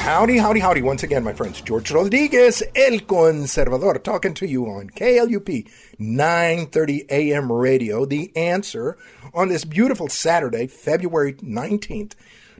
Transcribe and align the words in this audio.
Howdy, 0.00 0.38
howdy, 0.38 0.60
howdy. 0.60 0.80
Once 0.82 1.02
again, 1.02 1.22
my 1.22 1.34
friends, 1.34 1.60
George 1.60 1.90
Rodriguez, 1.90 2.62
El 2.74 2.98
Conservador, 3.00 4.02
talking 4.02 4.32
to 4.34 4.46
you 4.46 4.64
on 4.66 4.88
KLUP 4.90 5.68
930 5.98 7.06
AM 7.10 7.52
radio, 7.52 8.06
The 8.06 8.34
Answer, 8.34 8.96
on 9.34 9.48
this 9.48 9.64
beautiful 9.64 10.08
Saturday, 10.08 10.66
February 10.66 11.34
19th, 11.34 12.14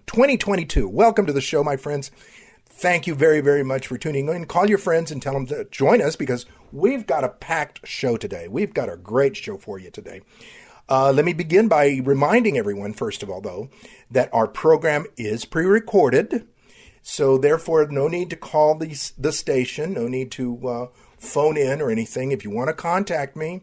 2022. 0.07 0.87
Welcome 0.89 1.25
to 1.27 1.33
the 1.33 1.41
show, 1.41 1.65
my 1.65 1.77
friends. 1.77 2.11
Thank 2.67 3.07
you 3.07 3.15
very, 3.15 3.41
very 3.41 3.65
much 3.65 3.87
for 3.87 3.97
tuning 3.97 4.29
in. 4.29 4.45
Call 4.45 4.69
your 4.69 4.79
friends 4.79 5.11
and 5.11 5.23
tell 5.23 5.33
them 5.33 5.47
to 5.47 5.65
join 5.71 6.03
us 6.03 6.17
because 6.17 6.45
we've 6.71 7.07
got 7.07 7.25
a 7.25 7.29
packed 7.31 7.87
show 7.87 8.17
today. 8.17 8.47
We've 8.49 8.75
got 8.75 8.93
a 8.93 8.97
great 8.97 9.37
show 9.37 9.57
for 9.57 9.79
you 9.79 9.91
today. 9.91 10.21
Uh, 10.89 11.13
let 11.13 11.25
me 11.25 11.33
begin 11.33 11.69
by 11.69 12.01
reminding 12.05 12.57
everyone, 12.57 12.93
first 12.93 13.23
of 13.23 13.31
all, 13.31 13.41
though, 13.41 13.69
that 14.11 14.29
our 14.33 14.47
program 14.47 15.07
is 15.17 15.45
pre 15.45 15.65
recorded. 15.65 16.47
So, 17.11 17.39
therefore, 17.39 17.87
no 17.87 18.07
need 18.07 18.29
to 18.31 18.37
call 18.37 18.75
the, 18.75 18.95
the 19.17 19.33
station, 19.33 19.95
no 19.95 20.09
need 20.09 20.31
to 20.33 20.69
uh, 20.69 20.87
phone 21.17 21.57
in 21.57 21.81
or 21.81 21.91
anything. 21.91 22.33
If 22.33 22.45
you 22.45 22.51
want 22.51 22.69
to 22.69 22.75
contact 22.75 23.35
me, 23.35 23.63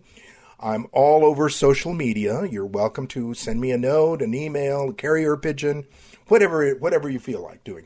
I'm 0.59 0.87
all 0.91 1.23
over 1.23 1.47
social 1.49 1.93
media. 1.93 2.45
You're 2.45 2.65
welcome 2.65 3.05
to 3.09 3.35
send 3.35 3.61
me 3.61 3.69
a 3.69 3.77
note, 3.77 4.23
an 4.23 4.33
email, 4.33 4.89
a 4.89 4.93
carrier 4.93 5.37
pigeon, 5.37 5.85
whatever 6.27 6.71
whatever 6.71 7.07
you 7.07 7.19
feel 7.19 7.43
like 7.43 7.63
doing. 7.63 7.85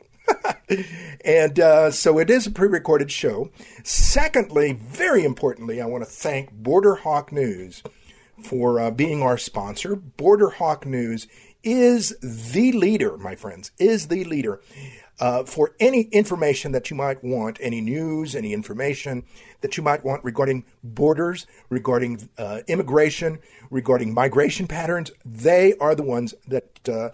and 1.26 1.60
uh, 1.60 1.92
so 1.92 2.20
it 2.20 2.30
is 2.30 2.48
a 2.48 2.52
pre-recorded 2.52 3.12
show. 3.12 3.52
Secondly, 3.84 4.80
very 4.82 5.26
importantly, 5.26 5.82
I 5.82 5.88
want 5.88 6.06
to 6.06 6.10
thank 6.10 6.54
Border 6.54 6.96
Hawk 6.96 7.34
News 7.34 7.84
for 8.42 8.80
uh, 8.80 8.92
being 8.92 9.22
our 9.22 9.38
sponsor. 9.38 9.98
Border 9.98 10.52
Hawk 10.52 10.86
News 10.86 11.28
is 11.66 12.16
the 12.22 12.72
leader, 12.72 13.18
my 13.18 13.36
friends, 13.36 13.72
is 13.78 14.08
the 14.08 14.24
leader 14.24 14.62
uh, 15.20 15.44
for 15.44 15.76
any 15.80 16.04
information 16.04 16.72
that 16.72 16.90
you 16.90 16.96
might 16.96 17.24
want, 17.24 17.58
any 17.62 17.82
news, 17.82 18.36
any 18.36 18.54
information 18.54 19.24
that 19.62 19.76
you 19.76 19.84
might 19.84 20.04
want 20.04 20.24
regarding 20.24 20.64
borders, 20.84 21.46
regarding 21.70 22.30
uh, 22.38 22.62
immigration, 22.68 23.40
regarding 23.70 24.14
migration 24.14 24.68
patterns. 24.68 25.12
They 25.26 25.74
are 25.76 25.96
the 25.96 26.04
ones 26.04 26.34
that 26.48 26.88
uh, 26.88 27.10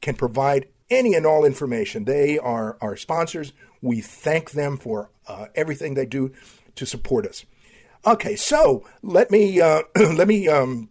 can 0.00 0.16
provide 0.16 0.66
any 0.90 1.14
and 1.14 1.24
all 1.24 1.44
information. 1.44 2.04
They 2.04 2.38
are 2.38 2.76
our 2.80 2.96
sponsors. 2.96 3.52
We 3.80 4.00
thank 4.00 4.52
them 4.52 4.76
for 4.76 5.10
uh, 5.26 5.46
everything 5.54 5.94
they 5.94 6.06
do 6.06 6.32
to 6.74 6.86
support 6.86 7.26
us. 7.26 7.44
Okay, 8.06 8.36
so 8.36 8.84
let 9.02 9.30
me 9.30 9.60
uh, 9.60 9.82
let 9.96 10.28
me 10.28 10.48
um, 10.48 10.90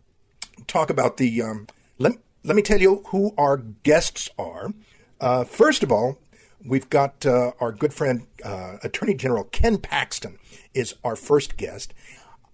talk 0.65 0.89
about 0.89 1.17
the 1.17 1.41
um, 1.41 1.67
let 1.99 2.13
let 2.43 2.55
me 2.55 2.61
tell 2.61 2.81
you 2.81 3.03
who 3.07 3.33
our 3.37 3.57
guests 3.57 4.29
are. 4.37 4.73
Uh, 5.21 5.43
first 5.43 5.83
of 5.83 5.91
all, 5.91 6.17
we've 6.65 6.89
got 6.89 7.25
uh, 7.25 7.51
our 7.59 7.71
good 7.71 7.93
friend 7.93 8.27
uh, 8.43 8.77
Attorney 8.83 9.13
General 9.13 9.45
Ken 9.45 9.77
Paxton 9.77 10.37
is 10.73 10.95
our 11.03 11.15
first 11.15 11.57
guest. 11.57 11.93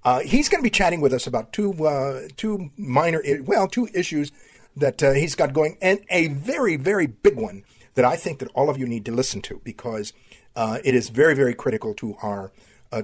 Uh, 0.04 0.20
he's 0.20 0.50
going 0.50 0.60
to 0.60 0.64
be 0.64 0.70
chatting 0.70 1.02
with 1.02 1.14
us 1.14 1.28
about 1.28 1.52
two 1.54 1.74
uh, 1.86 2.28
two 2.38 2.72
minor 2.78 3.22
well 3.44 3.68
two 3.68 3.90
issues 3.94 4.32
that 4.76 5.04
uh, 5.04 5.12
he's 5.12 5.36
got 5.36 5.54
going, 5.54 5.78
and 5.82 6.00
a 6.10 6.28
very 6.30 6.76
very 6.76 7.08
big 7.08 7.36
one 7.36 7.64
that 7.96 8.06
I 8.06 8.16
think 8.16 8.40
that 8.40 8.50
all 8.54 8.70
of 8.70 8.78
you 8.78 8.88
need 8.88 9.06
to 9.06 9.12
listen 9.12 9.42
to 9.44 9.62
because 9.64 10.14
uh, 10.56 10.80
it 10.84 10.96
is 10.96 11.10
very 11.10 11.36
very 11.36 11.54
critical 11.54 11.94
to 11.96 12.16
our 12.22 12.52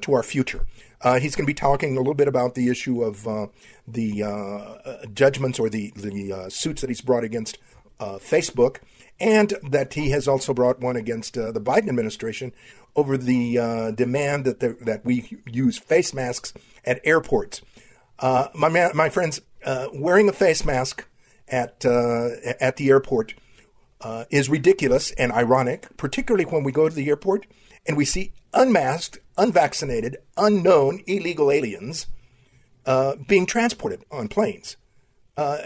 to 0.01 0.13
our 0.13 0.23
future. 0.23 0.65
he's 1.19 1.35
going 1.35 1.45
to 1.45 1.45
be 1.45 1.53
talking 1.53 1.95
a 1.95 1.99
little 1.99 2.15
bit 2.15 2.27
about 2.27 2.55
the 2.55 2.69
issue 2.69 3.03
of 3.03 3.23
the 3.87 5.07
judgments 5.13 5.59
or 5.59 5.69
the 5.69 5.91
the 5.95 6.49
suits 6.49 6.81
that 6.81 6.89
he's 6.89 7.01
brought 7.01 7.23
against 7.23 7.57
Facebook 7.99 8.77
and 9.19 9.53
that 9.69 9.93
he 9.93 10.09
has 10.09 10.27
also 10.27 10.53
brought 10.53 10.79
one 10.79 10.95
against 10.95 11.37
uh, 11.37 11.51
the 11.51 11.61
Biden 11.61 11.89
administration 11.89 12.51
over 12.95 13.17
the 13.17 13.57
uh, 13.57 13.91
demand 13.91 14.45
that 14.45 14.59
the, 14.59 14.77
that 14.81 15.05
we 15.05 15.39
use 15.45 15.77
face 15.77 16.13
masks 16.13 16.53
at 16.83 17.01
airports. 17.03 17.61
Uh, 18.19 18.47
my 18.53 18.69
man, 18.69 18.91
my 18.93 19.09
friends, 19.09 19.41
uh, 19.65 19.87
wearing 19.93 20.29
a 20.29 20.33
face 20.33 20.65
mask 20.65 21.05
at 21.47 21.85
uh, 21.85 22.29
at 22.59 22.77
the 22.77 22.89
airport 22.89 23.33
uh, 24.01 24.25
is 24.29 24.49
ridiculous 24.49 25.11
and 25.11 25.31
ironic, 25.31 25.95
particularly 25.97 26.45
when 26.45 26.63
we 26.63 26.71
go 26.71 26.87
to 26.87 26.95
the 26.95 27.07
airport 27.09 27.45
and 27.85 27.97
we 27.97 28.05
see 28.05 28.31
unmasked, 28.53 29.19
unvaccinated, 29.37 30.17
unknown 30.37 31.01
illegal 31.07 31.51
aliens 31.51 32.07
being 33.27 33.45
transported 33.45 34.03
on 34.11 34.27
planes. 34.27 34.77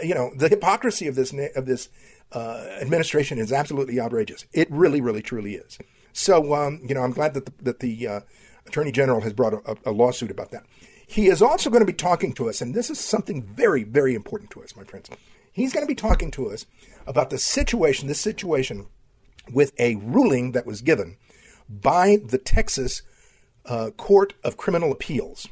you 0.02 0.14
know 0.14 0.32
the 0.36 0.48
hypocrisy 0.48 1.06
of 1.06 1.14
this 1.14 1.32
of 1.54 1.66
this 1.66 1.88
uh, 2.32 2.66
administration 2.80 3.38
is 3.38 3.52
absolutely 3.52 4.00
outrageous. 4.00 4.44
It 4.52 4.70
really, 4.70 5.00
really, 5.00 5.22
truly 5.22 5.54
is. 5.54 5.78
So, 6.12 6.54
um, 6.54 6.80
you 6.86 6.94
know, 6.94 7.02
I'm 7.02 7.12
glad 7.12 7.34
that 7.34 7.46
the, 7.46 7.52
that 7.62 7.80
the 7.80 8.06
uh, 8.06 8.20
Attorney 8.66 8.92
General 8.92 9.20
has 9.22 9.32
brought 9.32 9.54
a, 9.54 9.76
a, 9.86 9.90
lawsuit 9.90 10.30
about 10.30 10.50
that. 10.50 10.64
He 11.06 11.26
is 11.26 11.42
also 11.42 11.70
going 11.70 11.80
to 11.80 11.86
be 11.86 11.92
talking 11.92 12.32
to 12.34 12.48
us, 12.48 12.60
and 12.60 12.74
this 12.74 12.90
is 12.90 13.00
something 13.00 13.42
very, 13.42 13.82
very 13.82 14.14
important 14.14 14.50
to 14.50 14.62
us, 14.62 14.76
my 14.76 14.84
friends. 14.84 15.10
He's 15.52 15.72
going 15.72 15.84
to 15.84 15.90
be 15.90 15.96
talking 15.96 16.30
to 16.32 16.50
us 16.50 16.66
about 17.06 17.30
the 17.30 17.38
situation, 17.38 18.06
this 18.06 18.20
situation 18.20 18.86
with 19.52 19.72
a 19.80 19.96
ruling 19.96 20.52
that 20.52 20.66
was 20.66 20.82
given 20.82 21.16
by 21.68 22.18
the 22.24 22.38
Texas 22.38 23.02
uh, 23.66 23.90
Court 23.96 24.34
of 24.44 24.56
Criminal 24.56 24.92
Appeals. 24.92 25.48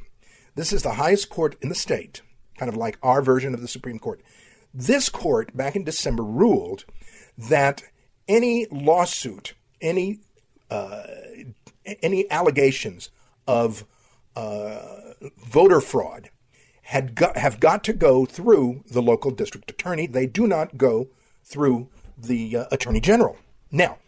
This 0.55 0.73
is 0.73 0.83
the 0.83 0.95
highest 0.95 1.29
court 1.29 1.57
in 1.61 1.69
the 1.69 1.75
state, 1.75 2.23
kind 2.57 2.69
of 2.69 2.77
like 2.77 2.99
our 3.03 3.23
version 3.23 3.55
of 3.55 3.61
the 3.61 3.69
Supreme 3.69 3.99
Court. 3.99 4.21
This 4.79 5.09
court, 5.09 5.57
back 5.57 5.75
in 5.75 5.83
December, 5.83 6.23
ruled 6.23 6.85
that 7.37 7.83
any 8.29 8.69
lawsuit, 8.71 9.55
any 9.81 10.21
uh, 10.71 11.03
any 12.01 12.31
allegations 12.31 13.11
of 13.49 13.85
uh, 14.37 15.15
voter 15.45 15.81
fraud 15.81 16.31
had 16.83 17.17
got, 17.17 17.37
have 17.37 17.59
got 17.59 17.83
to 17.85 17.93
go 17.93 18.25
through 18.25 18.85
the 18.89 19.03
local 19.03 19.33
district 19.33 19.69
attorney. 19.69 20.07
They 20.07 20.27
do 20.27 20.47
not 20.47 20.79
go 20.79 21.09
through 21.43 21.89
the 22.17 22.59
uh, 22.59 22.65
attorney 22.71 23.01
general. 23.01 23.37
Now, 23.73 23.99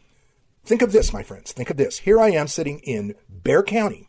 think 0.65 0.83
of 0.83 0.93
this, 0.93 1.13
my 1.13 1.25
friends. 1.25 1.51
Think 1.51 1.71
of 1.71 1.79
this. 1.79 1.99
Here 1.99 2.21
I 2.21 2.31
am 2.31 2.47
sitting 2.47 2.79
in 2.85 3.17
Bexar 3.29 3.65
County, 3.65 4.09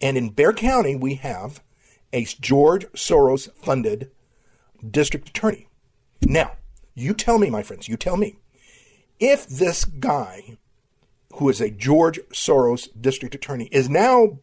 and 0.00 0.16
in 0.16 0.30
Bexar 0.30 0.54
County 0.54 0.96
we 0.96 1.16
have 1.16 1.62
a 2.10 2.24
George 2.24 2.86
Soros 2.92 3.50
funded 3.58 4.10
district 4.90 5.28
attorney. 5.28 5.68
Now, 6.26 6.52
you 6.94 7.12
tell 7.14 7.38
me, 7.38 7.50
my 7.50 7.62
friends, 7.62 7.88
you 7.88 7.96
tell 7.96 8.16
me, 8.16 8.36
if 9.20 9.46
this 9.46 9.84
guy, 9.84 10.56
who 11.34 11.48
is 11.48 11.60
a 11.60 11.70
George 11.70 12.18
Soros 12.32 12.88
district 12.98 13.34
attorney, 13.34 13.68
is 13.70 13.88
now 13.88 14.38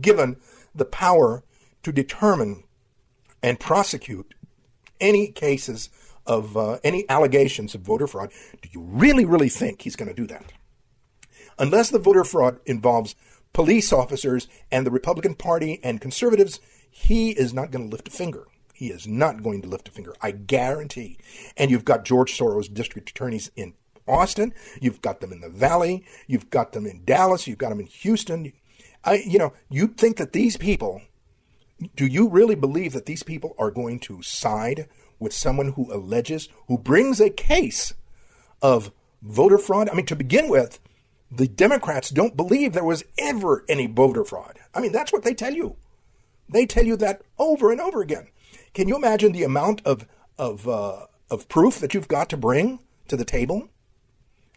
given 0.00 0.36
the 0.74 0.84
power 0.84 1.42
to 1.82 1.92
determine 1.92 2.64
and 3.42 3.60
prosecute 3.60 4.34
any 5.00 5.28
cases 5.28 5.90
of 6.26 6.56
uh, 6.56 6.78
any 6.82 7.08
allegations 7.08 7.74
of 7.74 7.82
voter 7.82 8.06
fraud, 8.06 8.30
do 8.62 8.68
you 8.72 8.80
really, 8.80 9.24
really 9.24 9.48
think 9.48 9.82
he's 9.82 9.96
going 9.96 10.08
to 10.08 10.14
do 10.14 10.26
that? 10.26 10.52
Unless 11.58 11.90
the 11.90 11.98
voter 11.98 12.24
fraud 12.24 12.58
involves 12.66 13.14
police 13.52 13.92
officers 13.92 14.48
and 14.70 14.86
the 14.86 14.90
Republican 14.90 15.34
Party 15.34 15.80
and 15.82 16.00
conservatives, 16.00 16.60
he 16.90 17.30
is 17.30 17.54
not 17.54 17.70
going 17.70 17.88
to 17.88 17.90
lift 17.90 18.08
a 18.08 18.10
finger. 18.10 18.46
He 18.76 18.88
is 18.88 19.06
not 19.06 19.42
going 19.42 19.62
to 19.62 19.68
lift 19.68 19.88
a 19.88 19.90
finger. 19.90 20.14
I 20.20 20.32
guarantee. 20.32 21.16
And 21.56 21.70
you've 21.70 21.86
got 21.86 22.04
George 22.04 22.36
Soros 22.36 22.72
district 22.72 23.08
attorneys 23.08 23.50
in 23.56 23.72
Austin, 24.06 24.52
you've 24.80 25.00
got 25.00 25.20
them 25.20 25.32
in 25.32 25.40
the 25.40 25.48
Valley, 25.48 26.04
you've 26.26 26.50
got 26.50 26.72
them 26.72 26.84
in 26.84 27.04
Dallas, 27.04 27.46
you've 27.46 27.58
got 27.58 27.70
them 27.70 27.80
in 27.80 27.86
Houston. 27.86 28.52
I, 29.02 29.14
you 29.26 29.38
know, 29.38 29.54
you 29.70 29.88
think 29.88 30.18
that 30.18 30.34
these 30.34 30.58
people, 30.58 31.00
do 31.96 32.06
you 32.06 32.28
really 32.28 32.54
believe 32.54 32.92
that 32.92 33.06
these 33.06 33.22
people 33.22 33.54
are 33.58 33.70
going 33.70 33.98
to 34.00 34.22
side 34.22 34.88
with 35.18 35.32
someone 35.32 35.72
who 35.72 35.92
alleges, 35.92 36.50
who 36.68 36.76
brings 36.76 37.18
a 37.18 37.30
case 37.30 37.94
of 38.60 38.92
voter 39.22 39.58
fraud? 39.58 39.88
I 39.88 39.94
mean, 39.94 40.06
to 40.06 40.16
begin 40.16 40.48
with, 40.48 40.78
the 41.30 41.48
Democrats 41.48 42.10
don't 42.10 42.36
believe 42.36 42.74
there 42.74 42.84
was 42.84 43.04
ever 43.18 43.64
any 43.68 43.86
voter 43.86 44.24
fraud. 44.24 44.58
I 44.74 44.80
mean, 44.80 44.92
that's 44.92 45.12
what 45.12 45.24
they 45.24 45.34
tell 45.34 45.54
you. 45.54 45.76
They 46.48 46.66
tell 46.66 46.84
you 46.84 46.96
that 46.98 47.22
over 47.38 47.72
and 47.72 47.80
over 47.80 48.02
again. 48.02 48.28
Can 48.76 48.88
you 48.88 48.96
imagine 48.96 49.32
the 49.32 49.42
amount 49.42 49.80
of 49.86 50.06
of 50.36 50.68
uh, 50.68 51.06
of 51.30 51.48
proof 51.48 51.80
that 51.80 51.94
you've 51.94 52.08
got 52.08 52.28
to 52.28 52.36
bring 52.36 52.80
to 53.08 53.16
the 53.16 53.24
table? 53.24 53.70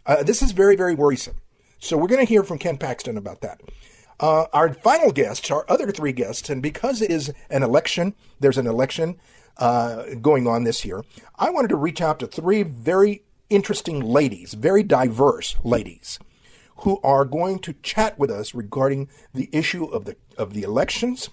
Uh, 0.04 0.22
this 0.22 0.42
is 0.42 0.52
very 0.52 0.76
very 0.76 0.94
worrisome. 0.94 1.36
So 1.78 1.96
we're 1.96 2.08
going 2.08 2.26
to 2.26 2.28
hear 2.28 2.42
from 2.42 2.58
Ken 2.58 2.76
Paxton 2.76 3.16
about 3.16 3.40
that. 3.40 3.62
Uh, 4.20 4.44
our 4.52 4.74
final 4.74 5.10
guests, 5.10 5.50
our 5.50 5.64
other 5.70 5.90
three 5.90 6.12
guests, 6.12 6.50
and 6.50 6.62
because 6.62 7.00
it 7.00 7.10
is 7.10 7.32
an 7.48 7.62
election, 7.62 8.14
there's 8.40 8.58
an 8.58 8.66
election 8.66 9.18
uh, 9.56 10.02
going 10.20 10.46
on 10.46 10.64
this 10.64 10.84
year. 10.84 11.02
I 11.38 11.48
wanted 11.48 11.68
to 11.68 11.76
reach 11.76 12.02
out 12.02 12.18
to 12.18 12.26
three 12.26 12.62
very 12.62 13.22
interesting 13.48 14.00
ladies, 14.00 14.52
very 14.52 14.82
diverse 14.82 15.56
ladies, 15.64 16.18
who 16.80 17.00
are 17.02 17.24
going 17.24 17.58
to 17.60 17.72
chat 17.82 18.18
with 18.18 18.30
us 18.30 18.54
regarding 18.54 19.08
the 19.32 19.48
issue 19.50 19.86
of 19.86 20.04
the 20.04 20.16
of 20.36 20.52
the 20.52 20.62
elections 20.62 21.30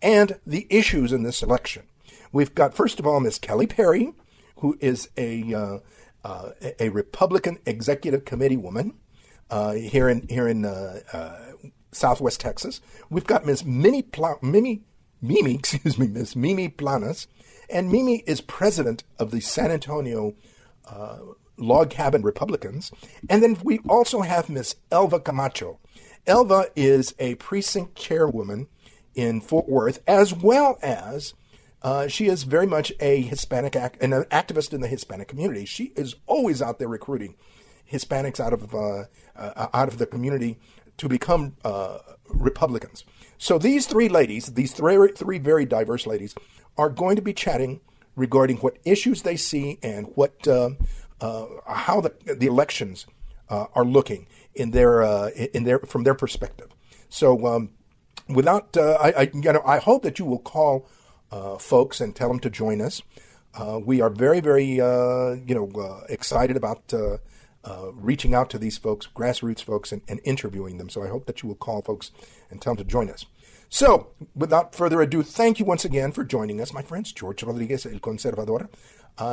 and 0.00 0.38
the 0.46 0.68
issues 0.70 1.12
in 1.12 1.24
this 1.24 1.42
election. 1.42 1.88
We've 2.32 2.54
got 2.54 2.74
first 2.74 2.98
of 3.00 3.06
all 3.06 3.20
Miss 3.20 3.38
Kelly 3.38 3.66
Perry, 3.66 4.12
who 4.56 4.76
is 4.80 5.08
a 5.16 5.52
uh, 5.52 5.78
uh, 6.24 6.50
a 6.78 6.88
Republican 6.90 7.58
executive 7.66 8.24
committee 8.24 8.56
woman 8.56 8.94
uh, 9.50 9.72
here 9.72 10.08
in 10.08 10.26
here 10.28 10.48
in 10.48 10.64
uh, 10.64 11.00
uh, 11.12 11.38
Southwest 11.92 12.40
Texas. 12.40 12.80
We've 13.08 13.26
got 13.26 13.46
Miss 13.46 13.64
Mimi 13.64 14.02
Pla- 14.02 14.38
Mimi 14.42 14.82
Mimi, 15.22 15.54
excuse 15.56 15.98
me, 15.98 16.06
Miss 16.06 16.36
Mimi 16.36 16.68
Planas, 16.68 17.26
and 17.68 17.90
Mimi 17.90 18.22
is 18.26 18.40
president 18.40 19.04
of 19.18 19.30
the 19.30 19.40
San 19.40 19.70
Antonio 19.70 20.34
uh, 20.88 21.18
Log 21.56 21.90
Cabin 21.90 22.22
Republicans. 22.22 22.90
And 23.28 23.42
then 23.42 23.58
we 23.62 23.80
also 23.88 24.22
have 24.22 24.48
Miss 24.48 24.76
Elva 24.90 25.20
Camacho. 25.20 25.78
Elva 26.26 26.66
is 26.74 27.14
a 27.18 27.34
precinct 27.36 27.96
chairwoman 27.96 28.68
in 29.14 29.40
Fort 29.40 29.68
Worth, 29.68 30.00
as 30.06 30.32
well 30.32 30.78
as 30.82 31.34
uh, 31.82 32.08
she 32.08 32.26
is 32.26 32.42
very 32.42 32.66
much 32.66 32.92
a 33.00 33.22
Hispanic 33.22 33.74
act, 33.74 34.02
an 34.02 34.10
activist 34.10 34.72
in 34.72 34.80
the 34.80 34.88
Hispanic 34.88 35.28
community. 35.28 35.64
She 35.64 35.92
is 35.96 36.14
always 36.26 36.60
out 36.60 36.78
there 36.78 36.88
recruiting 36.88 37.36
Hispanics 37.90 38.38
out 38.38 38.52
of 38.52 38.74
uh, 38.74 39.04
uh, 39.34 39.68
out 39.72 39.88
of 39.88 39.98
the 39.98 40.06
community 40.06 40.58
to 40.98 41.08
become 41.08 41.56
uh, 41.64 41.98
Republicans. 42.28 43.04
So 43.38 43.58
these 43.58 43.86
three 43.86 44.08
ladies, 44.08 44.52
these 44.54 44.72
three 44.72 45.12
three 45.12 45.38
very 45.38 45.64
diverse 45.64 46.06
ladies, 46.06 46.34
are 46.76 46.90
going 46.90 47.16
to 47.16 47.22
be 47.22 47.32
chatting 47.32 47.80
regarding 48.14 48.58
what 48.58 48.76
issues 48.84 49.22
they 49.22 49.36
see 49.36 49.78
and 49.82 50.06
what 50.14 50.46
uh, 50.46 50.70
uh, 51.20 51.46
how 51.66 52.00
the 52.00 52.14
the 52.26 52.46
elections 52.46 53.06
are 53.48 53.84
looking 53.84 54.28
in 54.54 54.70
their 54.70 55.02
in 55.54 55.64
their 55.64 55.80
from 55.80 56.04
their 56.04 56.14
perspective. 56.14 56.68
So. 57.08 57.46
Um, 57.46 57.70
without, 58.28 58.76
I, 58.76 59.12
I, 59.16 59.30
you 59.34 59.52
know, 59.52 59.62
I 59.66 59.78
hope 59.78 60.04
that 60.04 60.20
you 60.20 60.24
will 60.24 60.38
call 60.38 60.86
folks 61.58 62.00
and 62.00 62.14
tell 62.14 62.28
them 62.28 62.40
to 62.40 62.50
join 62.50 62.80
us. 62.80 63.02
Uh, 63.54 63.80
we 63.84 64.00
are 64.00 64.10
very, 64.10 64.40
very, 64.40 64.80
uh, 64.80 65.32
you 65.46 65.54
know, 65.54 65.70
uh, 65.80 66.04
excited 66.08 66.56
about 66.56 66.92
uh, 66.92 67.18
reaching 67.94 68.34
out 68.34 68.48
to 68.50 68.58
these 68.58 68.78
folks, 68.78 69.08
grassroots 69.14 69.62
folks, 69.62 69.92
and, 69.92 70.02
and, 70.08 70.20
interviewing 70.24 70.78
them. 70.78 70.88
So 70.88 71.02
I 71.02 71.08
hope 71.08 71.26
that 71.26 71.42
you 71.42 71.48
will 71.48 71.56
call 71.56 71.82
folks 71.82 72.10
and 72.48 72.62
tell 72.62 72.74
them 72.74 72.84
to 72.84 72.90
join 72.90 73.10
us. 73.10 73.26
So, 73.68 74.08
without 74.34 74.74
further 74.74 75.00
ado, 75.00 75.22
thank 75.22 75.58
you 75.60 75.64
once 75.64 75.84
again 75.84 76.10
for 76.10 76.24
joining 76.24 76.60
us, 76.60 76.72
my 76.72 76.82
friends. 76.82 77.12
George 77.12 77.42
Rodriguez, 77.42 77.86
El 77.86 78.00
Conservador. 78.00 78.68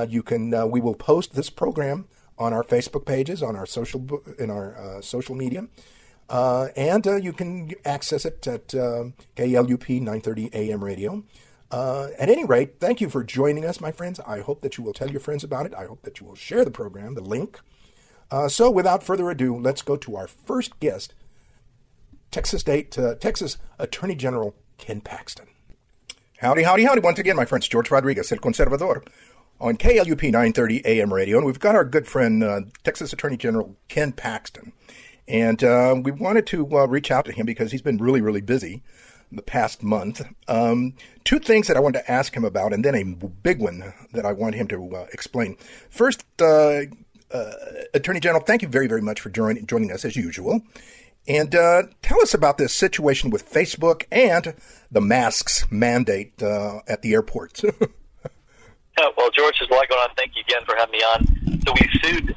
you 0.09 0.21
can, 0.21 0.69
we 0.69 0.81
will 0.81 0.93
post 0.93 1.33
this 1.33 1.50
program 1.50 2.07
on 2.38 2.53
our 2.53 2.63
Facebook 2.63 3.05
pages, 3.05 3.41
on 3.41 3.55
our 3.55 3.65
social, 3.65 4.21
in 4.38 4.51
our 4.51 5.01
social 5.01 5.33
media. 5.33 5.67
Uh, 6.29 6.67
and 6.75 7.07
uh, 7.07 7.15
you 7.15 7.31
can 7.31 7.71
access 7.85 8.25
it 8.25 8.45
at 8.47 8.75
uh, 8.75 9.05
KLUP 9.35 9.89
930 10.01 10.50
AM 10.53 10.83
radio. 10.83 11.23
Uh, 11.69 12.07
at 12.17 12.29
any 12.29 12.45
rate, 12.45 12.79
thank 12.79 13.01
you 13.01 13.09
for 13.09 13.23
joining 13.23 13.65
us, 13.65 13.81
my 13.81 13.91
friends. 13.91 14.19
I 14.25 14.39
hope 14.39 14.61
that 14.61 14.77
you 14.77 14.83
will 14.83 14.93
tell 14.93 15.11
your 15.11 15.19
friends 15.19 15.43
about 15.43 15.65
it. 15.65 15.73
I 15.75 15.85
hope 15.85 16.01
that 16.03 16.19
you 16.19 16.25
will 16.25 16.35
share 16.35 16.63
the 16.63 16.71
program, 16.71 17.15
the 17.15 17.21
link. 17.21 17.59
Uh, 18.31 18.47
so, 18.47 18.71
without 18.71 19.03
further 19.03 19.29
ado, 19.29 19.57
let's 19.57 19.81
go 19.81 19.97
to 19.97 20.15
our 20.15 20.27
first 20.27 20.79
guest, 20.79 21.13
Texas 22.31 22.61
State, 22.61 22.97
uh, 22.97 23.15
Texas 23.15 23.57
Attorney 23.79 24.15
General 24.15 24.55
Ken 24.77 25.01
Paxton. 25.01 25.47
Howdy, 26.39 26.63
howdy, 26.63 26.85
howdy. 26.85 27.01
Once 27.01 27.19
again, 27.19 27.35
my 27.35 27.45
friends, 27.45 27.67
George 27.67 27.89
Rodriguez, 27.89 28.31
El 28.31 28.37
Conservador, 28.37 29.05
on 29.59 29.75
KLUP 29.75 30.23
930 30.23 30.85
AM 30.85 31.13
radio. 31.13 31.37
And 31.37 31.45
we've 31.47 31.59
got 31.59 31.75
our 31.75 31.85
good 31.85 32.07
friend, 32.07 32.71
Texas 32.83 33.11
Attorney 33.11 33.37
General 33.37 33.75
Ken 33.87 34.11
Paxton. 34.11 34.71
And 35.27 35.63
uh, 35.63 35.95
we 36.01 36.11
wanted 36.11 36.45
to 36.47 36.77
uh, 36.77 36.85
reach 36.85 37.11
out 37.11 37.25
to 37.25 37.31
him 37.31 37.45
because 37.45 37.71
he's 37.71 37.81
been 37.81 37.97
really, 37.97 38.21
really 38.21 38.41
busy 38.41 38.83
the 39.31 39.41
past 39.41 39.83
month. 39.83 40.21
Um, 40.47 40.94
two 41.24 41.39
things 41.39 41.68
that 41.68 41.77
I 41.77 41.79
wanted 41.79 42.00
to 42.00 42.12
ask 42.12 42.35
him 42.35 42.45
about, 42.45 42.74
and 42.74 42.83
then 42.83 42.95
a 42.95 43.03
big 43.03 43.59
one 43.59 43.94
that 44.13 44.25
I 44.25 44.31
want 44.31 44.56
him 44.56 44.68
to 44.69 44.95
uh, 44.95 45.06
explain. 45.12 45.57
First, 45.89 46.24
uh, 46.41 46.81
uh, 47.31 47.51
Attorney 47.94 48.19
General, 48.19 48.41
thank 48.41 48.62
you 48.62 48.68
very, 48.68 48.88
very 48.88 49.01
much 49.01 49.19
for 49.19 49.29
join- 49.29 49.65
joining 49.65 49.91
us 49.91 50.06
as 50.06 50.15
usual. 50.15 50.62
And 51.27 51.53
uh, 51.53 51.83
tell 52.01 52.21
us 52.21 52.33
about 52.33 52.57
this 52.57 52.74
situation 52.74 53.31
with 53.31 53.51
Facebook 53.51 54.06
and 54.12 54.53
the 54.89 55.01
masks 55.01 55.69
mandate 55.69 56.41
at 56.41 57.01
the 57.01 57.13
airports. 57.13 57.63
well, 57.77 59.29
George, 59.35 59.62
lot 59.69 59.89
going 59.89 60.01
on. 60.01 60.09
Thank 60.15 60.31
you 60.38 60.44
again 60.47 60.62
for 60.65 60.75
having 60.77 60.94
me 60.94 61.00
on. 61.00 61.62
So 61.65 61.74
we 61.74 62.00
sued 62.01 62.33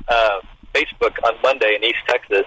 Facebook 0.74 1.14
on 1.24 1.34
Monday 1.40 1.76
in 1.76 1.84
East 1.84 2.00
Texas 2.08 2.44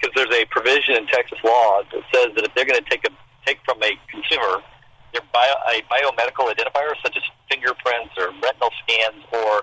because 0.00 0.14
there's 0.16 0.42
a 0.42 0.46
provision 0.46 0.96
in 0.96 1.06
Texas 1.06 1.38
law 1.44 1.82
that 1.92 2.02
says 2.14 2.34
that 2.34 2.44
if 2.44 2.54
they're 2.54 2.64
going 2.64 2.82
to 2.82 2.90
take 2.90 3.06
a 3.06 3.12
take 3.46 3.58
from 3.64 3.82
a 3.82 3.92
consumer 4.10 4.62
their 5.14 5.22
bio, 5.30 5.54
a 5.70 5.78
biomedical 5.86 6.50
identifier 6.50 6.92
such 7.00 7.16
as 7.16 7.22
fingerprints 7.48 8.12
or 8.18 8.34
retinal 8.42 8.70
scans 8.82 9.22
or 9.30 9.62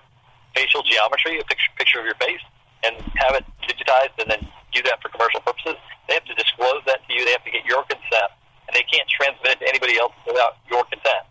facial 0.55 0.81
geometry, 0.83 1.39
a 1.39 1.43
picture 1.43 1.71
picture 1.77 1.99
of 1.99 2.05
your 2.05 2.15
face, 2.15 2.41
and 2.87 2.95
have 3.19 3.35
it 3.35 3.45
digitized 3.67 4.15
and 4.19 4.31
then 4.31 4.41
use 4.71 4.87
that 4.87 5.03
for 5.03 5.11
commercial 5.11 5.43
purposes, 5.43 5.75
they 6.07 6.15
have 6.15 6.25
to 6.25 6.33
disclose 6.35 6.81
that 6.87 7.03
to 7.03 7.09
you. 7.13 7.27
They 7.27 7.35
have 7.35 7.43
to 7.43 7.51
get 7.51 7.67
your 7.67 7.83
consent, 7.83 8.31
and 8.67 8.71
they 8.71 8.87
can't 8.87 9.07
transmit 9.11 9.59
it 9.59 9.59
to 9.59 9.67
anybody 9.67 9.99
else 9.99 10.15
without 10.23 10.57
your 10.71 10.87
consent. 10.87 11.27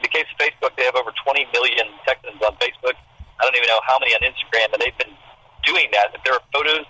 In 0.00 0.02
the 0.02 0.12
case 0.12 0.26
of 0.32 0.36
Facebook, 0.40 0.72
they 0.76 0.88
have 0.88 0.96
over 0.96 1.12
20 1.12 1.46
million 1.52 1.86
Texans 2.08 2.40
on 2.40 2.56
Facebook. 2.56 2.96
I 3.38 3.44
don't 3.44 3.54
even 3.54 3.68
know 3.68 3.84
how 3.84 4.00
many 4.00 4.16
on 4.16 4.24
Instagram, 4.24 4.72
and 4.72 4.80
they've 4.80 4.96
been 4.96 5.14
doing 5.64 5.92
that. 5.92 6.16
If 6.16 6.24
there 6.24 6.34
are 6.34 6.44
photos 6.52 6.88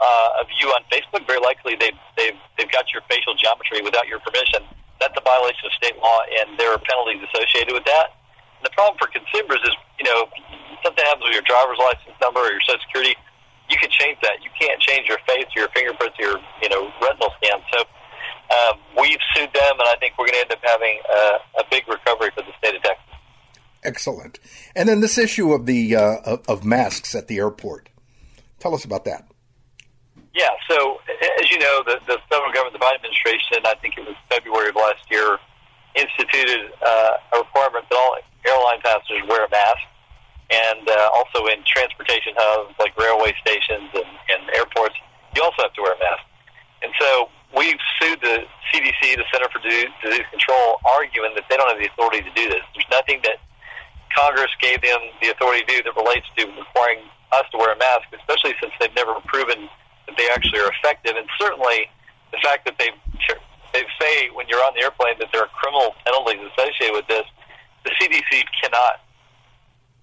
uh, 0.00 0.40
of 0.40 0.48
you 0.56 0.68
on 0.72 0.80
Facebook, 0.88 1.26
very 1.28 1.40
likely 1.40 1.76
they've, 1.76 1.96
they've, 2.16 2.40
they've 2.56 2.72
got 2.72 2.88
your 2.92 3.04
facial 3.08 3.36
geometry 3.36 3.84
without 3.84 4.08
your 4.08 4.18
permission. 4.20 4.64
That's 4.98 5.16
a 5.16 5.24
violation 5.24 5.68
of 5.68 5.72
state 5.76 5.96
law, 6.00 6.20
and 6.40 6.58
there 6.58 6.72
are 6.72 6.80
penalties 6.80 7.20
associated 7.32 7.72
with 7.72 7.84
that. 7.84 8.16
And 8.60 8.64
the 8.68 8.74
problem 8.76 8.96
for 9.00 9.08
consumers 9.08 9.60
is, 9.64 9.76
you 10.00 10.04
know, 10.04 10.28
something 10.84 11.04
happens 11.04 11.24
with 11.24 11.36
your 11.36 11.44
driver's 11.44 11.80
license 11.80 12.16
number 12.20 12.40
or 12.40 12.52
your 12.52 12.64
social 12.64 12.80
security, 12.84 13.16
you 13.70 13.76
can 13.78 13.88
change 13.90 14.18
that. 14.22 14.42
You 14.42 14.50
can't 14.58 14.80
change 14.80 15.08
your 15.08 15.18
face 15.26 15.46
or 15.56 15.64
your 15.64 15.70
fingerprints 15.70 16.18
or 16.18 16.36
your, 16.36 16.38
you 16.62 16.68
know, 16.68 16.90
retinal 17.00 17.30
scan. 17.38 17.60
So 17.72 17.78
um, 18.50 18.80
we've 18.98 19.20
sued 19.34 19.52
them, 19.54 19.74
and 19.78 19.88
I 19.88 19.96
think 20.00 20.14
we're 20.18 20.26
going 20.26 20.34
to 20.34 20.40
end 20.40 20.52
up 20.52 20.58
having 20.62 20.98
a, 21.08 21.60
a 21.60 21.64
big 21.70 21.86
recovery 21.88 22.30
for 22.34 22.42
the 22.42 22.52
state 22.58 22.74
of 22.74 22.82
Texas. 22.82 23.04
Excellent. 23.82 24.38
And 24.74 24.88
then 24.88 25.00
this 25.00 25.16
issue 25.16 25.52
of 25.52 25.66
the 25.66 25.96
uh, 25.96 26.16
of, 26.24 26.42
of 26.48 26.64
masks 26.64 27.14
at 27.14 27.28
the 27.28 27.38
airport. 27.38 27.88
Tell 28.58 28.74
us 28.74 28.84
about 28.84 29.04
that. 29.06 29.29
Yeah, 30.34 30.50
so 30.70 31.00
as 31.42 31.50
you 31.50 31.58
know, 31.58 31.82
the, 31.82 31.98
the 32.06 32.18
federal 32.30 32.52
government, 32.54 32.78
the 32.78 32.82
Biden 32.82 33.02
administration, 33.02 33.66
I 33.66 33.74
think 33.82 33.98
it 33.98 34.06
was 34.06 34.14
February 34.30 34.70
of 34.70 34.76
last 34.76 35.02
year, 35.10 35.38
instituted 35.98 36.70
uh, 36.78 37.34
a 37.34 37.38
requirement 37.42 37.82
that 37.90 37.98
all 37.98 38.14
airline 38.46 38.78
passengers 38.78 39.26
wear 39.26 39.44
a 39.44 39.50
mask, 39.50 39.82
and 40.50 40.86
uh, 40.86 41.10
also 41.18 41.50
in 41.50 41.62
transportation 41.66 42.34
hubs 42.38 42.78
like 42.78 42.94
railway 42.94 43.34
stations 43.42 43.90
and, 43.90 44.10
and 44.30 44.40
airports, 44.54 44.94
you 45.34 45.42
also 45.42 45.66
have 45.66 45.74
to 45.74 45.82
wear 45.82 45.94
a 45.94 45.98
mask. 45.98 46.22
And 46.82 46.94
so 46.94 47.26
we've 47.50 47.78
sued 47.98 48.22
the 48.22 48.46
CDC, 48.70 49.18
the 49.18 49.26
Center 49.34 49.50
for 49.50 49.58
Disease 49.58 50.26
Control, 50.30 50.78
arguing 50.86 51.34
that 51.34 51.44
they 51.50 51.58
don't 51.58 51.68
have 51.70 51.82
the 51.82 51.90
authority 51.90 52.22
to 52.22 52.32
do 52.38 52.46
this. 52.48 52.62
There's 52.74 52.90
nothing 52.90 53.18
that 53.26 53.42
Congress 54.14 54.50
gave 54.62 54.78
them 54.82 54.98
the 55.22 55.30
authority 55.34 55.66
to 55.66 55.70
do 55.74 55.78
that 55.90 55.94
relates 55.98 56.26
to 56.38 56.46
requiring 56.46 57.02
us 57.34 57.46
to 57.50 57.58
wear 57.58 57.74
a 57.74 57.78
mask, 57.78 58.10
especially 58.14 58.54
since 58.62 58.72
they've 58.78 58.94
never 58.94 59.18
proven 59.26 59.70
that 60.10 60.18
they 60.18 60.28
actually 60.34 60.58
are 60.58 60.72
effective, 60.74 61.14
and 61.14 61.26
certainly 61.38 61.86
the 62.34 62.38
fact 62.42 62.66
that 62.66 62.74
they 62.78 62.90
they 63.72 63.86
say 64.00 64.30
when 64.34 64.46
you're 64.48 64.62
on 64.66 64.74
the 64.74 64.82
airplane 64.82 65.14
that 65.18 65.30
there 65.32 65.42
are 65.42 65.52
criminal 65.54 65.94
penalties 66.04 66.42
associated 66.52 66.94
with 66.94 67.06
this. 67.06 67.26
The 67.84 67.90
CDC 67.96 68.44
cannot 68.62 69.00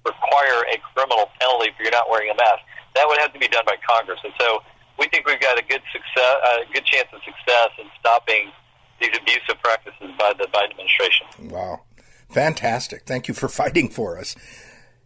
require 0.05 0.63
a 0.71 0.79
criminal 0.95 1.29
penalty 1.39 1.69
if 1.69 1.75
you're 1.79 1.91
not 1.91 2.09
wearing 2.09 2.31
a 2.31 2.35
mask. 2.35 2.63
that 2.95 3.05
would 3.07 3.19
have 3.19 3.33
to 3.33 3.39
be 3.39 3.47
done 3.47 3.63
by 3.65 3.75
Congress. 3.83 4.19
And 4.23 4.33
so 4.39 4.63
we 4.97 5.07
think 5.09 5.27
we've 5.27 5.39
got 5.39 5.59
a 5.59 5.65
good 5.67 5.83
success, 5.91 6.35
a 6.63 6.73
good 6.73 6.85
chance 6.85 7.07
of 7.13 7.19
success 7.23 7.69
in 7.77 7.85
stopping 7.99 8.49
these 8.99 9.11
abusive 9.13 9.61
practices 9.61 10.09
by 10.17 10.33
the 10.37 10.47
Biden 10.47 10.71
administration. 10.71 11.27
Wow. 11.51 11.81
Fantastic. 12.29 13.05
Thank 13.05 13.27
you 13.27 13.33
for 13.33 13.47
fighting 13.61 13.89
for 13.89 14.17
us. 14.17 14.35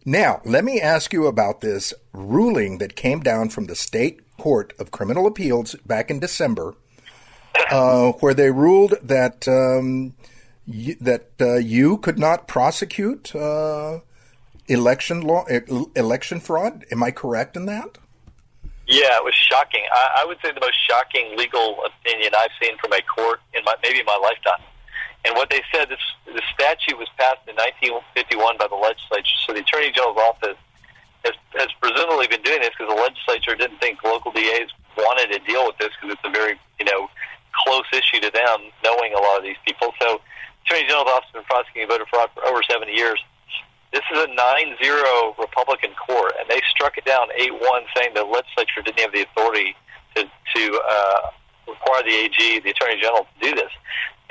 Now, 0.04 0.40
let 0.44 0.64
me 0.64 0.80
ask 0.80 1.12
you 1.12 1.26
about 1.26 1.60
this 1.60 1.92
ruling 2.12 2.78
that 2.78 2.96
came 2.96 3.20
down 3.20 3.50
from 3.50 3.66
the 3.66 3.76
State 3.76 4.21
Court 4.42 4.72
of 4.80 4.90
Criminal 4.90 5.28
Appeals 5.28 5.76
back 5.86 6.10
in 6.10 6.18
December, 6.18 6.74
uh, 7.70 8.10
where 8.18 8.34
they 8.34 8.50
ruled 8.50 8.94
that 9.00 9.46
um, 9.46 10.14
y- 10.66 10.96
that 11.00 11.28
uh, 11.40 11.58
you 11.58 11.98
could 11.98 12.18
not 12.18 12.48
prosecute 12.48 13.36
uh, 13.36 14.00
election 14.66 15.20
law, 15.20 15.44
election 15.94 16.40
fraud. 16.40 16.84
Am 16.90 17.04
I 17.04 17.12
correct 17.12 17.56
in 17.56 17.66
that? 17.66 17.98
Yeah, 18.88 19.14
it 19.14 19.22
was 19.22 19.34
shocking. 19.34 19.84
I, 19.92 20.22
I 20.22 20.26
would 20.26 20.38
say 20.42 20.50
the 20.50 20.58
most 20.58 20.78
shocking 20.90 21.38
legal 21.38 21.78
opinion 21.86 22.32
I've 22.36 22.50
seen 22.60 22.76
from 22.78 22.92
a 22.94 23.02
court 23.02 23.38
in 23.54 23.62
my 23.62 23.76
maybe 23.80 24.02
my 24.02 24.18
lifetime. 24.20 24.66
And 25.24 25.36
what 25.36 25.50
they 25.50 25.62
said, 25.72 25.88
this 25.88 26.02
the 26.26 26.42
statute 26.52 26.98
was 26.98 27.06
passed 27.16 27.46
in 27.46 27.54
1951 27.54 28.58
by 28.58 28.66
the 28.66 28.74
legislature. 28.74 29.38
So 29.46 29.54
the 29.54 29.60
Attorney 29.60 29.92
General's 29.94 30.18
office 30.18 30.58
has, 31.24 31.34
has 31.54 31.68
presumably 31.80 32.26
been 32.26 32.42
doing 32.42 32.60
this 32.60 32.70
because 32.76 32.92
the 32.92 33.00
legislature 33.00 33.54
didn't 33.54 33.78
think 33.78 34.02
local 34.04 34.32
DAs 34.32 34.70
wanted 34.96 35.32
to 35.32 35.38
deal 35.46 35.66
with 35.66 35.78
this 35.78 35.90
because 35.96 36.16
it's 36.16 36.26
a 36.26 36.30
very 36.30 36.58
you 36.78 36.86
know 36.86 37.08
close 37.64 37.86
issue 37.92 38.20
to 38.20 38.30
them, 38.30 38.72
knowing 38.84 39.12
a 39.14 39.20
lot 39.20 39.38
of 39.38 39.44
these 39.44 39.60
people. 39.66 39.92
So 40.00 40.20
Attorney 40.64 40.88
General's 40.88 41.10
office 41.12 41.28
has 41.32 41.42
been 41.42 41.48
prosecuting 41.48 41.88
voter 41.88 42.06
fraud 42.08 42.30
for 42.34 42.44
over 42.46 42.62
70 42.62 42.90
years. 42.92 43.20
This 43.92 44.00
is 44.08 44.24
a 44.24 44.28
9-0 44.32 45.36
Republican 45.36 45.92
court, 46.00 46.32
and 46.40 46.48
they 46.48 46.62
struck 46.70 46.96
it 46.96 47.04
down 47.04 47.28
8-1, 47.38 47.84
saying 47.94 48.14
the 48.14 48.24
legislature 48.24 48.80
didn't 48.80 49.00
have 49.00 49.12
the 49.12 49.28
authority 49.28 49.76
to 50.16 50.24
to 50.24 50.62
uh, 50.80 51.28
require 51.68 52.02
the 52.02 52.16
AG, 52.24 52.60
the 52.60 52.70
Attorney 52.70 53.00
General, 53.00 53.28
to 53.28 53.50
do 53.50 53.54
this 53.54 53.70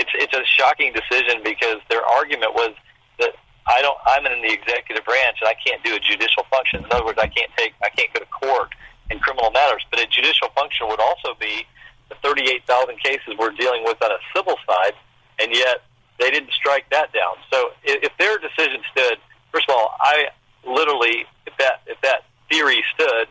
it's 0.01 0.12
it's 0.15 0.33
a 0.33 0.43
shocking 0.45 0.93
decision 0.93 1.41
because 1.43 1.77
their 1.89 2.03
argument 2.03 2.53
was 2.53 2.74
that 3.19 3.36
I 3.68 3.82
don't 3.82 3.98
I'm 4.06 4.25
in 4.25 4.41
the 4.41 4.53
executive 4.53 5.06
branch 5.06 5.38
and 5.41 5.50
I 5.50 5.56
can't 5.56 5.84
do 5.84 5.96
a 5.96 6.00
judicial 6.00 6.44
function. 6.50 6.84
In 6.84 6.91
other 6.91 7.06
words, 7.06 7.20
I 7.22 7.27
can't 7.27 7.51
take 7.58 7.74
I 7.84 7.89
can't 7.89 8.12
go 8.13 8.20
to 8.20 8.30
court 8.30 8.74
in 9.10 9.20
criminal 9.20 9.51
matters. 9.51 9.86
But 9.91 10.00
a 10.00 10.08
judicial 10.08 10.50
function 10.56 10.88
would 10.88 11.00
also 11.00 11.36
be 11.39 11.65
the 12.10 12.15
38,000 12.24 13.00
cases 13.00 13.36
we're 13.38 13.51
dealing 13.51 13.84
with 13.84 14.01
on 14.01 14.12
a 14.12 14.20
civil 14.36 14.56
side, 14.68 14.94
and 15.39 15.53
yet 15.53 15.84
they 16.20 16.32
didn't 16.32 16.51
strike 16.51 16.89
that 16.91 17.13
down. 17.13 17.36
So 17.51 17.72
if, 17.84 18.12
if 18.12 18.13
their 18.18 18.38
decision 18.38 18.82
stood, 18.91 19.18
first 19.51 19.70
of 19.70 19.75
all, 19.75 19.96
I 20.01 20.30
literally 20.65 21.25
if 21.46 21.53
that 21.58 21.82
if 21.88 22.00
that 22.01 22.25
theory 22.50 22.84
stood, 22.96 23.27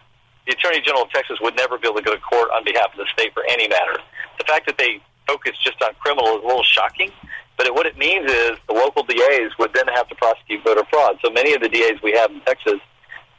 the 0.46 0.52
Attorney 0.52 0.80
General 0.80 1.04
of 1.04 1.10
Texas 1.10 1.38
would 1.40 1.56
never 1.56 1.78
be 1.78 1.88
able 1.88 1.98
to 1.98 2.04
go 2.04 2.14
to 2.14 2.20
court 2.20 2.50
on 2.54 2.64
behalf 2.64 2.92
of 2.92 2.98
the 2.98 3.06
state 3.12 3.32
for 3.34 3.44
any 3.48 3.68
matter. 3.68 3.96
The 4.38 4.44
fact 4.44 4.66
that 4.66 4.78
they 4.78 5.00
focus 5.26 5.52
just 5.62 5.80
on 5.82 5.94
criminal 6.00 6.38
is 6.38 6.44
a 6.44 6.46
little 6.46 6.64
shocking. 6.64 7.12
But 7.60 7.68
it, 7.68 7.76
what 7.76 7.84
it 7.84 8.00
means 8.00 8.24
is 8.24 8.56
the 8.72 8.72
local 8.72 9.04
DAs 9.04 9.52
would 9.60 9.76
then 9.76 9.84
have 9.92 10.08
to 10.08 10.16
prosecute 10.16 10.64
voter 10.64 10.80
fraud. 10.88 11.20
So 11.20 11.28
many 11.28 11.52
of 11.52 11.60
the 11.60 11.68
DAs 11.68 12.00
we 12.00 12.16
have 12.16 12.32
in 12.32 12.40
Texas, 12.48 12.80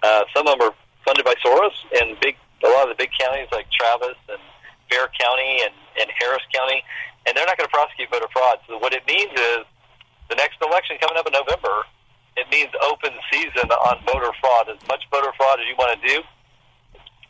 uh, 0.05 0.29
some 0.29 0.45
of 0.45 0.61
them 0.61 0.69
are 0.69 0.77
funded 1.01 1.25
by 1.25 1.33
Soros, 1.41 1.73
and 1.97 2.13
big 2.21 2.37
a 2.61 2.69
lot 2.69 2.85
of 2.85 2.93
the 2.93 3.01
big 3.01 3.09
counties 3.17 3.49
like 3.49 3.65
Travis 3.73 4.13
and 4.29 4.37
Bexar 4.93 5.09
County 5.17 5.65
and, 5.65 5.73
and 5.97 6.05
Harris 6.21 6.45
County, 6.53 6.85
and 7.25 7.33
they're 7.33 7.49
not 7.49 7.57
going 7.57 7.65
to 7.65 7.73
prosecute 7.73 8.13
voter 8.13 8.29
fraud. 8.29 8.61
So 8.69 8.77
what 8.77 8.93
it 8.93 9.01
means 9.09 9.33
is 9.33 9.65
the 10.29 10.37
next 10.37 10.61
election 10.61 11.01
coming 11.01 11.17
up 11.17 11.25
in 11.25 11.33
November, 11.33 11.89
it 12.37 12.45
means 12.53 12.69
open 12.85 13.17
season 13.33 13.73
on 13.73 14.05
voter 14.05 14.29
fraud. 14.37 14.69
As 14.69 14.77
much 14.85 15.01
voter 15.09 15.33
fraud 15.33 15.57
as 15.57 15.65
you 15.65 15.73
want 15.81 15.97
to 15.97 16.01
do, 16.05 16.21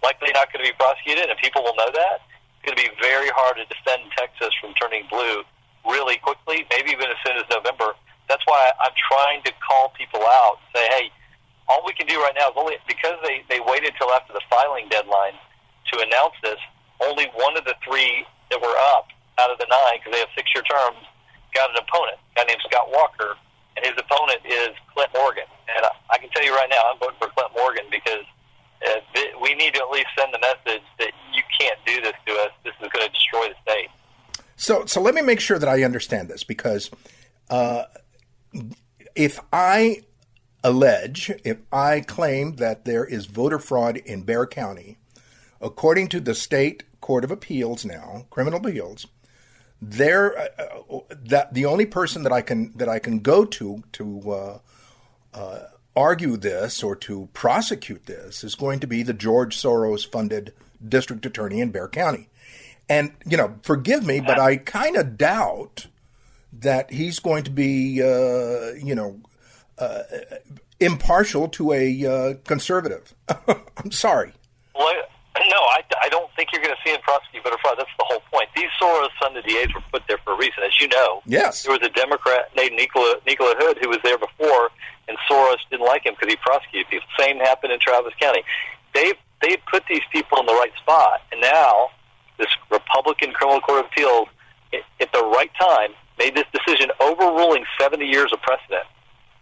likely 0.03 0.35
not 0.35 0.51
going 0.51 0.59
to 0.59 0.67
be 0.67 0.75
prosecuted, 0.75 1.31
and 1.31 1.39
people 1.39 1.63
will 1.63 1.79
know 1.79 1.87
that 1.87 2.19
It's 2.59 2.67
going 2.67 2.75
to 2.75 2.83
be 2.83 2.91
very 2.99 3.31
hard 3.31 3.55
to 3.55 3.65
defend 3.71 4.11
Texas 4.11 4.51
from 4.59 4.75
turning 4.75 5.07
blue 5.07 5.47
really 5.85 6.17
quickly, 6.17 6.65
maybe 6.69 6.91
even 6.91 7.09
as 7.09 7.19
soon 7.25 7.37
as 7.37 7.45
November. 7.49 7.93
That's 8.29 8.43
why 8.45 8.71
I'm 8.79 8.95
trying 9.11 9.43
to 9.43 9.51
call 9.59 9.91
people 9.97 10.21
out 10.23 10.59
and 10.61 10.67
say, 10.75 10.85
hey, 10.95 11.05
all 11.67 11.83
we 11.85 11.93
can 11.93 12.07
do 12.07 12.19
right 12.19 12.33
now 12.35 12.51
is 12.51 12.57
only 12.57 12.77
because 12.87 13.19
they, 13.23 13.43
they 13.49 13.59
waited 13.59 13.93
until 13.93 14.11
after 14.11 14.33
the 14.33 14.41
filing 14.49 14.87
deadline 14.89 15.35
to 15.91 15.99
announce 15.99 16.35
this, 16.43 16.59
only 17.03 17.27
one 17.35 17.57
of 17.57 17.65
the 17.65 17.75
three 17.83 18.25
that 18.51 18.59
were 18.61 18.77
up 18.95 19.07
out 19.39 19.51
of 19.51 19.57
the 19.57 19.67
nine, 19.67 19.99
because 19.99 20.13
they 20.13 20.19
have 20.19 20.31
six 20.35 20.47
year 20.53 20.63
terms, 20.63 20.99
got 21.55 21.71
an 21.71 21.77
opponent, 21.79 22.19
a 22.19 22.31
guy 22.39 22.45
named 22.47 22.61
Scott 22.67 22.91
Walker, 22.91 23.35
and 23.75 23.85
his 23.85 23.95
opponent 23.97 24.43
is 24.45 24.75
Clint 24.93 25.11
Morgan. 25.15 25.47
And 25.71 25.87
I, 25.87 25.91
I 26.11 26.17
can 26.19 26.29
tell 26.35 26.43
you 26.43 26.55
right 26.55 26.69
now, 26.69 26.91
I'm 26.91 26.99
voting 26.99 27.19
for 27.19 27.31
Clint 27.31 27.51
Morgan 27.55 27.87
because 27.91 28.27
uh, 28.83 28.99
we 29.39 29.55
need 29.55 29.73
to 29.75 29.81
at 29.83 29.89
least 29.91 30.11
send 30.17 30.33
the 30.33 30.39
message 30.39 30.83
that 30.99 31.11
you 31.31 31.43
can't 31.55 31.79
do 31.85 32.01
this 32.01 32.15
to 32.27 32.31
us. 32.43 32.51
This 32.63 32.75
is 32.79 32.87
going 32.91 33.07
to 33.07 33.13
destroy 33.13 33.47
the 33.47 33.57
state. 33.63 33.91
So, 34.61 34.85
so 34.85 35.01
let 35.01 35.15
me 35.15 35.23
make 35.23 35.39
sure 35.39 35.57
that 35.57 35.67
I 35.67 35.81
understand 35.81 36.29
this 36.29 36.43
because 36.43 36.91
uh, 37.49 37.85
if 39.15 39.39
I 39.51 40.03
allege, 40.63 41.31
if 41.43 41.57
I 41.71 42.01
claim 42.01 42.57
that 42.57 42.85
there 42.85 43.03
is 43.03 43.25
voter 43.25 43.57
fraud 43.57 43.97
in 43.97 44.21
Bexar 44.21 44.45
County, 44.45 44.99
according 45.59 46.09
to 46.09 46.19
the 46.19 46.35
state 46.35 46.83
court 47.01 47.23
of 47.23 47.31
appeals 47.31 47.83
now, 47.85 48.27
criminal 48.29 48.59
appeals, 48.63 49.07
there 49.81 50.37
uh, 50.37 50.45
uh 50.59 50.99
that 51.09 51.55
the 51.55 51.65
only 51.65 51.87
person 51.87 52.21
that 52.21 52.31
I 52.31 52.41
can 52.41 52.71
that 52.77 52.87
I 52.87 52.99
can 52.99 53.21
go 53.21 53.45
to 53.45 53.83
to 53.93 54.31
uh, 54.31 54.59
uh 55.33 55.59
argue 55.95 56.37
this 56.37 56.83
or 56.83 56.95
to 56.97 57.29
prosecute 57.33 58.05
this 58.05 58.43
is 58.43 58.53
going 58.53 58.79
to 58.81 58.87
be 58.87 59.01
the 59.01 59.13
George 59.13 59.57
Soros 59.57 60.07
funded 60.07 60.53
district 60.87 61.25
attorney 61.25 61.61
in 61.61 61.71
Bexar 61.71 61.89
County. 61.89 62.29
And, 62.91 63.13
you 63.25 63.37
know, 63.37 63.55
forgive 63.63 64.05
me, 64.05 64.19
but 64.19 64.37
I 64.39 64.57
kind 64.57 64.97
of 64.97 65.17
doubt 65.17 65.87
that 66.59 66.91
he's 66.91 67.19
going 67.19 67.43
to 67.43 67.51
be, 67.51 68.01
uh, 68.01 68.73
you 68.73 68.95
know, 68.95 69.19
uh, 69.77 70.03
impartial 70.79 71.47
to 71.49 71.71
a 71.71 72.05
uh, 72.05 72.33
conservative. 72.45 73.15
I'm 73.47 73.91
sorry. 73.91 74.33
Well, 74.75 74.91
no, 75.37 75.57
I, 75.57 75.81
I 76.03 76.09
don't 76.09 76.29
think 76.35 76.49
you're 76.51 76.61
going 76.61 76.75
to 76.75 76.81
see 76.85 76.93
him 76.93 76.99
prosecute 77.01 77.43
voter 77.43 77.55
fraud. 77.61 77.75
That's 77.77 77.89
the 77.97 78.05
whole 78.05 78.21
point. 78.31 78.49
These 78.55 78.69
Soros 78.81 79.07
funded 79.21 79.45
DAs 79.45 79.73
were 79.73 79.83
put 79.91 80.03
there 80.09 80.17
for 80.25 80.33
a 80.33 80.37
reason. 80.37 80.63
As 80.65 80.79
you 80.81 80.89
know, 80.89 81.21
yes. 81.25 81.63
there 81.63 81.71
was 81.71 81.81
a 81.87 81.89
Democrat 81.89 82.49
named 82.57 82.75
Nicola, 82.75 83.15
Nico 83.25 83.45
LaHood 83.45 83.77
who 83.81 83.87
was 83.87 83.99
there 84.03 84.17
before 84.17 84.69
and 85.07 85.17
Soros 85.29 85.57
didn't 85.69 85.85
like 85.85 86.05
him 86.05 86.13
because 86.13 86.31
he 86.31 86.37
prosecuted 86.37 86.89
people. 86.89 87.07
Same 87.19 87.37
happened 87.37 87.73
in 87.73 87.79
Travis 87.79 88.13
County. 88.19 88.43
They 88.93 89.13
they 89.41 89.57
put 89.69 89.83
these 89.89 90.03
people 90.11 90.39
in 90.39 90.45
the 90.45 90.53
right 90.53 90.71
spot, 90.77 91.21
and 91.31 91.41
now 91.41 91.89
this 92.41 92.51
Republican 92.69 93.31
Criminal 93.31 93.61
Court 93.61 93.85
of 93.85 93.91
Appeals, 93.93 94.27
at 94.73 95.11
the 95.13 95.23
right 95.23 95.51
time, 95.59 95.93
made 96.17 96.35
this 96.35 96.49
decision, 96.51 96.89
overruling 96.99 97.63
70 97.79 98.05
years 98.05 98.33
of 98.33 98.41
precedent, 98.41 98.83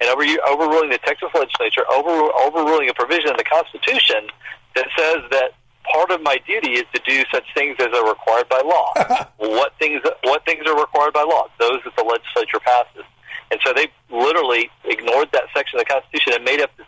and 0.01 0.09
over, 0.09 0.23
overruling 0.47 0.89
the 0.89 0.99
Texas 0.99 1.29
legislature, 1.33 1.83
over, 1.91 2.11
overruling 2.45 2.89
a 2.89 2.93
provision 2.93 3.31
in 3.31 3.37
the 3.37 3.47
Constitution 3.47 4.27
that 4.75 4.87
says 4.97 5.23
that 5.31 5.51
part 5.91 6.11
of 6.11 6.21
my 6.21 6.37
duty 6.45 6.73
is 6.73 6.85
to 6.93 7.01
do 7.05 7.23
such 7.33 7.43
things 7.55 7.75
as 7.79 7.87
are 7.87 8.07
required 8.07 8.47
by 8.49 8.61
law. 8.63 8.93
what 9.37 9.73
things 9.79 10.01
what 10.23 10.45
things 10.45 10.63
are 10.67 10.79
required 10.79 11.13
by 11.13 11.23
law? 11.23 11.47
Those 11.59 11.79
that 11.83 11.95
the 11.95 12.03
legislature 12.03 12.59
passes. 12.59 13.03
And 13.51 13.59
so 13.65 13.73
they 13.73 13.87
literally 14.11 14.69
ignored 14.85 15.29
that 15.33 15.43
section 15.55 15.79
of 15.79 15.85
the 15.85 15.91
Constitution 15.91 16.33
and 16.35 16.45
made 16.45 16.61
up 16.61 16.69
this 16.77 16.87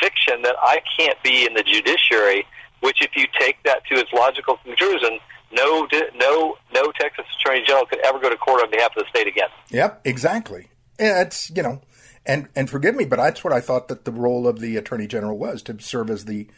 fiction 0.00 0.42
that 0.42 0.56
I 0.60 0.82
can't 0.98 1.20
be 1.22 1.46
in 1.46 1.54
the 1.54 1.62
judiciary. 1.62 2.46
Which, 2.80 3.00
if 3.00 3.14
you 3.14 3.26
take 3.38 3.62
that 3.62 3.86
to 3.86 3.94
its 3.94 4.12
logical 4.12 4.56
conclusion, 4.56 5.20
no, 5.52 5.86
no, 6.16 6.56
no 6.74 6.92
Texas 7.00 7.24
Attorney 7.40 7.62
General 7.66 7.86
could 7.86 8.00
ever 8.04 8.18
go 8.18 8.30
to 8.30 8.36
court 8.36 8.62
on 8.62 8.70
behalf 8.70 8.90
of 8.96 9.04
the 9.04 9.08
state 9.10 9.26
again. 9.26 9.48
Yep, 9.70 10.00
exactly. 10.04 10.68
Yeah, 10.98 11.22
it's 11.22 11.50
you 11.50 11.62
know, 11.62 11.80
and 12.26 12.48
and 12.54 12.68
forgive 12.68 12.94
me, 12.94 13.04
but 13.04 13.16
that's 13.16 13.42
what 13.42 13.52
I 13.52 13.60
thought 13.60 13.88
that 13.88 14.04
the 14.04 14.12
role 14.12 14.46
of 14.46 14.60
the 14.60 14.76
Attorney 14.76 15.06
General 15.06 15.36
was 15.36 15.62
to 15.62 15.78
serve 15.80 16.10
as 16.10 16.24
the. 16.24 16.48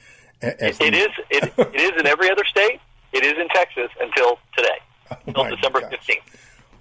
As 0.43 0.55
it, 0.59 0.79
the, 0.79 0.85
it 0.87 0.95
is. 0.95 1.09
It, 1.31 1.53
it 1.57 1.81
is 1.81 1.93
in 1.99 2.07
every 2.07 2.31
other 2.31 2.45
state. 2.45 2.81
It 3.13 3.25
is 3.25 3.35
in 3.35 3.49
Texas 3.49 3.91
until 4.01 4.39
today, 4.57 4.79
oh 5.11 5.17
until 5.27 5.57
December 5.57 5.81
fifteenth. 5.89 6.23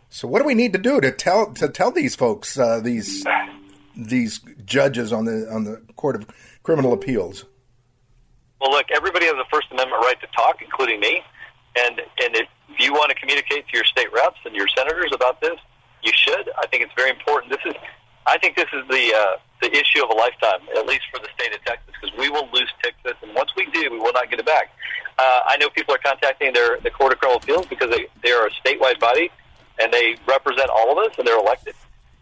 So 0.09 0.27
what 0.27 0.39
do 0.39 0.45
we 0.45 0.53
need 0.55 0.73
to 0.73 0.79
do 0.79 0.99
to 0.99 1.11
tell 1.11 1.53
to 1.53 1.69
tell 1.69 1.91
these 1.91 2.15
folks 2.15 2.57
uh, 2.57 2.79
these 2.81 3.25
these 3.95 4.41
judges 4.65 5.13
on 5.13 5.25
the 5.25 5.47
on 5.51 5.63
the 5.63 5.81
Court 5.95 6.15
of 6.15 6.27
Criminal 6.63 6.93
Appeals? 6.93 7.45
Well, 8.59 8.71
look, 8.71 8.87
everybody 8.95 9.25
has 9.25 9.35
a 9.35 9.45
First 9.51 9.67
Amendment 9.71 10.01
right 10.03 10.19
to 10.21 10.27
talk, 10.35 10.61
including 10.61 10.99
me. 10.99 11.21
And 11.75 11.99
and 11.99 12.35
if 12.35 12.47
you 12.77 12.93
want 12.93 13.09
to 13.09 13.15
communicate 13.15 13.67
to 13.67 13.73
your 13.77 13.85
state 13.85 14.11
reps 14.13 14.39
and 14.45 14.55
your 14.55 14.67
senators 14.67 15.11
about 15.13 15.41
this, 15.41 15.57
you 16.03 16.11
should. 16.13 16.49
I 16.61 16.67
think 16.67 16.83
it's 16.83 16.93
very 16.95 17.09
important. 17.09 17.51
This 17.51 17.65
is, 17.65 17.75
I 18.25 18.37
think 18.37 18.55
this 18.55 18.69
is 18.73 18.87
the 18.89 19.13
uh, 19.13 19.37
the 19.61 19.71
issue 19.71 20.03
of 20.03 20.09
a 20.09 20.13
lifetime, 20.13 20.61
at 20.77 20.85
least 20.85 21.03
for 21.11 21.19
the 21.19 21.29
state 21.37 21.53
of 21.53 21.63
Texas, 21.65 21.93
because 21.99 22.15
we 22.17 22.29
will 22.29 22.47
lose 22.53 22.71
Texas, 22.83 23.13
and 23.21 23.33
once 23.33 23.51
we 23.55 23.65
do, 23.71 23.89
we 23.91 23.99
will 23.99 24.13
not 24.13 24.29
get 24.29 24.39
it 24.39 24.45
back. 24.45 24.71
Uh, 25.17 25.39
I 25.45 25.57
know 25.57 25.69
people 25.69 25.93
are 25.95 26.03
contacting 26.03 26.53
their 26.53 26.79
the 26.79 26.91
Court 26.91 27.13
of 27.13 27.19
Criminal 27.19 27.39
Appeals 27.41 27.65
because 27.67 27.89
they 27.89 28.07
they 28.21 28.31
are 28.31 28.47
a 28.47 28.51
statewide 28.51 28.99
body 28.99 29.29
and 29.81 29.91
they 29.91 30.15
represent 30.27 30.69
all 30.69 30.91
of 30.91 30.97
us, 30.97 31.15
and 31.17 31.27
they're 31.27 31.39
elected. 31.39 31.75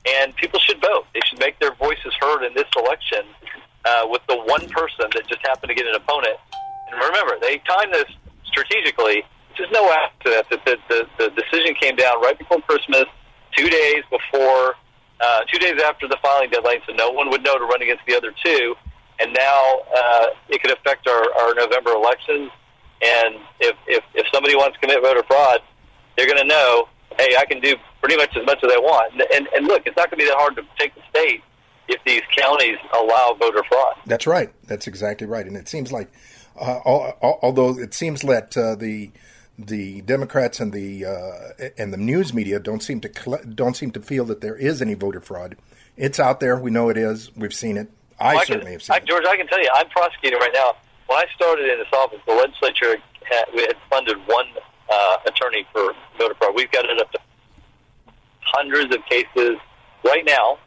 And 0.07 0.35
people 0.35 0.59
should 0.59 0.81
vote. 0.81 1.05
They 1.13 1.19
should 1.29 1.39
make 1.39 1.59
their 1.59 1.75
voices 1.75 2.13
heard 2.19 2.43
in 2.43 2.53
this 2.53 2.67
election 2.75 3.25
uh, 3.85 4.07
with 4.09 4.21
the 4.27 4.37
one 4.37 4.67
person 4.69 5.09
that 5.13 5.27
just 5.27 5.41
happened 5.45 5.69
to 5.69 5.75
get 5.75 5.85
an 5.85 5.95
opponent. 5.95 6.37
And 6.89 6.99
remember, 6.99 7.37
they 7.39 7.61
timed 7.67 7.93
this 7.93 8.09
strategically. 8.45 9.23
There's 9.61 9.73
no 9.73 9.93
accident 9.93 10.47
that 10.49 10.65
the, 10.65 10.77
the, 10.89 11.05
the 11.19 11.29
decision 11.39 11.75
came 11.79 11.95
down 11.95 12.19
right 12.19 12.35
before 12.35 12.61
Christmas, 12.61 13.05
two 13.55 13.69
days 13.69 14.01
before, 14.09 14.73
uh, 15.21 15.41
two 15.53 15.59
days 15.59 15.79
after 15.85 16.07
the 16.07 16.17
filing 16.19 16.49
deadline, 16.49 16.79
so 16.87 16.95
no 16.95 17.11
one 17.11 17.29
would 17.29 17.43
know 17.43 17.59
to 17.59 17.65
run 17.65 17.79
against 17.79 18.01
the 18.07 18.17
other 18.17 18.33
two. 18.43 18.73
And 19.19 19.31
now 19.37 19.81
uh, 19.95 20.25
it 20.49 20.63
could 20.63 20.71
affect 20.71 21.07
our, 21.07 21.21
our 21.41 21.53
November 21.53 21.91
elections. 21.91 22.49
And 23.03 23.35
if, 23.59 23.75
if, 23.85 24.03
if 24.15 24.25
somebody 24.33 24.55
wants 24.55 24.79
to 24.79 24.81
commit 24.81 24.99
voter 25.03 25.21
fraud, 25.27 25.59
they're 26.17 26.25
going 26.25 26.41
to 26.41 26.47
know, 26.47 26.89
hey, 27.19 27.35
I 27.37 27.45
can 27.45 27.59
do 27.61 27.75
pretty 28.01 28.17
much 28.17 28.35
as 28.35 28.43
much 28.43 28.63
as 28.63 28.71
I 28.73 28.79
want. 28.79 29.13
And, 29.31 29.47
and, 29.55 29.67
look, 29.67 29.83
it's 29.85 29.95
not 29.95 30.09
going 30.09 30.21
to 30.21 30.25
be 30.25 30.25
that 30.25 30.39
hard 30.39 30.55
to 30.55 30.63
take 30.79 30.95
the 30.95 31.01
state 31.11 31.43
if 31.87 32.03
these 32.03 32.23
counties 32.35 32.77
allow 32.95 33.35
voter 33.39 33.61
fraud. 33.69 33.93
That's 34.07 34.25
right. 34.25 34.49
That's 34.65 34.87
exactly 34.87 35.27
right. 35.27 35.45
And 35.45 35.55
it 35.55 35.69
seems 35.69 35.91
like, 35.91 36.11
uh, 36.59 36.79
although 37.21 37.77
it 37.77 37.93
seems 37.93 38.21
that 38.21 38.57
uh, 38.57 38.73
the 38.73 39.11
the 39.57 40.01
Democrats 40.01 40.59
and 40.59 40.73
the 40.73 41.05
uh, 41.05 41.69
and 41.77 41.93
the 41.93 41.97
news 41.97 42.33
media 42.33 42.59
don't 42.59 42.81
seem 42.81 42.99
to 43.01 43.09
don't 43.53 43.75
seem 43.75 43.91
to 43.91 44.01
feel 44.01 44.25
that 44.25 44.41
there 44.41 44.55
is 44.55 44.81
any 44.81 44.93
voter 44.93 45.21
fraud. 45.21 45.55
It's 45.97 46.19
out 46.19 46.39
there. 46.39 46.57
We 46.57 46.71
know 46.71 46.89
it 46.89 46.97
is. 46.97 47.35
We've 47.35 47.53
seen 47.53 47.77
it. 47.77 47.91
I, 48.19 48.33
well, 48.33 48.41
I 48.41 48.45
certainly 48.45 48.63
can, 48.65 48.73
have 48.73 48.83
seen 48.83 48.93
I, 48.93 48.97
it. 48.97 49.05
George, 49.05 49.25
I 49.27 49.37
can 49.37 49.47
tell 49.47 49.59
you, 49.59 49.69
I'm 49.73 49.89
prosecuting 49.89 50.39
right 50.39 50.53
now. 50.53 50.73
When 51.07 51.19
I 51.19 51.25
started 51.35 51.69
in 51.69 51.77
this 51.79 51.91
office, 51.91 52.19
the 52.25 52.33
legislature 52.33 52.97
had, 53.23 53.45
we 53.53 53.61
had 53.63 53.75
funded 53.89 54.17
one 54.27 54.45
uh, 54.89 55.17
attorney 55.27 55.67
for 55.73 55.93
voter 56.17 56.35
fraud. 56.35 56.55
We've 56.55 56.71
got 56.71 56.85
it 56.85 56.99
up 57.01 57.11
to 57.11 57.19
hundreds 58.41 58.95
of 58.95 59.01
cases 59.09 59.57
right 60.05 60.23
now 60.25 60.57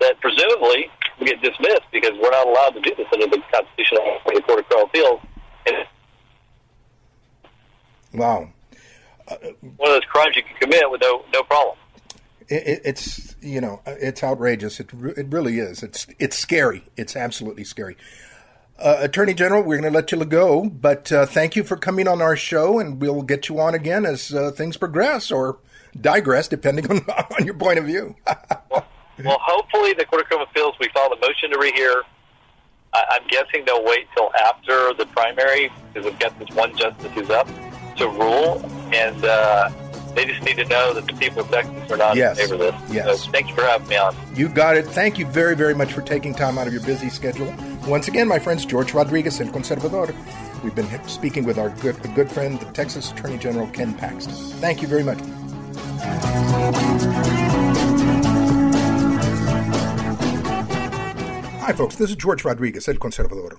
that 0.00 0.20
presumably 0.20 0.90
will 1.18 1.26
get 1.26 1.40
dismissed 1.42 1.86
because 1.92 2.12
we're 2.20 2.30
not 2.30 2.46
allowed 2.46 2.70
to 2.70 2.80
do 2.80 2.94
this 2.96 3.06
under 3.12 3.26
the 3.26 3.40
Constitution 3.52 3.98
of 3.98 4.34
the 4.34 4.42
Court 4.42 4.60
of 4.60 4.66
Criminal 4.66 4.88
Appeals. 4.88 5.20
And 5.66 5.76
wow. 8.14 8.48
Uh, 9.26 9.36
one 9.76 9.90
of 9.90 9.94
those 9.94 10.04
crimes 10.04 10.36
you 10.36 10.42
can 10.42 10.56
commit 10.60 10.90
with 10.90 11.00
no 11.00 11.24
no 11.32 11.42
problem. 11.42 11.76
It, 12.48 12.82
it's 12.84 13.36
you 13.40 13.60
know 13.60 13.80
it's 13.86 14.22
outrageous. 14.22 14.80
It 14.80 14.90
it 15.16 15.26
really 15.30 15.58
is. 15.58 15.82
It's 15.82 16.06
it's 16.18 16.38
scary. 16.38 16.84
It's 16.96 17.16
absolutely 17.16 17.64
scary. 17.64 17.96
Uh, 18.78 18.96
Attorney 19.00 19.34
General, 19.34 19.62
we're 19.62 19.78
going 19.78 19.92
to 19.92 19.96
let 19.96 20.10
you 20.10 20.24
go, 20.24 20.68
but 20.68 21.10
uh, 21.12 21.26
thank 21.26 21.54
you 21.54 21.62
for 21.62 21.76
coming 21.76 22.08
on 22.08 22.20
our 22.20 22.34
show, 22.34 22.80
and 22.80 23.00
we'll 23.00 23.22
get 23.22 23.48
you 23.48 23.60
on 23.60 23.72
again 23.72 24.04
as 24.04 24.34
uh, 24.34 24.50
things 24.50 24.76
progress 24.76 25.30
or 25.30 25.58
digress, 26.00 26.48
depending 26.48 26.90
on, 26.90 26.98
on 27.38 27.44
your 27.44 27.54
point 27.54 27.78
of 27.78 27.84
view. 27.84 28.16
well, 28.26 28.66
well, 29.24 29.38
hopefully, 29.40 29.94
the 29.94 30.04
Court 30.04 30.22
of 30.22 30.28
Criminal 30.28 30.48
Appeals, 30.50 30.74
we 30.80 30.88
filed 30.92 31.12
a 31.12 31.20
motion 31.20 31.50
to 31.50 31.56
rehear. 31.56 32.02
I, 32.92 33.04
I'm 33.10 33.26
guessing 33.28 33.64
they'll 33.64 33.84
wait 33.84 34.08
till 34.16 34.30
after 34.42 34.92
the 34.94 35.06
primary 35.12 35.70
because 35.92 36.10
we've 36.10 36.18
got 36.18 36.36
this 36.40 36.50
one 36.50 36.76
justice 36.76 37.12
who's 37.12 37.30
up 37.30 37.48
to 37.96 38.08
rule, 38.08 38.64
and 38.92 39.24
uh, 39.24 39.70
they 40.14 40.24
just 40.24 40.42
need 40.42 40.56
to 40.56 40.64
know 40.66 40.94
that 40.94 41.06
the 41.06 41.12
people 41.14 41.40
of 41.42 41.50
Texas 41.50 41.90
are 41.90 41.96
not 41.96 42.16
yes. 42.16 42.38
in 42.38 42.48
favor 42.48 42.64
of 42.64 42.88
this. 42.88 42.94
Yes. 42.94 43.24
So 43.24 43.30
thank 43.30 43.48
you 43.48 43.54
for 43.54 43.62
having 43.62 43.88
me 43.88 43.96
on. 43.96 44.14
You 44.34 44.48
got 44.48 44.76
it. 44.76 44.86
Thank 44.86 45.18
you 45.18 45.26
very, 45.26 45.56
very 45.56 45.74
much 45.74 45.92
for 45.92 46.02
taking 46.02 46.34
time 46.34 46.58
out 46.58 46.66
of 46.66 46.72
your 46.72 46.82
busy 46.82 47.08
schedule. 47.08 47.52
Once 47.86 48.08
again, 48.08 48.28
my 48.28 48.38
friends, 48.38 48.64
George 48.64 48.94
Rodriguez, 48.94 49.40
El 49.40 49.48
Conservador. 49.48 50.14
We've 50.62 50.74
been 50.74 50.88
speaking 51.08 51.44
with 51.44 51.58
our 51.58 51.70
good, 51.80 52.00
good 52.14 52.30
friend, 52.30 52.58
the 52.58 52.64
Texas 52.72 53.10
Attorney 53.12 53.36
General 53.38 53.66
Ken 53.68 53.92
Paxton. 53.92 54.34
Thank 54.60 54.80
you 54.80 54.88
very 54.88 55.02
much. 55.02 55.18
Hi, 61.60 61.72
folks. 61.72 61.96
This 61.96 62.10
is 62.10 62.16
George 62.16 62.44
Rodriguez, 62.44 62.88
El 62.88 62.96
Conservador. 62.96 63.58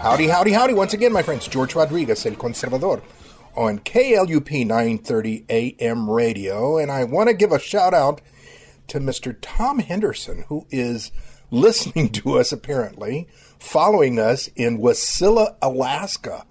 Howdy, 0.00 0.28
howdy, 0.28 0.52
howdy. 0.52 0.72
Once 0.72 0.94
again, 0.94 1.12
my 1.12 1.22
friends, 1.22 1.46
George 1.46 1.74
Rodriguez, 1.74 2.24
El 2.24 2.32
Conservador, 2.32 3.02
on 3.54 3.80
KLUP 3.80 4.66
930 4.66 5.44
AM 5.50 6.08
radio. 6.08 6.78
And 6.78 6.90
I 6.90 7.04
want 7.04 7.28
to 7.28 7.34
give 7.34 7.52
a 7.52 7.58
shout 7.58 7.92
out 7.92 8.22
to 8.88 8.98
Mr. 8.98 9.36
Tom 9.42 9.78
Henderson, 9.78 10.46
who 10.48 10.66
is 10.70 11.12
listening 11.50 12.08
to 12.12 12.38
us 12.38 12.50
apparently, 12.50 13.28
following 13.58 14.18
us 14.18 14.48
in 14.56 14.78
Wasilla, 14.78 15.56
Alaska 15.60 16.46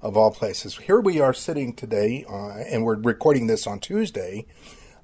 of 0.00 0.16
all 0.16 0.30
places. 0.30 0.76
Here 0.76 1.00
we 1.00 1.18
are 1.18 1.34
sitting 1.34 1.74
today, 1.74 2.24
uh, 2.30 2.58
and 2.70 2.84
we're 2.84 2.94
recording 2.94 3.48
this 3.48 3.66
on 3.66 3.80
Tuesday. 3.80 4.46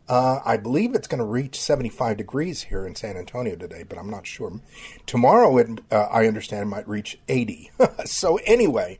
Uh, 0.08 0.40
I 0.44 0.56
believe 0.56 0.94
it's 0.94 1.06
going 1.06 1.18
to 1.18 1.24
reach 1.24 1.60
75 1.60 2.16
degrees 2.16 2.62
here 2.64 2.86
in 2.86 2.94
San 2.94 3.16
Antonio 3.16 3.56
today, 3.56 3.84
but 3.86 3.98
I'm 3.98 4.10
not 4.10 4.26
sure. 4.26 4.60
Tomorrow, 5.06 5.58
it, 5.58 5.80
uh, 5.90 6.08
I 6.10 6.26
understand, 6.26 6.62
it 6.62 6.66
might 6.66 6.88
reach 6.88 7.18
80. 7.28 7.70
so, 8.06 8.38
anyway, 8.46 8.98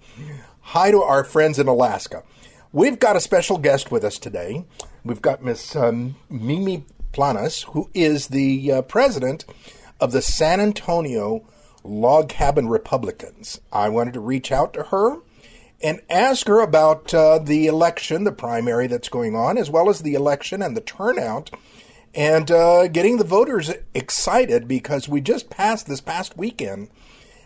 hi 0.61 0.91
to 0.91 1.03
our 1.03 1.25
friends 1.25 1.59
in 1.59 1.67
Alaska. 1.67 2.25
We've 2.73 2.99
got 2.99 3.17
a 3.17 3.21
special 3.21 3.57
guest 3.57 3.91
with 3.91 4.05
us 4.05 4.19
today. 4.19 4.67
We've 5.03 5.23
got 5.23 5.43
Miss 5.43 5.75
um, 5.75 6.17
Mimi 6.29 6.85
Planas, 7.13 7.65
who 7.73 7.89
is 7.95 8.29
the 8.29 8.73
uh, 8.73 8.83
president 8.83 9.47
of 10.01 10.13
the 10.13 10.21
San 10.21 10.61
Antonio 10.61 11.47
Log 11.83 12.29
Cabin 12.29 12.69
Republicans. 12.69 13.61
I 13.73 13.89
wanted 13.89 14.13
to 14.15 14.21
reach 14.21 14.53
out 14.53 14.75
to 14.75 14.85
her 14.85 15.17
and 15.81 16.01
ask 16.11 16.47
her 16.49 16.61
about 16.61 17.15
uh, 17.15 17.39
the 17.39 17.67
election, 17.67 18.25
the 18.25 18.33
primary 18.33 18.87
that's 18.87 19.09
going 19.09 19.37
on, 19.37 19.57
as 19.57 19.71
well 19.71 19.89
as 19.89 20.01
the 20.01 20.15
election 20.15 20.63
and 20.63 20.77
the 20.77 20.81
turnout, 20.81 21.51
and 22.15 22.51
uh, 22.51 22.89
getting 22.89 23.19
the 23.19 23.25
voters 23.25 23.71
excited 23.95 24.67
because 24.67 25.09
we 25.09 25.21
just 25.21 25.51
passed 25.51 25.87
this 25.87 26.01
past 26.01 26.37
weekend 26.37 26.89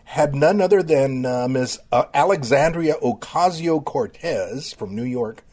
had 0.05 0.35
none 0.35 0.61
other 0.61 0.83
than 0.83 1.27
uh, 1.27 1.47
Ms. 1.49 1.79
Uh, 1.91 2.05
Alexandria 2.15 2.95
Ocasio 3.03 3.85
Cortez 3.85 4.73
from 4.73 4.95
New 4.95 5.05
York 5.05 5.45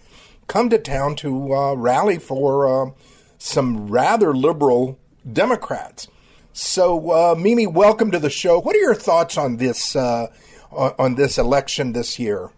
come 0.48 0.70
to 0.70 0.78
town 0.78 1.16
to 1.18 1.54
uh, 1.54 1.74
rally 1.76 2.18
for 2.18 2.88
uh, 2.88 2.92
some 3.38 3.88
rather 3.88 4.34
liberal 4.34 4.98
Democrats. 5.32 6.08
So, 6.54 7.36
Mimi, 7.36 7.68
welcome 7.68 8.12
to 8.12 8.20
the 8.20 8.30
show. 8.30 8.60
What 8.60 8.76
are 8.76 8.80
your 8.80 8.96
thoughts 8.96 9.38
on 9.38 9.58
this 9.58 9.96
on 9.96 11.16
this 11.16 11.38
election 11.38 11.94
this 11.94 12.20
year? 12.20 12.52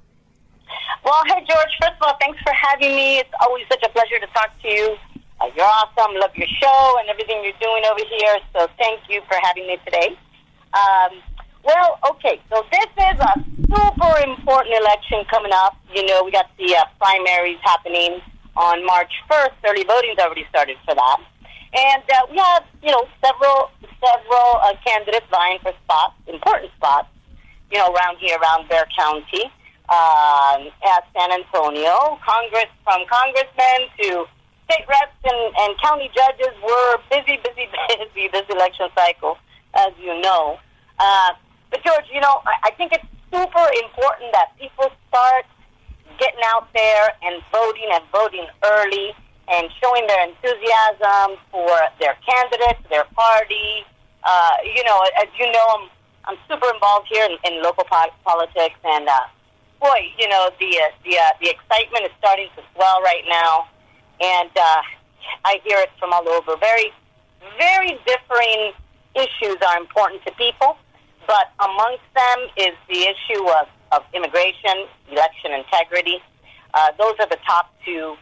Well, 1.03 1.17
hey, 1.25 1.41
George, 1.49 1.73
first 1.81 1.97
of 1.97 2.03
all, 2.05 2.15
thanks 2.21 2.37
for 2.45 2.53
having 2.53 2.93
me. 2.93 3.17
It's 3.17 3.33
always 3.41 3.65
such 3.71 3.81
a 3.81 3.89
pleasure 3.89 4.21
to 4.21 4.27
talk 4.37 4.53
to 4.61 4.67
you. 4.69 4.95
Uh, 5.41 5.49
you're 5.57 5.65
awesome. 5.65 6.13
Love 6.13 6.29
your 6.37 6.47
show 6.61 6.97
and 7.01 7.09
everything 7.09 7.41
you're 7.41 7.57
doing 7.57 7.81
over 7.89 8.05
here. 8.05 8.37
So 8.53 8.67
thank 8.77 9.01
you 9.09 9.21
for 9.25 9.33
having 9.41 9.65
me 9.65 9.77
today. 9.83 10.13
Um, 10.77 11.17
well, 11.65 11.97
okay, 12.11 12.39
so 12.53 12.61
this 12.69 12.85
is 12.85 13.17
a 13.17 13.33
super 13.65 14.13
important 14.29 14.77
election 14.77 15.25
coming 15.25 15.51
up. 15.51 15.73
You 15.89 16.05
know, 16.05 16.23
we 16.23 16.29
got 16.29 16.53
the 16.61 16.69
uh, 16.77 16.85
primaries 17.01 17.57
happening 17.63 18.21
on 18.55 18.85
March 18.85 19.11
1st. 19.25 19.57
Early 19.65 19.83
voting's 19.83 20.19
already 20.19 20.45
started 20.49 20.77
for 20.85 20.93
that. 20.93 21.17
And 21.73 22.03
uh, 22.13 22.29
we 22.29 22.37
have, 22.37 22.63
you 22.83 22.91
know, 22.91 23.07
several 23.25 23.71
several 24.05 24.61
uh, 24.61 24.73
candidates 24.85 25.25
vying 25.31 25.57
for 25.63 25.73
spots, 25.83 26.13
important 26.27 26.71
spots, 26.77 27.07
you 27.71 27.79
know, 27.79 27.93
around 27.93 28.17
here, 28.17 28.37
around 28.37 28.69
Bexar 28.69 28.85
County 28.97 29.49
um, 29.91 30.71
at 30.87 31.03
San 31.11 31.31
Antonio. 31.35 32.17
Congress, 32.23 32.71
from 32.83 33.03
congressmen 33.11 33.91
to 33.99 34.25
state 34.65 34.87
reps 34.87 35.19
and, 35.27 35.53
and 35.59 35.75
county 35.83 36.09
judges, 36.15 36.55
were 36.63 36.97
busy, 37.11 37.37
busy, 37.43 37.67
busy 37.99 38.29
this 38.31 38.47
election 38.49 38.87
cycle, 38.95 39.37
as 39.75 39.91
you 39.99 40.19
know. 40.21 40.57
Uh, 40.97 41.31
but 41.69 41.83
George, 41.83 42.07
you 42.11 42.21
know, 42.21 42.39
I, 42.47 42.71
I 42.71 42.71
think 42.79 42.93
it's 42.93 43.05
super 43.31 43.67
important 43.83 44.31
that 44.31 44.55
people 44.57 44.87
start 45.09 45.45
getting 46.19 46.43
out 46.55 46.67
there 46.73 47.11
and 47.23 47.43
voting 47.51 47.89
and 47.91 48.03
voting 48.11 48.47
early 48.63 49.11
and 49.51 49.67
showing 49.83 50.07
their 50.07 50.23
enthusiasm 50.27 51.35
for 51.51 51.67
their 51.99 52.15
candidate, 52.23 52.79
their 52.89 53.05
party. 53.15 53.83
Uh, 54.23 54.51
you 54.63 54.83
know, 54.83 55.01
as 55.19 55.27
you 55.37 55.51
know, 55.51 55.67
I'm 55.75 55.89
I'm 56.25 56.37
super 56.47 56.69
involved 56.73 57.07
here 57.09 57.25
in, 57.25 57.35
in 57.43 57.63
local 57.63 57.83
po- 57.83 58.13
politics, 58.23 58.77
and 58.85 59.07
uh, 59.07 59.19
boy, 59.81 59.99
you 60.17 60.29
know 60.29 60.49
the 60.59 60.79
uh, 60.79 60.93
the 61.03 61.17
uh, 61.17 61.23
the 61.41 61.49
excitement 61.49 62.05
is 62.05 62.11
starting 62.19 62.47
to 62.55 62.61
swell 62.73 63.01
right 63.01 63.25
now, 63.27 63.67
and 64.21 64.49
uh, 64.55 64.81
I 65.43 65.59
hear 65.65 65.79
it 65.79 65.89
from 65.99 66.13
all 66.13 66.27
over. 66.29 66.55
Very, 66.57 66.93
very 67.57 67.99
differing 68.05 68.71
issues 69.15 69.57
are 69.67 69.77
important 69.77 70.23
to 70.25 70.31
people. 70.33 70.77
but 71.27 71.51
amongst 71.59 72.03
them 72.15 72.39
is 72.57 72.75
the 72.89 73.07
issue 73.07 73.43
of, 73.59 73.67
of 73.91 74.01
immigration, 74.13 74.87
election 75.11 75.53
integrity. 75.53 76.19
Uh, 76.73 76.91
those 76.97 77.15
are 77.19 77.27
the 77.27 77.39
top 77.45 77.73
two 77.85 78.15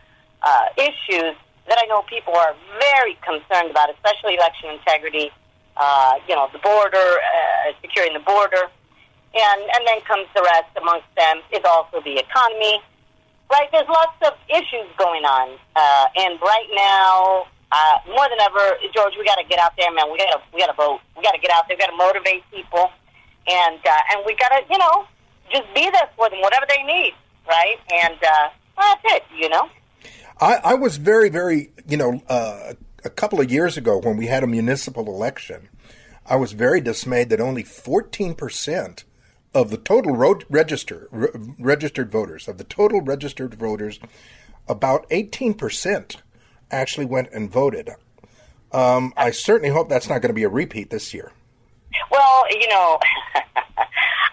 uh, 0.43 0.65
issues 0.78 1.36
that 1.67 1.78
I 1.78 1.86
know 1.88 2.02
people 2.04 2.36
are 2.36 2.56
very 2.80 3.17
concerned 3.22 3.72
about, 3.72 3.89
especially 3.89 4.36
election 4.36 4.69
integrity. 4.72 5.32
Uh, 5.78 6.15
you 6.28 6.36
know, 6.36 6.50
the 6.52 6.60
border, 6.60 6.98
uh, 6.98 7.72
securing 7.82 8.13
the 8.13 8.19
border, 8.19 8.69
and 9.35 9.61
and 9.61 9.81
then 9.85 10.01
comes 10.07 10.27
the 10.35 10.41
rest. 10.41 10.69
Amongst 10.79 11.07
them 11.15 11.41
is 11.51 11.61
also 11.65 12.01
the 12.01 12.17
economy. 12.17 12.81
Right, 13.49 13.67
there's 13.71 13.89
lots 13.89 14.13
of 14.29 14.33
issues 14.45 14.85
going 14.97 15.25
on, 15.25 15.57
uh, 15.75 16.05
and 16.21 16.37
right 16.39 16.69
now, 16.69 17.47
uh, 17.71 17.97
more 18.05 18.29
than 18.29 18.37
ever, 18.41 18.77
George, 18.93 19.13
we 19.17 19.25
got 19.25 19.41
to 19.41 19.47
get 19.49 19.57
out 19.57 19.73
there, 19.75 19.91
man. 19.91 20.05
We 20.11 20.19
got 20.19 20.37
to 20.37 20.41
we 20.53 20.59
got 20.59 20.67
to 20.67 20.77
vote. 20.77 21.01
We 21.17 21.23
got 21.23 21.33
to 21.33 21.41
get 21.41 21.49
out 21.49 21.65
there. 21.67 21.75
We 21.75 21.81
got 21.81 21.89
to 21.89 21.97
motivate 21.97 22.43
people, 22.53 22.91
and 23.47 23.79
uh, 23.81 24.13
and 24.13 24.21
we 24.25 24.35
got 24.35 24.49
to 24.49 24.61
you 24.69 24.77
know 24.77 25.07
just 25.51 25.65
be 25.73 25.89
there 25.89 26.09
for 26.15 26.29
them, 26.29 26.41
whatever 26.41 26.65
they 26.69 26.83
need, 26.83 27.13
right? 27.47 27.77
And 28.03 28.17
uh, 28.21 28.49
that's 28.77 29.01
it, 29.05 29.23
you 29.35 29.49
know. 29.49 29.69
I, 30.39 30.55
I 30.63 30.73
was 30.75 30.97
very, 30.97 31.29
very, 31.29 31.71
you 31.87 31.97
know, 31.97 32.21
uh, 32.29 32.73
a 33.03 33.09
couple 33.09 33.41
of 33.41 33.51
years 33.51 33.77
ago 33.77 33.97
when 33.97 34.17
we 34.17 34.27
had 34.27 34.43
a 34.43 34.47
municipal 34.47 35.07
election, 35.07 35.69
I 36.25 36.35
was 36.35 36.53
very 36.53 36.79
dismayed 36.79 37.29
that 37.29 37.41
only 37.41 37.63
14% 37.63 39.03
of 39.53 39.69
the 39.69 39.77
total 39.77 40.15
road 40.15 40.45
register, 40.49 41.07
re- 41.12 41.29
registered 41.57 42.12
voters, 42.12 42.47
of 42.47 42.57
the 42.57 42.63
total 42.63 43.01
registered 43.01 43.55
voters, 43.55 43.99
about 44.67 45.09
18% 45.09 46.17
actually 46.71 47.05
went 47.05 47.29
and 47.31 47.51
voted. 47.51 47.89
Um, 48.71 49.13
I 49.17 49.31
certainly 49.31 49.73
hope 49.73 49.89
that's 49.89 50.07
not 50.07 50.21
going 50.21 50.29
to 50.29 50.35
be 50.35 50.43
a 50.43 50.49
repeat 50.49 50.91
this 50.91 51.13
year. 51.13 51.31
Well, 52.12 52.45
you 52.51 52.67
know, 52.67 52.99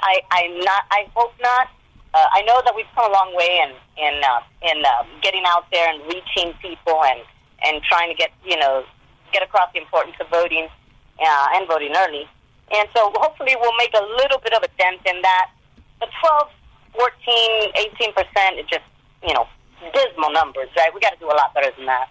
I, 0.02 0.20
I'm 0.30 0.58
not. 0.60 0.84
I 0.90 1.08
hope 1.14 1.32
not. 1.40 1.68
Uh, 2.12 2.18
I 2.32 2.42
know 2.42 2.60
that 2.64 2.74
we've 2.76 2.86
come 2.94 3.10
a 3.10 3.12
long 3.12 3.34
way 3.34 3.62
in 3.64 4.04
in 4.04 4.20
uh, 4.22 4.40
in 4.62 4.84
uh, 4.84 5.04
getting 5.22 5.42
out 5.46 5.64
there 5.72 5.90
and 5.90 6.02
reaching 6.04 6.52
people 6.60 7.02
and 7.04 7.20
and 7.64 7.82
trying 7.82 8.10
to 8.10 8.14
get 8.14 8.30
you 8.44 8.58
know 8.58 8.84
get 9.32 9.42
across 9.42 9.72
the 9.72 9.80
importance 9.80 10.16
of 10.20 10.28
voting 10.28 10.68
uh, 11.18 11.46
and 11.54 11.66
voting 11.66 11.92
early. 11.96 12.28
And 12.72 12.88
so 12.94 13.12
hopefully 13.14 13.54
we'll 13.60 13.76
make 13.76 13.94
a 13.94 14.02
little 14.02 14.38
bit 14.38 14.52
of 14.54 14.62
a 14.62 14.68
dent 14.78 15.00
in 15.06 15.22
that. 15.22 15.50
But 16.00 16.08
12, 16.20 16.50
14, 16.96 17.72
18 18.00 18.12
percent 18.12 18.58
is 18.58 18.66
just 18.66 18.84
you 19.26 19.34
know 19.34 19.46
dismal 19.94 20.30
numbers, 20.32 20.68
right? 20.76 20.92
We 20.94 21.00
got 21.00 21.12
to 21.12 21.18
do 21.18 21.26
a 21.26 21.36
lot 21.36 21.54
better 21.54 21.70
than 21.76 21.86
that. 21.86 22.08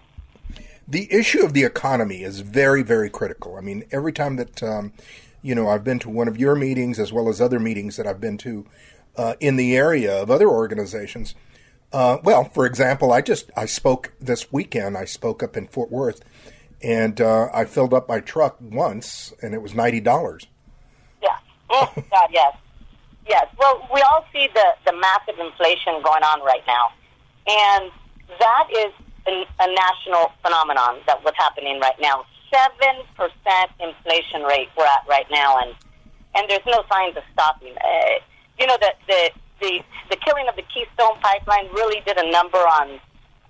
The 0.88 1.12
issue 1.12 1.44
of 1.44 1.52
the 1.52 1.64
economy 1.64 2.22
is 2.22 2.40
very, 2.40 2.82
very 2.82 3.10
critical. 3.10 3.56
I 3.56 3.60
mean, 3.60 3.84
every 3.90 4.12
time 4.12 4.36
that 4.36 4.62
um, 4.62 4.92
you 5.42 5.54
know 5.54 5.68
I've 5.68 5.84
been 5.84 5.98
to 6.00 6.10
one 6.10 6.28
of 6.28 6.38
your 6.38 6.54
meetings 6.54 6.98
as 6.98 7.12
well 7.12 7.28
as 7.28 7.40
other 7.40 7.60
meetings 7.60 7.96
that 7.96 8.06
I've 8.06 8.20
been 8.20 8.38
to 8.38 8.66
uh, 9.16 9.34
in 9.40 9.56
the 9.56 9.76
area 9.76 10.22
of 10.22 10.30
other 10.30 10.48
organizations. 10.48 11.34
Uh, 11.92 12.18
well, 12.22 12.44
for 12.44 12.66
example, 12.66 13.12
I 13.12 13.20
just 13.20 13.50
I 13.56 13.66
spoke 13.66 14.12
this 14.20 14.52
weekend. 14.52 14.96
I 14.96 15.04
spoke 15.04 15.42
up 15.42 15.56
in 15.56 15.66
Fort 15.68 15.90
Worth, 15.90 16.20
and 16.86 17.20
uh, 17.20 17.48
I 17.52 17.64
filled 17.64 17.92
up 17.92 18.08
my 18.08 18.20
truck 18.20 18.58
once, 18.60 19.34
and 19.42 19.54
it 19.54 19.60
was 19.60 19.74
ninety 19.74 19.98
dollars. 19.98 20.46
Yeah. 21.20 21.36
Oh, 21.68 21.92
God, 21.96 22.28
yes. 22.30 22.56
Yes. 23.28 23.46
Well, 23.58 23.88
we 23.92 24.00
all 24.02 24.24
see 24.32 24.46
the, 24.54 24.66
the 24.86 24.96
massive 24.96 25.34
inflation 25.40 26.00
going 26.04 26.22
on 26.22 26.46
right 26.46 26.62
now. 26.64 26.94
And 27.48 27.90
that 28.38 28.66
is 28.70 28.92
a, 29.26 29.44
a 29.58 29.74
national 29.74 30.30
phenomenon 30.42 31.02
that 31.08 31.24
what's 31.24 31.36
happening 31.36 31.80
right 31.80 31.98
now. 32.00 32.24
7% 32.54 33.02
inflation 33.80 34.42
rate 34.42 34.68
we're 34.78 34.86
at 34.86 35.02
right 35.08 35.26
now, 35.32 35.58
and, 35.58 35.74
and 36.36 36.48
there's 36.48 36.64
no 36.66 36.84
signs 36.88 37.16
of 37.16 37.24
stopping. 37.32 37.74
Uh, 37.82 38.22
you 38.60 38.66
know, 38.68 38.76
the, 38.80 38.92
the, 39.08 39.30
the, 39.60 39.80
the 40.10 40.16
killing 40.24 40.46
of 40.48 40.54
the 40.54 40.62
Keystone 40.72 41.18
Pipeline 41.20 41.66
really 41.74 42.00
did 42.06 42.16
a 42.16 42.30
number 42.30 42.58
on, 42.58 43.00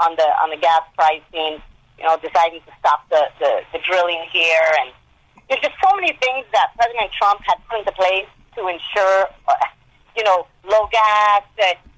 on, 0.01 0.17
the, 0.17 0.25
on 0.41 0.49
the 0.49 0.57
gas 0.57 0.81
pricing, 0.97 1.61
you 1.99 2.05
know, 2.05 2.17
deciding 2.21 2.61
to 2.61 2.73
stop 2.79 3.09
the, 3.09 3.29
the, 3.41 3.61
the 3.73 3.79
drilling 3.85 4.23
here 4.33 4.69
and 4.81 4.93
there's 5.49 5.63
just 5.63 5.79
so 5.79 5.95
many 5.95 6.11
things 6.19 6.43
that 6.53 6.75
President 6.75 7.11
Trump 7.15 7.41
had 7.47 7.59
put 7.71 7.79
into 7.79 7.93
place 7.95 8.27
to 8.59 8.67
ensure, 8.67 9.31
uh, 9.47 9.55
you 10.17 10.25
know, 10.25 10.47
low 10.67 10.89
gas, 10.91 11.43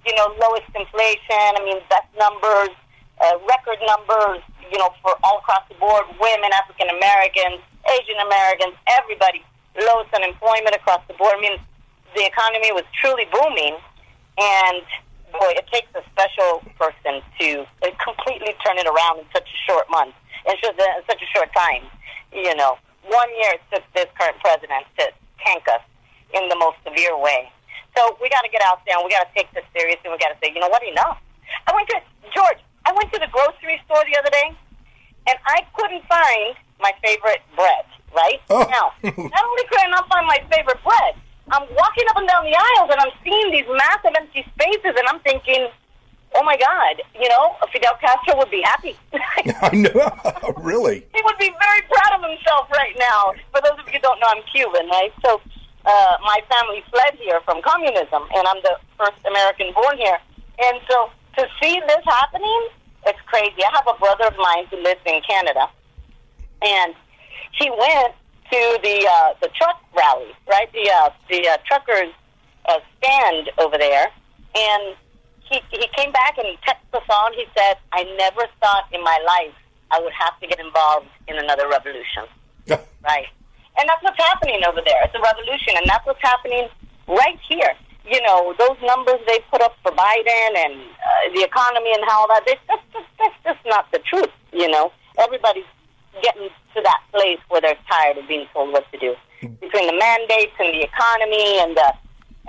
you 0.04 0.14
know, 0.16 0.28
lowest 0.40 0.68
inflation. 0.76 1.56
I 1.56 1.60
mean, 1.64 1.80
best 1.88 2.08
numbers, 2.18 2.72
uh, 3.20 3.40
record 3.48 3.80
numbers, 3.88 4.44
you 4.70 4.76
know, 4.76 4.92
for 5.00 5.16
all 5.24 5.38
across 5.38 5.64
the 5.68 5.76
board: 5.80 6.04
women, 6.20 6.52
African 6.52 6.92
Americans, 6.92 7.64
Asian 7.88 8.20
Americans, 8.20 8.76
everybody. 9.00 9.44
Lowest 9.78 10.12
unemployment 10.12 10.74
across 10.74 11.00
the 11.06 11.14
board. 11.14 11.34
I 11.38 11.40
mean, 11.40 11.56
the 12.16 12.26
economy 12.26 12.72
was 12.72 12.84
truly 13.00 13.24
booming, 13.30 13.78
and 14.36 14.82
boy, 15.32 15.52
it 15.56 15.66
takes 15.72 15.88
a 15.94 16.02
special 16.12 16.62
person 16.78 17.22
to 17.40 17.66
uh, 17.82 17.90
completely 18.02 18.54
turn 18.64 18.78
it 18.78 18.86
around 18.86 19.20
in 19.20 19.26
such 19.32 19.48
a 19.48 19.58
short 19.70 19.86
month, 19.90 20.14
in 20.46 20.54
such 20.62 20.76
a, 20.76 20.86
in 20.98 21.04
such 21.08 21.22
a 21.22 21.28
short 21.34 21.50
time. 21.54 21.84
You 22.32 22.54
know 22.56 22.78
one 23.08 23.28
year 23.40 23.56
it 23.56 23.62
took 23.72 23.84
this 23.96 24.06
current 24.16 24.36
president 24.40 24.84
to 25.00 25.08
tank 25.44 25.64
us 25.68 25.82
in 26.36 26.48
the 26.48 26.56
most 26.56 26.76
severe 26.84 27.16
way. 27.16 27.50
So 27.96 28.16
we 28.20 28.28
got 28.28 28.44
to 28.44 28.52
get 28.52 28.62
out 28.62 28.84
there 28.86 28.96
and 28.96 29.04
we 29.04 29.10
got 29.10 29.26
to 29.26 29.32
take 29.34 29.48
this 29.56 29.64
seriously. 29.72 30.12
We 30.12 30.20
got 30.20 30.36
to 30.36 30.38
say, 30.44 30.52
you 30.52 30.60
know 30.60 30.68
what, 30.68 30.84
enough. 30.84 31.18
I 31.66 31.72
went 31.74 31.88
to 31.88 31.98
George. 32.30 32.60
I 32.84 32.92
went 32.92 33.10
to 33.12 33.18
the 33.18 33.28
grocery 33.32 33.80
store 33.84 34.04
the 34.04 34.16
other 34.16 34.30
day, 34.30 34.48
and 35.28 35.36
I 35.44 35.64
couldn't 35.76 36.04
find 36.08 36.56
my 36.80 36.92
favorite 37.02 37.42
bread. 37.56 37.84
Right 38.08 38.40
oh. 38.48 38.64
now, 38.72 38.96
not 39.04 39.44
only 39.44 39.64
could 39.68 39.80
I 39.84 39.88
not 39.92 40.08
find 40.08 40.26
my 40.26 40.40
favorite 40.48 40.80
bread, 40.80 41.20
I'm 41.50 41.66
walking 41.74 42.04
up 42.10 42.16
and 42.16 42.28
down 42.28 42.44
the 42.44 42.56
aisles 42.56 42.90
and 42.92 43.00
I'm 43.00 43.14
seeing 43.24 43.50
these 43.50 43.66
massive 43.68 44.12
empty 44.16 44.44
spaces, 44.54 44.94
and 44.96 45.06
I'm 45.08 45.20
thinking, 45.20 45.68
oh 46.34 46.42
my 46.44 46.56
God, 46.56 47.00
you 47.18 47.28
know, 47.28 47.56
Fidel 47.72 47.96
Castro 48.00 48.36
would 48.36 48.50
be 48.50 48.60
happy. 48.62 48.96
I 49.12 49.70
know, 49.72 50.12
really. 50.58 51.06
He 51.14 51.20
would 51.24 51.38
be 51.38 51.50
very 51.58 51.82
proud 51.88 52.20
of 52.20 52.28
himself 52.28 52.70
right 52.70 52.94
now. 52.98 53.32
For 53.52 53.60
those 53.62 53.78
of 53.80 53.86
you 53.86 53.94
who 53.94 54.00
don't 54.00 54.20
know, 54.20 54.28
I'm 54.28 54.42
Cuban, 54.52 54.88
right? 54.88 55.12
So 55.24 55.40
uh, 55.86 56.16
my 56.20 56.40
family 56.48 56.84
fled 56.90 57.14
here 57.16 57.40
from 57.44 57.62
communism, 57.62 58.22
and 58.34 58.46
I'm 58.46 58.60
the 58.62 58.76
first 58.98 59.18
American 59.26 59.72
born 59.72 59.96
here. 59.96 60.18
And 60.60 60.80
so 60.88 61.10
to 61.38 61.46
see 61.62 61.80
this 61.86 62.04
happening, 62.04 62.68
it's 63.06 63.20
crazy. 63.26 63.64
I 63.64 63.70
have 63.72 63.88
a 63.88 63.98
brother 63.98 64.26
of 64.26 64.36
mine 64.36 64.66
who 64.70 64.82
lives 64.82 65.00
in 65.06 65.20
Canada, 65.26 65.70
and 66.60 66.94
he 67.52 67.70
went 67.70 68.14
to 68.50 68.78
the 68.82 69.06
uh, 69.08 69.34
the 69.40 69.48
truck? 69.48 69.82
The 71.28 71.46
uh, 71.48 71.56
truckers 71.66 72.12
uh, 72.66 72.80
stand 72.98 73.50
over 73.58 73.76
there, 73.78 74.06
and 74.54 74.96
he, 75.50 75.60
he 75.70 75.86
came 75.96 76.12
back 76.12 76.36
and 76.38 76.46
he 76.46 76.56
texted 76.66 77.00
us 77.00 77.08
on. 77.08 77.32
He 77.34 77.44
said, 77.56 77.76
I 77.92 78.04
never 78.16 78.44
thought 78.60 78.84
in 78.92 79.02
my 79.02 79.18
life 79.26 79.54
I 79.90 80.00
would 80.00 80.12
have 80.12 80.38
to 80.40 80.46
get 80.46 80.60
involved 80.60 81.08
in 81.26 81.38
another 81.38 81.68
revolution. 81.68 82.28
right. 83.04 83.26
And 83.78 83.88
that's 83.88 84.02
what's 84.02 84.18
happening 84.18 84.62
over 84.66 84.80
there. 84.84 85.00
It's 85.04 85.14
a 85.14 85.22
revolution, 85.22 85.76
and 85.76 85.86
that's 85.88 86.04
what's 86.04 86.22
happening 86.22 86.68
right 87.06 87.38
here. 87.48 87.72
You 88.04 88.20
know, 88.22 88.54
those 88.58 88.76
numbers 88.82 89.20
they 89.26 89.38
put 89.50 89.62
up 89.62 89.76
for 89.82 89.92
Biden 89.92 90.52
and 90.56 90.74
uh, 90.74 91.34
the 91.34 91.44
economy 91.44 91.92
and 91.92 92.02
how 92.08 92.22
all 92.22 92.28
that, 92.28 92.44
that's, 92.46 92.82
that's, 92.92 93.06
that's 93.18 93.38
just 93.44 93.60
not 93.66 93.90
the 93.92 94.00
truth, 94.00 94.32
you 94.52 94.68
know. 94.68 94.92
Everybody's 95.18 95.68
getting 96.22 96.48
to 96.74 96.82
that 96.82 97.00
place 97.12 97.38
where 97.48 97.60
they're 97.60 97.78
tired 97.90 98.18
of 98.18 98.28
being 98.28 98.46
told 98.52 98.72
what 98.72 98.90
to 98.92 98.98
do. 98.98 99.14
Between 99.40 99.86
the 99.86 99.98
mandates 99.98 100.52
and 100.58 100.74
the 100.74 100.82
economy 100.82 101.60
and 101.60 101.76
the 101.76 101.92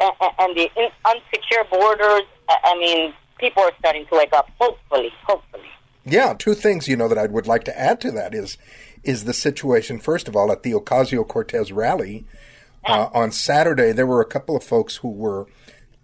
and, 0.01 0.13
and 0.39 0.57
the 0.57 0.69
in, 0.75 0.89
unsecure 1.05 1.69
borders, 1.69 2.23
I 2.49 2.77
mean, 2.79 3.13
people 3.37 3.63
are 3.63 3.71
starting 3.79 4.05
to 4.07 4.15
wake 4.15 4.33
up. 4.33 4.49
Hopefully, 4.59 5.11
hopefully. 5.25 5.63
Yeah, 6.05 6.33
two 6.37 6.53
things 6.53 6.87
you 6.87 6.95
know 6.95 7.07
that 7.07 7.17
I 7.17 7.27
would 7.27 7.47
like 7.47 7.63
to 7.65 7.79
add 7.79 8.01
to 8.01 8.11
that 8.11 8.33
is 8.33 8.57
is 9.03 9.25
the 9.25 9.33
situation. 9.33 9.99
First 9.99 10.27
of 10.27 10.35
all, 10.35 10.51
at 10.51 10.63
the 10.63 10.71
Ocasio 10.71 11.27
Cortez 11.27 11.71
rally 11.71 12.25
uh, 12.85 13.09
on 13.13 13.31
Saturday, 13.31 13.91
there 13.91 14.07
were 14.07 14.21
a 14.21 14.25
couple 14.25 14.55
of 14.55 14.63
folks 14.63 14.97
who 14.97 15.09
were 15.09 15.47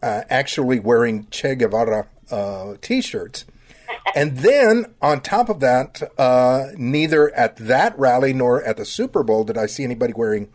uh, 0.01 0.21
actually 0.30 0.80
wearing 0.80 1.28
Che 1.32 1.56
Guevara 1.56 2.08
uh, 2.32 2.75
T-shirts. 2.82 3.45
And 4.13 4.37
then 4.37 4.93
on 5.01 5.21
top 5.21 5.49
of 5.49 5.59
that, 5.61 6.01
uh, 6.17 6.67
neither 6.77 7.33
at 7.33 7.55
that 7.57 7.97
rally 7.97 8.33
nor 8.33 8.61
at 8.63 8.77
the 8.77 8.85
Super 8.85 9.23
Bowl 9.23 9.43
did 9.43 9.57
I 9.57 9.65
see 9.65 9.83
anybody 9.83 10.13
wearing, 10.13 10.49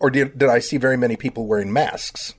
or 0.00 0.10
did, 0.10 0.38
did 0.38 0.48
I 0.48 0.58
see 0.58 0.76
very 0.76 0.96
many 0.96 1.16
people 1.16 1.46
wearing 1.46 1.72
masks. 1.72 2.34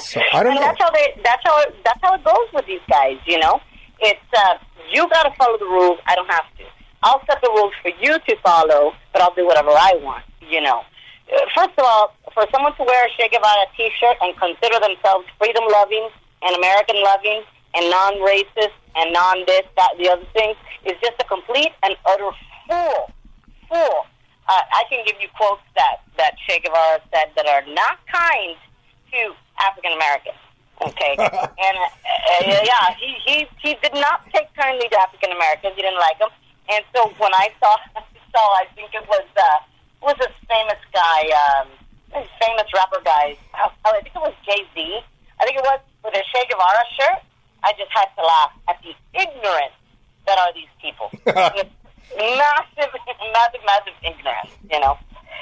So 0.00 0.20
I 0.32 0.42
don't 0.42 0.52
and 0.52 0.60
know. 0.60 0.66
That's 0.66 0.82
how 0.82 0.90
they. 0.90 1.20
That's 1.22 1.42
how. 1.44 1.64
That's 1.84 2.00
how 2.02 2.14
it 2.14 2.24
goes 2.24 2.48
with 2.52 2.66
these 2.66 2.82
guys. 2.90 3.18
You 3.26 3.38
know, 3.38 3.60
it's 4.00 4.20
uh, 4.36 4.54
you 4.92 5.08
got 5.10 5.22
to 5.24 5.32
follow 5.36 5.56
the 5.58 5.66
rules. 5.66 5.98
I 6.06 6.14
don't 6.16 6.30
have 6.30 6.44
to. 6.58 6.64
I'll 7.02 7.22
set 7.26 7.40
the 7.42 7.50
rules 7.54 7.72
for 7.82 7.90
you 8.00 8.18
to 8.18 8.36
follow, 8.42 8.92
but 9.12 9.22
I'll 9.22 9.34
do 9.34 9.46
whatever 9.46 9.70
I 9.70 9.94
want. 10.02 10.24
You 10.40 10.60
know. 10.60 10.82
Uh, 11.32 11.40
first 11.54 11.70
of 11.78 11.84
all, 11.84 12.16
for 12.34 12.46
someone 12.52 12.74
to 12.76 12.82
wear 12.82 13.06
a 13.06 13.08
Che 13.16 13.28
Guevara 13.30 13.66
T-shirt 13.76 14.16
and 14.20 14.36
consider 14.36 14.80
themselves 14.80 15.24
freedom-loving 15.38 16.10
and 16.42 16.56
American-loving 16.56 17.42
and 17.74 17.90
non-racist 17.90 18.76
and 18.96 19.12
non-this, 19.12 19.66
that, 19.76 19.90
the 19.98 20.10
other 20.10 20.26
thing, 20.32 20.54
is 20.84 20.92
just 21.00 21.14
a 21.20 21.24
complete 21.24 21.72
and 21.82 21.96
utter 22.06 22.30
fool, 22.68 23.10
fool 23.68 24.06
uh, 24.48 24.62
I 24.68 24.82
can 24.90 25.04
give 25.06 25.16
you 25.20 25.28
quotes 25.36 25.62
that 25.76 26.02
that 26.18 26.34
Che 26.46 26.60
Guevara 26.60 27.00
said 27.14 27.30
that 27.36 27.46
are 27.46 27.64
not 27.72 27.98
kind 28.10 28.56
to 29.12 29.34
African 29.62 29.92
Americans. 29.92 30.40
Okay, 30.82 31.14
and 31.66 31.76
uh, 31.78 32.42
yeah, 32.42 32.94
he, 32.98 33.14
he 33.24 33.36
he 33.62 33.70
did 33.82 33.94
not 33.94 34.26
take 34.34 34.50
kindly 34.54 34.88
to 34.88 34.98
African 35.00 35.30
Americans. 35.32 35.74
He 35.76 35.82
didn't 35.82 36.00
like 36.00 36.18
them, 36.18 36.30
and 36.70 36.84
so 36.94 37.08
when 37.18 37.32
I 37.34 37.54
saw 37.60 37.76
saw, 38.34 38.46
I 38.58 38.66
think 38.74 38.90
it 38.94 39.06
was 39.06 39.26
uh, 39.36 39.58
was 40.02 40.16
this 40.18 40.34
famous 40.50 40.82
guy, 40.92 41.30
um, 41.46 41.68
this 42.10 42.28
famous 42.42 42.66
rapper 42.74 43.00
guy. 43.04 43.38
I 43.54 44.00
think 44.02 44.16
it 44.16 44.24
was 44.26 44.34
Jay 44.44 44.66
Z. 44.74 45.00
I 45.38 45.46
think 45.46 45.56
it 45.56 45.64
was 45.64 45.80
with 46.02 46.14
a 46.14 46.24
Che 46.34 46.40
Guevara 46.50 46.84
shirt. 46.98 47.22
I 47.64 47.72
just 47.78 47.90
had 47.92 48.06
to 48.16 48.22
laugh 48.22 48.52
at 48.68 48.78
the 48.82 48.94
ignorance 49.14 49.76
that 50.26 50.38
are 50.38 50.52
these 50.54 50.70
people. 50.80 51.10
massive, 51.26 52.90
massive, 53.32 53.62
massive 53.66 53.94
ignorance, 54.02 54.50
you 54.70 54.80
know. 54.80 54.98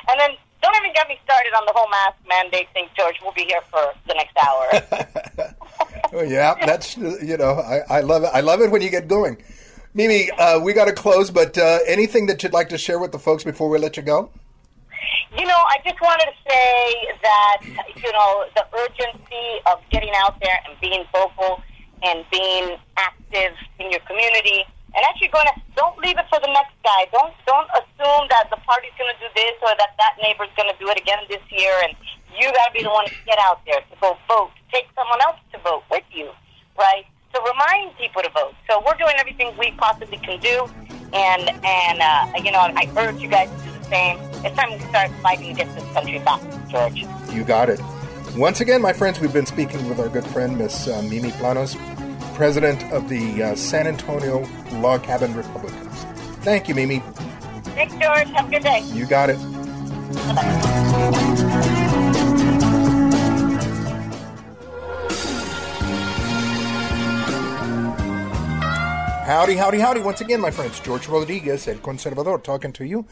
And 0.08 0.20
then 0.20 0.30
don't 0.62 0.76
even 0.76 0.92
get 0.94 1.08
me 1.08 1.18
started 1.24 1.52
on 1.56 1.64
the 1.66 1.72
whole 1.74 1.88
mask 1.88 2.16
mandate 2.28 2.68
thing, 2.72 2.86
George. 2.96 3.16
We'll 3.22 3.32
be 3.32 3.44
here 3.44 3.60
for 3.70 3.92
the 4.06 4.14
next 4.14 4.36
hour. 4.36 5.54
oh, 6.12 6.22
yeah, 6.22 6.54
that's 6.66 6.96
you 6.96 7.36
know, 7.36 7.54
I, 7.60 7.98
I 7.98 8.00
love 8.00 8.24
it. 8.24 8.30
I 8.32 8.40
love 8.40 8.60
it 8.60 8.70
when 8.70 8.82
you 8.82 8.90
get 8.90 9.08
going. 9.08 9.42
Mimi, 9.92 10.30
uh, 10.30 10.60
we 10.60 10.72
got 10.72 10.84
to 10.84 10.92
close, 10.92 11.30
but 11.30 11.58
uh, 11.58 11.78
anything 11.86 12.26
that 12.26 12.42
you'd 12.42 12.52
like 12.52 12.68
to 12.68 12.78
share 12.78 12.98
with 12.98 13.10
the 13.10 13.18
folks 13.18 13.42
before 13.42 13.68
we 13.68 13.78
let 13.78 13.96
you 13.96 14.04
go? 14.04 14.30
You 15.36 15.46
know, 15.46 15.54
I 15.54 15.78
just 15.84 16.00
wanted 16.00 16.26
to 16.26 16.50
say 16.50 16.94
that 17.22 17.56
you 17.96 18.12
know 18.12 18.44
the 18.54 18.64
urgency 18.78 19.60
of 19.66 19.80
getting 19.90 20.12
out 20.22 20.38
there 20.40 20.58
and 20.68 20.78
being 20.80 21.04
vocal 21.12 21.62
and 22.02 22.24
being 22.30 22.76
active 22.96 23.52
in 23.78 23.90
your 23.90 24.00
community 24.00 24.64
and 24.94 25.00
actually 25.06 25.28
going 25.28 25.46
to 25.46 25.56
don't 25.76 25.96
leave 26.02 26.18
it 26.18 26.26
for 26.28 26.40
the 26.42 26.50
next 26.50 26.74
guy. 26.82 27.06
Don't 27.12 27.32
don't 27.46 27.70
assume 27.78 28.26
that 28.30 28.50
the 28.50 28.58
party's 28.66 28.94
going 28.98 29.10
to 29.14 29.18
do 29.22 29.28
this 29.34 29.56
or 29.62 29.72
that 29.78 29.94
that 29.98 30.18
neighbor's 30.22 30.50
going 30.56 30.70
to 30.70 30.78
do 30.78 30.90
it 30.90 30.98
again 30.98 31.22
this 31.28 31.42
year, 31.50 31.72
and 31.86 31.94
you 32.34 32.50
got 32.52 32.68
to 32.68 32.74
be 32.74 32.82
the 32.82 32.90
one 32.90 33.06
to 33.06 33.14
get 33.26 33.38
out 33.38 33.62
there 33.66 33.80
to 33.80 33.94
go 34.00 34.16
vote. 34.28 34.50
Take 34.72 34.86
someone 34.94 35.20
else 35.22 35.38
to 35.52 35.58
vote 35.62 35.84
with 35.90 36.04
you, 36.10 36.30
right? 36.78 37.06
To 37.34 37.38
remind 37.40 37.96
people 37.98 38.22
to 38.22 38.30
vote. 38.30 38.54
So 38.68 38.82
we're 38.84 38.98
doing 38.98 39.14
everything 39.18 39.54
we 39.58 39.70
possibly 39.78 40.18
can 40.18 40.40
do, 40.40 40.66
and 41.14 41.48
and 41.64 41.98
uh, 42.02 42.42
you 42.42 42.50
know 42.50 42.66
I 42.66 42.90
urge 42.98 43.22
you 43.22 43.28
guys 43.28 43.50
to 43.50 43.58
do 43.62 43.70
the 43.78 43.84
same. 43.86 44.18
It's 44.42 44.56
time 44.56 44.72
we 44.74 44.80
start 44.90 45.10
fighting 45.22 45.54
to 45.54 45.64
get 45.64 45.74
this 45.74 45.86
country 45.94 46.18
back, 46.18 46.42
George. 46.68 47.06
You 47.30 47.44
got 47.44 47.68
it. 47.68 47.80
Once 48.36 48.60
again, 48.60 48.80
my 48.80 48.92
friends, 48.92 49.18
we've 49.18 49.32
been 49.32 49.46
speaking 49.46 49.88
with 49.88 49.98
our 49.98 50.08
good 50.08 50.24
friend 50.26 50.56
Miss 50.56 50.86
uh, 50.86 51.02
Mimi 51.02 51.30
Planas 51.32 51.74
president 52.40 52.82
of 52.90 53.06
the 53.10 53.42
uh, 53.42 53.54
San 53.54 53.86
Antonio 53.86 54.48
Log 54.80 55.02
Cabin 55.02 55.34
Republicans. 55.34 56.04
Thank 56.40 56.68
you, 56.68 56.74
Mimi. 56.74 57.00
Thanks, 57.76 57.92
George. 57.96 58.30
Have 58.30 58.48
a 58.48 58.50
good 58.50 58.62
day. 58.62 58.80
You 58.94 59.04
got 59.04 59.28
it. 59.28 59.36
Howdy, 69.26 69.56
howdy, 69.56 69.78
howdy. 69.78 70.00
Once 70.00 70.22
again, 70.22 70.40
my 70.40 70.50
friends, 70.50 70.80
George 70.80 71.08
Rodriguez, 71.08 71.68
El 71.68 71.76
Conservador, 71.76 72.42
talking 72.42 72.72
to 72.72 72.86
you 72.86 73.04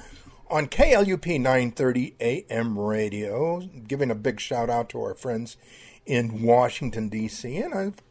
on 0.48 0.68
KLUP 0.68 1.38
930 1.38 2.14
AM 2.18 2.78
radio, 2.78 3.60
giving 3.86 4.10
a 4.10 4.14
big 4.14 4.40
shout 4.40 4.70
out 4.70 4.88
to 4.88 5.02
our 5.02 5.14
friends 5.14 5.58
in 6.06 6.40
Washington, 6.42 7.10
D.C. 7.10 7.58
And 7.58 7.74
I've 7.74 8.07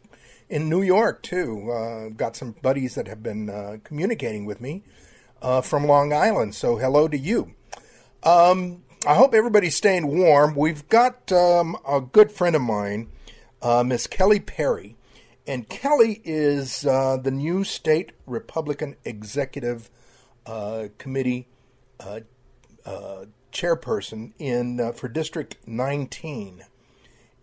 in 0.50 0.70
New 0.70 0.82
York 0.82 1.22
too. 1.24 1.72
Uh, 1.72 2.10
got 2.10 2.36
some 2.36 2.56
buddies 2.62 2.96
that 2.96 3.08
have 3.08 3.22
been 3.22 3.50
uh, 3.50 3.78
communicating 3.84 4.46
with 4.46 4.62
me 4.62 4.84
uh, 5.42 5.62
from 5.62 5.86
Long 5.86 6.14
Island. 6.14 6.56
So 6.56 6.78
hello 6.78 7.08
to 7.08 7.18
you. 7.18 7.54
Um, 8.24 8.84
I 9.06 9.16
hope 9.16 9.34
everybody's 9.34 9.76
staying 9.76 10.08
warm. 10.08 10.56
We've 10.56 10.88
got 10.90 11.32
um, 11.32 11.78
a 11.88 12.02
good 12.02 12.32
friend 12.32 12.56
of 12.56 12.62
mine, 12.62 13.10
uh, 13.62 13.84
Miss 13.84 14.08
Kelly 14.08 14.40
Perry, 14.40 14.96
and 15.46 15.70
Kelly 15.70 16.22
is 16.24 16.86
uh, 16.86 17.18
the 17.18 17.32
new 17.32 17.64
state 17.64 18.12
Republican 18.26 18.96
Executive 19.06 19.90
uh, 20.46 20.88
Committee 20.98 21.48
chairperson 23.52 24.34
in 24.38 24.94
for 24.94 25.08
District 25.08 25.58
19 25.66 26.64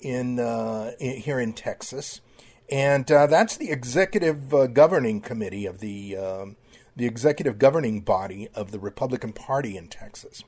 in, 0.01 0.39
in 0.39 1.17
here 1.17 1.41
in 1.41 1.53
Texas. 1.53 2.21
And 2.71 3.11
uh, 3.11 3.27
that's 3.27 3.57
the 3.57 3.71
executive 3.71 4.55
uh, 4.55 4.67
governing 4.67 5.21
committee 5.21 5.67
of 5.67 5.81
the 5.81 6.17
um, 6.17 6.57
the 6.97 7.07
executive 7.07 7.59
governing 7.59 8.01
body 8.01 8.49
of 8.55 8.71
the 8.71 8.79
Republican 8.79 9.33
Party 9.33 9.77
in 9.77 9.89
Texas. 9.89 10.45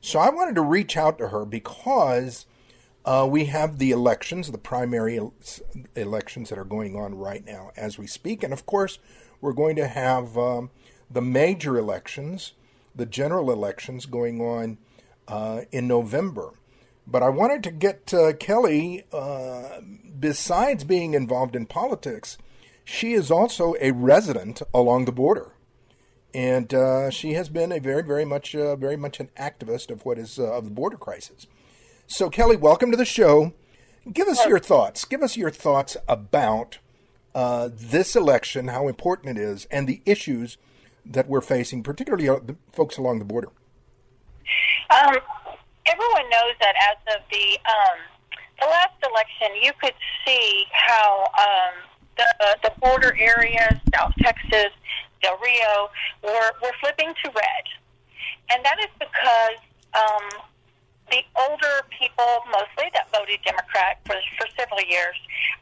So 0.00 0.18
I 0.18 0.30
wanted 0.30 0.54
to 0.54 0.62
reach 0.62 0.96
out 0.96 1.18
to 1.18 1.28
her 1.28 1.44
because 1.44 2.46
uh, 3.04 3.28
we 3.30 3.46
have 3.46 3.78
the 3.78 3.90
elections, 3.90 4.50
the 4.50 4.58
primary 4.58 5.20
elections 5.94 6.48
that 6.48 6.58
are 6.58 6.64
going 6.64 6.96
on 6.96 7.14
right 7.14 7.44
now 7.44 7.70
as 7.76 7.98
we 7.98 8.06
speak, 8.06 8.42
and 8.42 8.52
of 8.52 8.66
course 8.66 8.98
we're 9.40 9.52
going 9.52 9.76
to 9.76 9.86
have 9.86 10.36
um, 10.38 10.70
the 11.10 11.22
major 11.22 11.76
elections, 11.76 12.52
the 12.94 13.06
general 13.06 13.50
elections 13.50 14.06
going 14.06 14.40
on 14.40 14.78
uh, 15.28 15.62
in 15.70 15.86
November. 15.86 16.50
But 17.10 17.24
I 17.24 17.28
wanted 17.28 17.64
to 17.64 17.72
get 17.72 18.14
uh, 18.14 18.34
Kelly, 18.34 19.04
uh, 19.12 19.80
besides 20.18 20.84
being 20.84 21.14
involved 21.14 21.56
in 21.56 21.66
politics, 21.66 22.38
she 22.84 23.14
is 23.14 23.30
also 23.32 23.74
a 23.80 23.90
resident 23.90 24.62
along 24.72 25.06
the 25.06 25.12
border. 25.12 25.52
And 26.32 26.72
uh, 26.72 27.10
she 27.10 27.32
has 27.32 27.48
been 27.48 27.72
a 27.72 27.80
very, 27.80 28.04
very 28.04 28.24
much, 28.24 28.54
uh, 28.54 28.76
very 28.76 28.96
much 28.96 29.18
an 29.18 29.30
activist 29.36 29.90
of 29.90 30.04
what 30.04 30.18
is 30.18 30.38
uh, 30.38 30.52
of 30.52 30.64
the 30.64 30.70
border 30.70 30.96
crisis. 30.96 31.48
So, 32.06 32.30
Kelly, 32.30 32.56
welcome 32.56 32.92
to 32.92 32.96
the 32.96 33.04
show. 33.04 33.54
Give 34.12 34.28
us 34.28 34.46
your 34.46 34.60
thoughts. 34.60 35.04
Give 35.04 35.22
us 35.22 35.36
your 35.36 35.50
thoughts 35.50 35.96
about 36.08 36.78
uh, 37.34 37.70
this 37.72 38.14
election, 38.14 38.68
how 38.68 38.86
important 38.86 39.36
it 39.36 39.42
is, 39.42 39.66
and 39.70 39.88
the 39.88 40.00
issues 40.06 40.58
that 41.04 41.28
we're 41.28 41.40
facing, 41.40 41.82
particularly 41.82 42.26
the 42.26 42.56
folks 42.72 42.96
along 42.96 43.18
the 43.18 43.24
border. 43.24 43.48
Um, 44.90 45.16
everyone 45.90 46.30
knows 46.30 46.54
that 46.60 46.74
as 46.94 46.98
of 47.18 47.20
the 47.30 47.58
um, 47.66 47.98
the 48.62 48.66
last 48.66 48.94
election, 49.02 49.56
you 49.60 49.72
could 49.80 49.96
see 50.24 50.64
how 50.72 51.26
um, 51.34 51.74
the 52.16 52.26
the 52.62 52.72
border 52.80 53.14
areas, 53.18 53.74
South 53.94 54.14
Texas, 54.22 54.70
Del 55.22 55.36
Rio, 55.38 55.90
were 56.22 56.50
were 56.62 56.74
flipping 56.80 57.12
to 57.24 57.26
red, 57.34 57.64
and 58.54 58.64
that 58.64 58.78
is 58.78 58.92
because 58.98 59.60
um, 59.98 60.42
the 61.10 61.22
older 61.48 61.82
people, 61.90 62.46
mostly 62.54 62.86
that 62.94 63.10
voted 63.10 63.40
Democrat 63.44 63.98
for 64.06 64.16
for 64.38 64.46
several 64.56 64.80
years. 64.86 65.18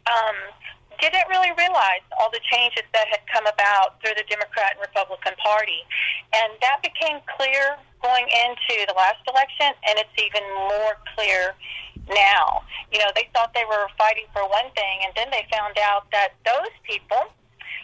Um, 0.06 0.52
didn't 1.00 1.30
really 1.30 1.54
realize 1.54 2.02
all 2.18 2.30
the 2.30 2.42
changes 2.50 2.82
that 2.92 3.06
had 3.06 3.22
come 3.30 3.46
about 3.46 4.02
through 4.02 4.18
the 4.18 4.26
Democrat 4.26 4.74
and 4.74 4.82
Republican 4.82 5.34
Party. 5.38 5.86
And 6.34 6.52
that 6.60 6.82
became 6.82 7.22
clear 7.38 7.78
going 8.08 8.24
into 8.24 8.88
the 8.88 8.96
last 8.96 9.20
election, 9.28 9.76
and 9.84 10.00
it's 10.00 10.16
even 10.16 10.40
more 10.56 10.96
clear 11.12 11.52
now. 12.08 12.64
You 12.88 13.04
know, 13.04 13.12
they 13.12 13.28
thought 13.36 13.52
they 13.52 13.68
were 13.68 13.84
fighting 14.00 14.24
for 14.32 14.48
one 14.48 14.72
thing, 14.72 15.04
and 15.04 15.12
then 15.12 15.28
they 15.28 15.44
found 15.52 15.76
out 15.76 16.08
that 16.16 16.32
those 16.48 16.72
people 16.88 17.20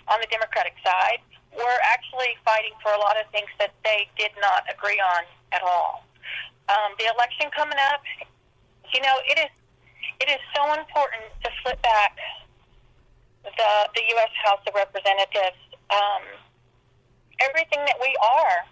on 0.08 0.16
the 0.24 0.28
Democratic 0.32 0.72
side 0.80 1.20
were 1.52 1.78
actually 1.92 2.40
fighting 2.40 2.72
for 2.80 2.96
a 2.96 3.00
lot 3.04 3.20
of 3.20 3.28
things 3.36 3.52
that 3.60 3.76
they 3.84 4.08
did 4.16 4.32
not 4.40 4.64
agree 4.72 4.96
on 4.96 5.28
at 5.52 5.60
all. 5.60 6.08
Um, 6.72 6.96
the 6.96 7.12
election 7.12 7.52
coming 7.52 7.76
up, 7.92 8.00
you 8.96 9.04
know, 9.04 9.16
it 9.28 9.36
is 9.44 9.52
it 10.24 10.28
is 10.32 10.40
so 10.56 10.72
important 10.72 11.28
to 11.44 11.52
flip 11.60 11.76
back 11.84 12.16
the 13.44 13.72
the 13.92 14.02
U.S. 14.16 14.32
House 14.40 14.64
of 14.64 14.72
Representatives, 14.72 15.60
um, 15.92 16.24
everything 17.44 17.84
that 17.84 18.00
we 18.00 18.08
are 18.24 18.64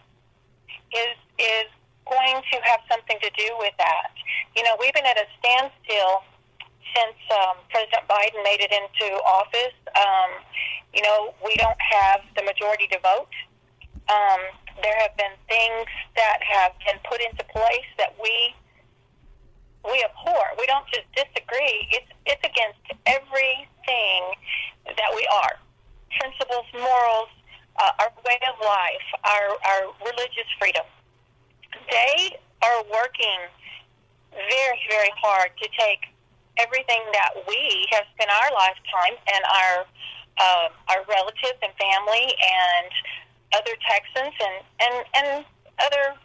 is 0.93 1.17
is 1.39 1.69
going 2.09 2.43
to 2.51 2.57
have 2.67 2.81
something 2.91 3.19
to 3.23 3.31
do 3.39 3.49
with 3.59 3.75
that. 3.79 4.13
You 4.57 4.63
know, 4.65 4.77
we've 4.79 4.93
been 4.93 5.07
at 5.07 5.17
a 5.17 5.27
standstill 5.39 6.25
since 6.95 7.19
um, 7.33 7.57
President 7.71 8.05
Biden 8.09 8.43
made 8.45 8.61
it 8.61 8.73
into 8.73 9.09
office. 9.25 9.77
Um, 9.97 10.31
you 10.93 11.03
know, 11.03 11.35
we 11.45 11.57
don't 11.57 11.81
have 11.81 12.21
the 12.37 12.43
majority 12.43 12.87
to 12.93 12.99
vote. 13.01 13.33
Um, 14.11 14.41
there 14.83 14.97
have 14.99 15.17
been 15.17 15.33
things 15.49 15.89
that 16.17 16.39
have 16.43 16.73
been 16.85 17.01
put 17.09 17.21
into 17.21 17.45
place 17.45 17.89
that 17.99 18.15
we 18.21 18.55
we 19.85 19.99
abhor. 20.05 20.43
We 20.59 20.67
don't 20.67 20.87
just 20.95 21.07
disagree. 21.15 21.89
It's 21.91 22.11
it's 22.27 22.45
against 22.45 22.83
everything 23.07 24.21
that 24.87 25.11
we 25.15 25.27
are. 25.43 25.59
Principles, 26.21 26.67
morals, 26.75 27.33
uh, 27.77 27.93
our 28.01 28.13
way 28.27 28.39
of 28.49 28.57
life, 28.61 29.07
our 29.25 29.49
our 29.65 29.83
religious 30.05 30.49
freedom. 30.59 30.85
They 31.91 32.37
are 32.63 32.85
working 32.93 33.41
very 34.33 34.81
very 34.89 35.13
hard 35.21 35.51
to 35.61 35.69
take 35.79 36.13
everything 36.59 37.01
that 37.13 37.33
we 37.49 37.87
have 37.91 38.05
spent 38.15 38.31
our 38.31 38.51
lifetime 38.53 39.17
and 39.33 39.43
our 39.45 39.77
uh, 40.39 40.69
our 40.89 41.03
relatives 41.09 41.61
and 41.63 41.73
family 41.77 42.27
and 42.29 42.91
other 43.53 43.75
Texans 43.89 44.35
and 44.41 44.57
and 44.81 44.95
and 45.17 45.29
other 45.81 46.17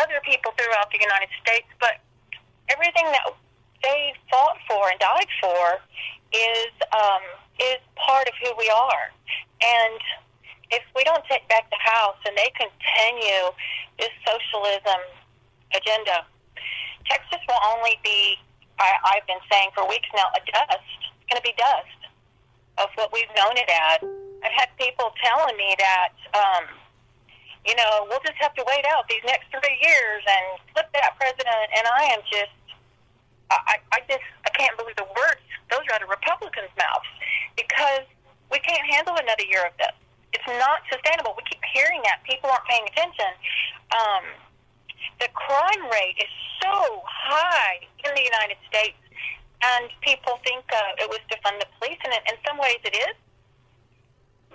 other 0.00 0.20
people 0.24 0.52
throughout 0.56 0.88
the 0.92 1.00
United 1.00 1.28
States, 1.44 1.68
but 1.80 2.00
everything 2.68 3.04
that 3.12 3.28
they 3.82 4.12
fought 4.30 4.56
for 4.68 4.88
and 4.88 4.98
died 5.00 5.28
for 5.40 5.80
is 6.32 6.72
um, 6.92 7.22
is 7.60 7.80
part 7.96 8.28
of 8.28 8.34
who 8.42 8.52
we 8.56 8.68
are. 8.70 9.12
And 9.60 10.00
if 10.70 10.82
we 10.94 11.02
don't 11.04 11.22
take 11.26 11.46
back 11.48 11.68
the 11.70 11.82
House 11.82 12.18
and 12.26 12.36
they 12.38 12.50
continue 12.54 13.50
this 13.98 14.14
socialism 14.22 15.02
agenda, 15.74 16.26
Texas 17.06 17.42
will 17.46 17.62
only 17.74 17.98
be, 18.02 18.38
I, 18.78 19.18
I've 19.18 19.26
been 19.26 19.42
saying 19.50 19.70
for 19.74 19.86
weeks 19.88 20.08
now, 20.14 20.30
a 20.34 20.40
dust. 20.46 20.98
It's 21.18 21.26
going 21.26 21.42
to 21.42 21.46
be 21.46 21.54
dust 21.58 22.00
of 22.78 22.88
what 22.94 23.12
we've 23.12 23.30
known 23.34 23.58
it 23.58 23.68
as. 23.68 23.98
I've 24.46 24.56
had 24.56 24.70
people 24.78 25.12
telling 25.20 25.56
me 25.58 25.74
that, 25.78 26.14
um, 26.32 26.64
you 27.66 27.74
know, 27.76 28.06
we'll 28.08 28.22
just 28.24 28.38
have 28.40 28.54
to 28.54 28.64
wait 28.64 28.86
out 28.88 29.04
these 29.10 29.22
next 29.26 29.50
three 29.50 29.78
years 29.82 30.22
and 30.24 30.44
flip 30.72 30.88
that 30.94 31.18
president. 31.18 31.66
And 31.76 31.84
I 31.84 32.16
am 32.16 32.22
just, 32.30 32.56
I, 33.50 33.76
I 33.92 33.98
just, 34.08 34.24
I 34.46 34.50
can't 34.56 34.72
believe 34.78 34.96
the 34.96 35.10
words. 35.12 35.44
Those 35.68 35.84
are 35.90 35.98
out 35.98 36.02
of 36.02 36.08
Republicans' 36.08 36.72
mouths 36.78 37.10
because 37.58 38.06
we 38.50 38.58
can't 38.60 38.86
handle 38.88 39.14
another 39.14 39.44
year 39.44 39.66
of 39.66 39.76
this. 39.76 39.99
It's 40.32 40.46
not 40.46 40.82
sustainable. 40.90 41.34
We 41.36 41.42
keep 41.50 41.62
hearing 41.74 42.00
that. 42.04 42.22
People 42.24 42.50
aren't 42.50 42.66
paying 42.66 42.86
attention. 42.86 43.30
Um, 43.90 44.24
the 45.18 45.28
crime 45.34 45.84
rate 45.90 46.16
is 46.18 46.32
so 46.62 47.02
high 47.04 47.82
in 48.04 48.10
the 48.14 48.24
United 48.24 48.56
States, 48.68 48.96
and 49.62 49.90
people 50.00 50.40
think 50.44 50.64
uh, 50.72 51.02
it 51.02 51.08
was 51.10 51.20
to 51.30 51.36
fund 51.42 51.60
the 51.60 51.68
police, 51.78 51.98
and 52.04 52.14
in, 52.14 52.36
some 52.46 52.56
ways 52.56 52.80
it 52.84 52.96
is. 52.96 53.14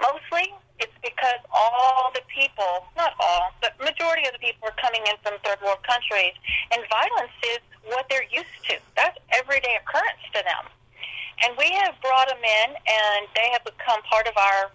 Mostly, 0.01 0.51
it's 0.79 0.95
because 1.03 1.39
all 1.53 2.11
the 2.13 2.25
people, 2.27 2.87
not 2.97 3.13
all, 3.19 3.53
but 3.61 3.77
majority 3.79 4.27
of 4.27 4.33
the 4.33 4.41
people 4.41 4.67
are 4.67 4.77
coming 4.81 5.05
in 5.07 5.15
from 5.23 5.39
third 5.45 5.61
world 5.63 5.79
countries, 5.85 6.33
and 6.73 6.81
violence 6.89 7.35
is 7.55 7.61
what 7.85 8.09
they're 8.09 8.27
used 8.33 8.59
to. 8.67 8.81
That's 8.97 9.17
everyday 9.37 9.77
occurrence 9.79 10.23
to 10.33 10.41
them. 10.43 10.65
And 11.43 11.55
we 11.57 11.69
have 11.83 11.95
brought 12.01 12.27
them 12.27 12.41
in, 12.41 12.69
and 12.73 13.21
they 13.35 13.53
have 13.53 13.63
become 13.63 14.01
part 14.09 14.27
of 14.27 14.35
our 14.35 14.71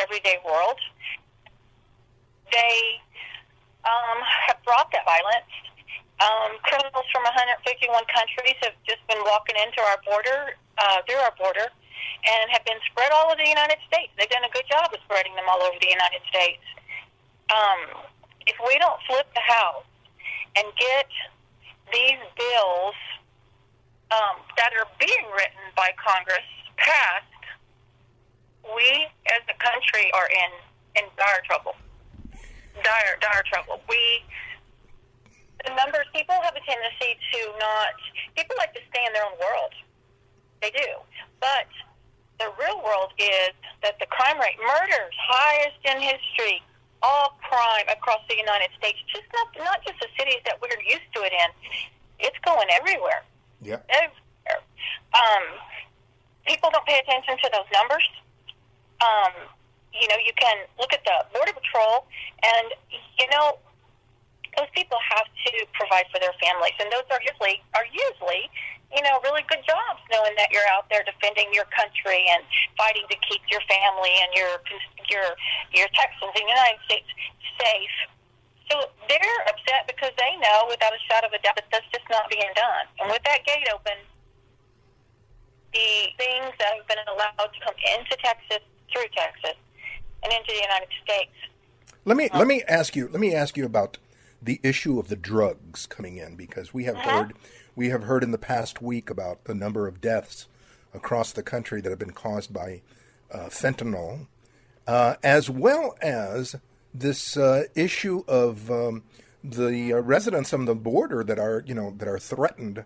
everyday 0.00 0.38
world. 0.44 0.78
They 2.50 3.00
um, 3.84 4.18
have 4.48 4.58
brought 4.64 4.90
that 4.92 5.04
violence. 5.04 5.50
Um, 6.22 6.56
criminals 6.62 7.04
from 7.10 7.26
151 7.26 7.90
countries 8.06 8.56
have 8.62 8.78
just 8.86 9.02
been 9.10 9.18
walking 9.26 9.58
into 9.58 9.82
our 9.82 9.98
border, 10.06 10.54
uh, 10.78 11.02
through 11.04 11.18
our 11.20 11.34
border, 11.34 11.66
and 11.66 12.44
have 12.54 12.64
been 12.64 12.78
spread 12.88 13.10
all 13.12 13.28
over 13.28 13.36
the 13.36 13.50
United 13.50 13.82
States. 13.90 14.14
They've 14.16 14.30
done 14.30 14.46
a 14.46 14.52
good 14.54 14.64
job 14.70 14.94
of 14.94 15.00
spreading 15.04 15.34
them 15.34 15.44
all 15.50 15.60
over 15.62 15.76
the 15.76 15.90
United 15.90 16.22
States. 16.30 16.62
Um, 17.50 18.06
if 18.46 18.56
we 18.62 18.78
don't 18.78 19.00
flip 19.10 19.26
the 19.34 19.44
house 19.44 19.88
and 20.56 20.66
get 20.78 21.10
these 21.92 22.22
bills 22.38 22.96
um, 24.14 24.38
that 24.56 24.70
are 24.78 24.88
being 25.02 25.26
written 25.34 25.64
by 25.76 25.90
Congress 25.98 26.46
passed, 26.78 27.33
we 28.72 29.08
as 29.28 29.42
a 29.48 29.56
country 29.60 30.08
are 30.16 30.28
in, 30.28 30.50
in 31.02 31.04
dire 31.16 31.42
trouble. 31.44 31.76
Dire, 32.82 33.16
dire 33.20 33.44
trouble. 33.46 33.80
We, 33.88 34.24
the 35.64 35.74
numbers, 35.76 36.06
people 36.14 36.34
have 36.42 36.56
a 36.56 36.64
tendency 36.64 37.16
to 37.32 37.40
not, 37.60 37.94
people 38.36 38.56
like 38.58 38.72
to 38.74 38.82
stay 38.90 39.04
in 39.06 39.12
their 39.12 39.24
own 39.24 39.36
world. 39.36 39.72
They 40.60 40.70
do. 40.72 40.90
But 41.40 41.68
the 42.40 42.50
real 42.58 42.82
world 42.82 43.12
is 43.18 43.52
that 43.82 44.00
the 44.00 44.06
crime 44.06 44.40
rate, 44.40 44.58
murders, 44.58 45.14
highest 45.28 45.78
in 45.84 46.00
history, 46.00 46.62
all 47.02 47.36
crime 47.44 47.86
across 47.92 48.24
the 48.28 48.36
United 48.36 48.72
States, 48.80 48.98
just 49.12 49.28
not, 49.32 49.48
not 49.60 49.78
just 49.84 50.00
the 50.00 50.08
cities 50.18 50.40
that 50.48 50.56
we're 50.60 50.72
used 50.88 51.06
to 51.14 51.20
it 51.22 51.32
in. 51.32 51.50
It's 52.18 52.38
going 52.44 52.66
everywhere. 52.72 53.22
Yeah. 53.60 53.84
Everywhere. 53.92 54.60
Um, 55.12 55.44
people 56.46 56.70
don't 56.72 56.86
pay 56.86 56.98
attention 56.98 57.36
to 57.44 57.50
those 57.52 57.68
numbers. 57.72 58.08
Um, 59.04 59.32
you 59.92 60.08
know, 60.08 60.16
you 60.16 60.32
can 60.34 60.64
look 60.80 60.92
at 60.96 61.04
the 61.04 61.16
Border 61.36 61.52
Patrol, 61.52 62.08
and, 62.42 62.72
you 63.20 63.28
know, 63.30 63.60
those 64.56 64.70
people 64.74 64.98
have 65.12 65.28
to 65.28 65.52
provide 65.76 66.08
for 66.10 66.18
their 66.18 66.34
families, 66.40 66.74
and 66.80 66.90
those 66.90 67.06
are 67.12 67.20
usually, 67.22 67.62
are 67.76 67.86
usually 67.86 68.50
you 68.94 69.02
know, 69.02 69.18
really 69.26 69.42
good 69.50 69.62
jobs 69.66 69.98
knowing 70.06 70.38
that 70.38 70.54
you're 70.54 70.66
out 70.70 70.86
there 70.86 71.02
defending 71.02 71.50
your 71.50 71.66
country 71.74 72.30
and 72.30 72.46
fighting 72.78 73.02
to 73.10 73.18
keep 73.26 73.42
your 73.50 73.60
family 73.66 74.14
and 74.22 74.30
your 74.38 74.54
your 75.10 75.26
your 75.74 75.88
Texans 75.98 76.30
the 76.30 76.46
United 76.46 76.78
States 76.86 77.10
safe. 77.58 77.96
So 78.70 78.86
they're 79.10 79.40
upset 79.50 79.90
because 79.90 80.14
they 80.16 80.32
know 80.38 80.70
without 80.70 80.94
a 80.94 81.02
shadow 81.10 81.26
of 81.26 81.34
a 81.34 81.42
doubt 81.42 81.58
that 81.58 81.68
that's 81.74 81.90
just 81.90 82.06
not 82.08 82.30
being 82.30 82.48
done. 82.54 82.86
And 83.02 83.10
with 83.10 83.20
that 83.26 83.42
gate 83.44 83.66
open, 83.74 83.98
the 85.74 86.14
things 86.16 86.54
that 86.62 86.78
have 86.78 86.86
been 86.86 87.02
allowed 87.10 87.50
to 87.50 87.60
come 87.66 87.76
into 87.98 88.14
Texas 88.22 88.62
through 88.94 89.08
Texas 89.14 89.58
and 90.22 90.32
into 90.32 90.46
the 90.48 90.62
United 90.62 90.88
States. 91.02 91.32
Let 92.06 92.16
me 92.16 92.28
let 92.32 92.46
me 92.46 92.62
ask 92.68 92.94
you 92.96 93.08
let 93.08 93.20
me 93.20 93.34
ask 93.34 93.56
you 93.56 93.64
about 93.66 93.98
the 94.42 94.60
issue 94.62 94.98
of 94.98 95.08
the 95.08 95.16
drugs 95.16 95.86
coming 95.86 96.16
in 96.16 96.36
because 96.36 96.72
we 96.72 96.84
have 96.84 96.96
Uh-huh. 96.96 97.10
heard 97.24 97.32
we 97.76 97.88
have 97.90 98.04
heard 98.04 98.22
in 98.22 98.30
the 98.30 98.38
past 98.38 98.80
week 98.80 99.10
about 99.10 99.44
the 99.44 99.54
number 99.54 99.86
of 99.88 100.00
deaths 100.00 100.46
across 100.92 101.32
the 101.32 101.42
country 101.42 101.80
that 101.80 101.90
have 101.90 101.98
been 101.98 102.12
caused 102.12 102.52
by 102.52 102.80
uh, 103.32 103.48
fentanyl, 103.48 104.26
uh, 104.86 105.16
as 105.24 105.50
well 105.50 105.96
as 106.00 106.54
this 106.92 107.36
uh, 107.36 107.64
issue 107.74 108.22
of 108.28 108.70
um, 108.70 109.02
the 109.42 109.92
uh, 109.92 109.98
residents 109.98 110.52
on 110.54 110.66
the 110.66 110.74
border 110.74 111.24
that 111.24 111.38
are 111.38 111.64
you 111.66 111.74
know 111.74 111.92
that 111.98 112.06
are 112.06 112.18
threatened 112.18 112.84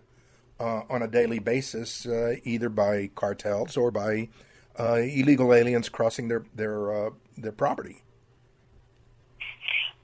uh, 0.59 0.81
on 0.89 1.01
a 1.03 1.07
daily 1.07 1.39
basis, 1.39 2.05
uh, 2.05 2.35
either 2.43 2.69
by 2.69 3.09
cartels 3.15 3.77
or 3.77 3.91
by 3.91 4.27
uh, 4.79 4.95
illegal 4.95 5.53
aliens 5.53 5.89
crossing 5.89 6.27
their 6.27 6.43
their 6.55 7.07
uh, 7.07 7.09
their 7.37 7.51
property. 7.51 8.01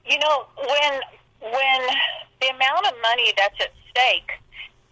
You 0.04 0.18
know, 0.18 0.46
when 0.56 1.00
when 1.40 1.80
the 2.40 2.48
amount 2.48 2.86
of 2.86 2.92
money 3.02 3.32
that's 3.36 3.58
at 3.60 3.72
stake 3.90 4.30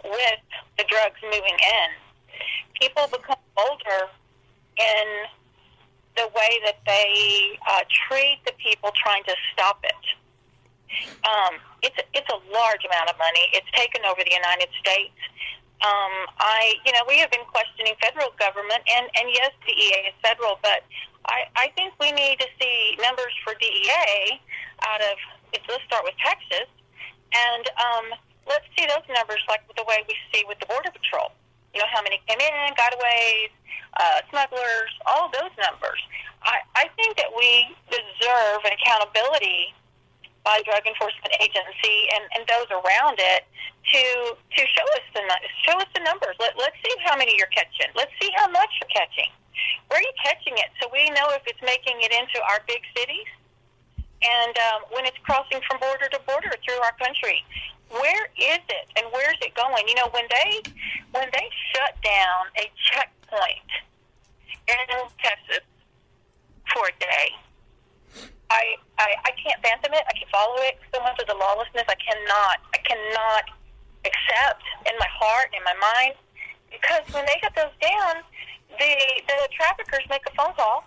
with 0.04 0.40
the 0.78 0.84
drugs 0.88 1.20
moving 1.22 1.54
in, 1.54 1.88
people 2.80 3.06
become 3.12 3.36
bolder 3.54 4.08
in 4.78 5.06
the 6.16 6.28
way 6.34 6.60
that 6.64 6.78
they 6.86 7.58
uh, 7.68 7.80
treat 8.08 8.38
the 8.46 8.52
people 8.62 8.90
trying 8.96 9.24
to 9.24 9.34
stop 9.52 9.84
it. 9.84 10.04
Um, 11.26 11.58
it's 11.82 11.96
it's 12.14 12.30
a 12.30 12.40
large 12.52 12.84
amount 12.86 13.10
of 13.10 13.18
money. 13.18 13.50
It's 13.52 13.70
taken 13.74 14.02
over 14.06 14.22
the 14.22 14.32
United 14.32 14.68
States. 14.80 15.18
Um, 15.84 16.14
I, 16.40 16.80
you 16.88 16.92
know, 16.96 17.04
we 17.04 17.20
have 17.20 17.28
been 17.28 17.44
questioning 17.52 17.92
federal 18.00 18.32
government, 18.40 18.80
and 18.88 19.04
and 19.20 19.28
yes, 19.28 19.52
DEA 19.68 20.08
is 20.08 20.16
federal, 20.24 20.56
but 20.64 20.80
I 21.28 21.44
I 21.60 21.66
think 21.76 21.92
we 22.00 22.08
need 22.12 22.40
to 22.40 22.48
see 22.56 22.96
numbers 23.04 23.36
for 23.44 23.52
DEA 23.60 24.40
out 24.88 25.04
of. 25.04 25.16
Let's 25.52 25.84
start 25.84 26.02
with 26.02 26.16
Texas, 26.18 26.66
and 27.36 27.64
um, 27.76 28.06
let's 28.48 28.64
see 28.72 28.88
those 28.88 29.04
numbers 29.12 29.44
like 29.46 29.60
the 29.76 29.84
way 29.84 30.02
we 30.08 30.16
see 30.32 30.42
with 30.48 30.58
the 30.58 30.66
Border 30.66 30.90
Patrol. 30.90 31.36
You 31.76 31.84
know, 31.84 31.90
how 31.92 32.00
many 32.00 32.16
came 32.26 32.40
in, 32.40 32.74
got 32.80 32.96
away, 32.96 33.50
uh, 34.00 34.24
smugglers, 34.30 34.90
all 35.06 35.28
those 35.30 35.52
numbers. 35.60 36.00
I, 36.42 36.64
I 36.76 36.84
think 36.96 37.16
that 37.16 37.28
we 37.34 37.68
deserve 37.90 38.64
an 38.64 38.72
accountability 38.72 39.74
by 40.44 40.61
Drug 40.68 40.85
Enforcement 40.85 41.33
Agency 41.40 42.09
and, 42.14 42.24
and 42.37 42.42
those 42.46 42.68
around 42.68 43.16
it 43.18 43.48
to 43.92 44.02
to 44.37 44.61
show 44.61 44.87
us 44.96 45.04
the 45.16 45.24
show 45.64 45.76
us 45.80 45.88
the 45.96 46.04
numbers. 46.04 46.37
Let, 46.38 46.57
let's 46.57 46.76
see 46.85 46.94
how 47.04 47.16
many 47.16 47.35
you're 47.37 47.52
catching. 47.52 47.88
Let's 47.96 48.12
see 48.20 48.30
how 48.37 48.48
much 48.52 48.70
you're 48.80 48.92
catching. 48.92 49.33
Where 49.88 49.98
are 49.98 50.04
you 50.04 50.14
catching 50.20 50.54
it? 50.61 50.68
So 50.80 50.88
we 50.92 51.09
know 51.11 51.33
if 51.33 51.42
it's 51.48 51.61
making 51.64 52.00
it 52.04 52.12
into 52.12 52.38
our 52.44 52.61
big 52.68 52.85
cities 52.96 53.28
and 54.24 54.54
um, 54.72 54.80
when 54.92 55.04
it's 55.04 55.18
crossing 55.24 55.61
from 55.68 55.80
border 55.80 56.09
to 56.12 56.20
border 56.28 56.52
through 56.64 56.80
our 56.85 56.96
country. 57.00 57.44
Where 57.90 58.26
is 58.37 58.64
it 58.68 58.87
and 58.96 59.06
where's 59.12 59.38
it 59.40 59.54
going? 59.54 59.87
You 59.88 59.94
know, 59.94 60.08
when 60.12 60.25
they 60.29 60.62
when 61.12 61.29
they 61.33 61.48
shut 61.73 61.94
down 62.02 62.52
a 62.58 62.66
checkpoint 62.92 63.71
in 64.68 64.87
Texas 65.21 65.64
for 66.73 66.88
a 66.88 66.94
day, 66.98 67.29
I, 68.50 68.77
I 68.98 69.08
I 69.25 69.33
can't 69.40 69.58
fathom 69.62 69.92
it. 69.94 70.04
I 70.06 70.12
can't 70.15 70.31
follow 70.31 70.56
it. 70.69 70.79
So 70.94 71.00
much 71.02 71.19
of 71.19 71.27
the 71.27 71.35
lawlessness, 71.35 71.85
I 71.88 71.98
cannot 71.98 72.56
I 72.75 72.79
cannot 72.85 73.44
accept 74.04 74.65
in 74.87 74.94
my 74.98 75.10
heart 75.10 75.48
in 75.56 75.62
my 75.65 75.77
mind 75.81 76.15
because 76.71 77.02
when 77.15 77.25
they 77.27 77.37
shut 77.40 77.54
those 77.56 77.75
down, 77.81 78.23
the 78.79 78.94
the 79.27 79.38
traffickers 79.56 80.04
make 80.10 80.23
a 80.29 80.35
phone 80.37 80.54
call 80.54 80.85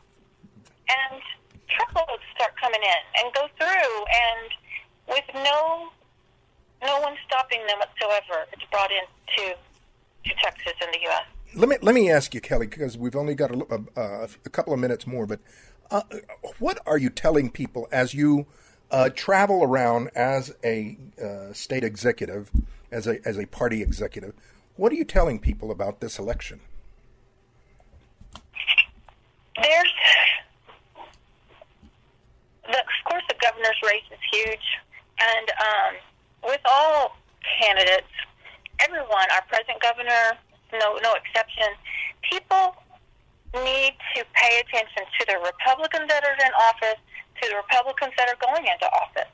and 0.87 1.21
truckloads 1.67 2.23
start 2.35 2.53
coming 2.59 2.81
in 2.81 3.01
and 3.19 3.33
go 3.33 3.47
through 3.57 3.93
and 4.07 4.47
with 5.07 5.27
no 5.43 5.89
no 6.83 7.01
one 7.01 7.15
stopping 7.25 7.59
them 7.67 7.79
whatsoever. 7.79 8.45
It's 8.53 8.63
brought 8.71 8.91
into 8.91 9.57
to 9.57 10.33
Texas 10.43 10.73
and 10.81 10.93
the 10.93 10.99
U.S. 11.09 11.25
Let 11.55 11.69
me 11.69 11.77
let 11.81 11.95
me 11.95 12.11
ask 12.11 12.33
you, 12.33 12.41
Kelly, 12.41 12.67
because 12.67 12.97
we've 12.97 13.15
only 13.15 13.33
got 13.33 13.51
a, 13.51 13.83
a, 13.95 14.29
a 14.45 14.49
couple 14.49 14.73
of 14.73 14.79
minutes 14.79 15.07
more. 15.07 15.25
But 15.25 15.39
uh, 15.91 16.01
what 16.59 16.79
are 16.85 16.97
you 16.97 17.09
telling 17.09 17.49
people 17.49 17.87
as 17.91 18.13
you 18.13 18.45
uh, 18.91 19.09
travel 19.09 19.63
around 19.63 20.09
as 20.15 20.53
a 20.63 20.97
uh, 21.21 21.53
state 21.53 21.83
executive, 21.83 22.51
as 22.91 23.07
a 23.07 23.25
as 23.27 23.37
a 23.37 23.45
party 23.45 23.81
executive. 23.81 24.33
What 24.75 24.91
are 24.91 24.95
you 24.95 25.05
telling 25.05 25.39
people 25.39 25.71
about 25.71 25.99
this 25.99 26.19
election? 26.19 26.61
There's, 29.61 29.93
the, 32.67 32.77
of 32.77 33.09
course, 33.09 33.23
the 33.27 33.35
governor's 33.41 33.79
race 33.83 34.03
is 34.11 34.19
huge, 34.31 34.67
and 35.19 35.49
um, 35.49 35.95
with 36.43 36.61
all 36.69 37.17
candidates, 37.59 38.07
everyone, 38.79 39.25
our 39.33 39.41
present 39.49 39.81
governor, 39.81 40.37
no 40.73 40.99
no 41.01 41.13
exception, 41.15 41.67
people 42.29 42.75
need 43.53 43.93
to 44.15 44.25
pay 44.33 44.59
attention 44.59 45.03
to 45.19 45.21
the 45.27 45.37
Republicans 45.39 46.07
that 46.09 46.23
are 46.23 46.35
in 46.35 46.53
office, 46.67 46.99
to 47.41 47.49
the 47.49 47.55
Republicans 47.55 48.13
that 48.17 48.27
are 48.27 48.39
going 48.39 48.65
into 48.67 48.87
office. 48.91 49.31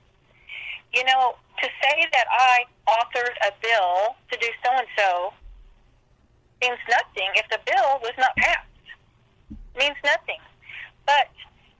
You 0.94 1.04
know, 1.06 1.36
to 1.62 1.68
say 1.82 2.06
that 2.12 2.28
I 2.30 2.66
authored 2.86 3.34
a 3.42 3.52
bill 3.62 4.16
to 4.32 4.36
do 4.38 4.50
so 4.64 4.70
and 4.74 4.88
so 4.98 5.34
means 6.62 6.80
nothing 6.90 7.30
if 7.36 7.48
the 7.50 7.60
bill 7.66 8.00
was 8.02 8.14
not 8.18 8.36
passed. 8.38 8.68
Means 9.78 9.98
nothing. 10.06 10.40
But 11.06 11.34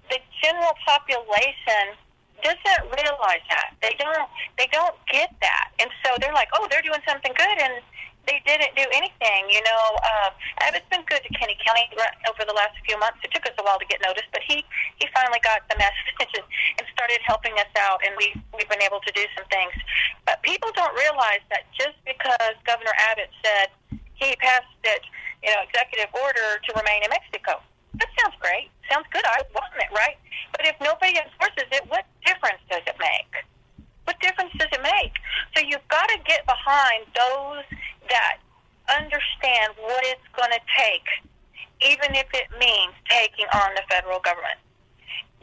the 0.10 0.18
general 0.42 0.74
population 0.86 1.96
doesn't 2.44 2.84
realize 2.92 3.46
that. 3.50 3.78
They 3.82 3.96
don't 3.98 4.28
they 4.58 4.68
don't 4.72 4.96
get 5.12 5.32
that. 5.42 5.72
And 5.80 5.90
so 6.04 6.18
they're 6.20 6.34
like, 6.34 6.50
"Oh, 6.54 6.68
they're 6.70 6.82
doing 6.82 7.00
something 7.08 7.32
good." 7.38 7.58
And 7.62 7.82
they 8.28 8.40
didn't 8.48 8.76
do 8.76 8.86
anything. 8.96 9.42
You 9.52 9.62
know, 9.64 9.84
uh, 10.00 10.30
Abbott's 10.64 10.88
been 10.88 11.04
good 11.08 11.24
to 11.24 11.32
Kinney 11.36 11.58
County 11.60 11.88
over 12.28 12.44
the 12.48 12.56
last 12.56 12.76
few 12.88 12.96
months. 13.00 13.20
It 13.24 13.32
took 13.36 13.44
us 13.46 13.56
a 13.60 13.64
while 13.64 13.80
to 13.80 13.88
get 13.88 14.00
noticed, 14.04 14.32
but 14.32 14.42
he 14.48 14.64
he 15.00 15.06
finally 15.12 15.40
got 15.44 15.68
the 15.68 15.76
message 15.84 16.32
and 16.80 16.86
started 16.94 17.20
helping 17.28 17.54
us 17.60 17.72
out, 17.80 18.00
and 18.08 18.16
we 18.16 18.32
we've 18.56 18.70
been 18.70 18.84
able 18.84 19.04
to 19.04 19.12
do 19.12 19.24
some 19.36 19.48
things. 19.52 19.76
But 20.26 20.40
people 20.44 20.72
don't 20.76 20.96
realize 20.96 21.44
that 21.52 21.68
just 21.76 22.00
because 22.08 22.56
Governor 22.64 22.96
Abbott 23.12 23.32
said 23.44 23.68
he 24.16 24.36
passed 24.40 24.72
it, 24.84 25.04
you 25.44 25.52
know, 25.52 25.60
executive 25.68 26.12
order 26.16 26.60
to 26.64 26.70
remain 26.80 27.04
in 27.04 27.12
Mexico, 27.12 27.60
that 28.00 28.10
sounds 28.24 28.36
great. 28.40 28.72
Sounds 28.90 29.06
good. 29.12 29.26
I 29.26 29.44
want 29.54 29.74
it, 29.78 29.92
right? 29.92 30.18
But 30.56 30.66
if 30.66 30.76
nobody 30.80 31.20
enforces 31.20 31.68
it, 31.72 31.84
what 31.92 32.06
difference 32.26 32.62
does 32.70 32.84
it 32.88 32.96
make? 33.00 33.44
What 34.06 34.20
difference 34.20 34.52
does 34.58 34.70
it 34.72 34.82
make? 34.82 35.14
So 35.56 35.64
you've 35.64 35.88
got 35.88 36.08
to 36.10 36.18
get 36.26 36.46
behind 36.46 37.06
those 37.16 37.64
that 38.10 38.38
understand 38.90 39.74
what 39.80 40.04
it's 40.06 40.28
going 40.36 40.52
to 40.52 40.64
take, 40.76 41.08
even 41.82 42.16
if 42.16 42.28
it 42.34 42.52
means 42.60 42.94
taking 43.08 43.48
on 43.54 43.72
the 43.76 43.84
federal 43.90 44.20
government. 44.20 44.60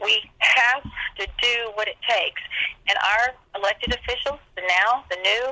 We 0.01 0.21
have 0.39 0.83
to 1.17 1.25
do 1.41 1.55
what 1.73 1.87
it 1.87 1.97
takes. 2.07 2.41
And 2.89 2.97
our 2.97 3.33
elected 3.55 3.93
officials, 3.93 4.39
the 4.55 4.63
now, 4.67 5.05
the 5.09 5.17
new, 5.21 5.45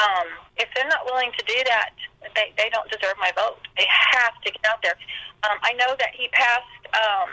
um, 0.00 0.26
if 0.56 0.68
they're 0.74 0.88
not 0.88 1.04
willing 1.04 1.32
to 1.36 1.44
do 1.44 1.58
that, 1.66 1.92
they, 2.34 2.52
they 2.56 2.68
don't 2.72 2.88
deserve 2.90 3.16
my 3.18 3.32
vote. 3.36 3.60
They 3.76 3.86
have 3.88 4.32
to 4.44 4.52
get 4.52 4.64
out 4.68 4.80
there. 4.82 4.96
Um, 5.44 5.58
I 5.62 5.72
know 5.74 5.96
that 5.98 6.12
he 6.16 6.28
passed 6.28 6.84
um, 6.92 7.30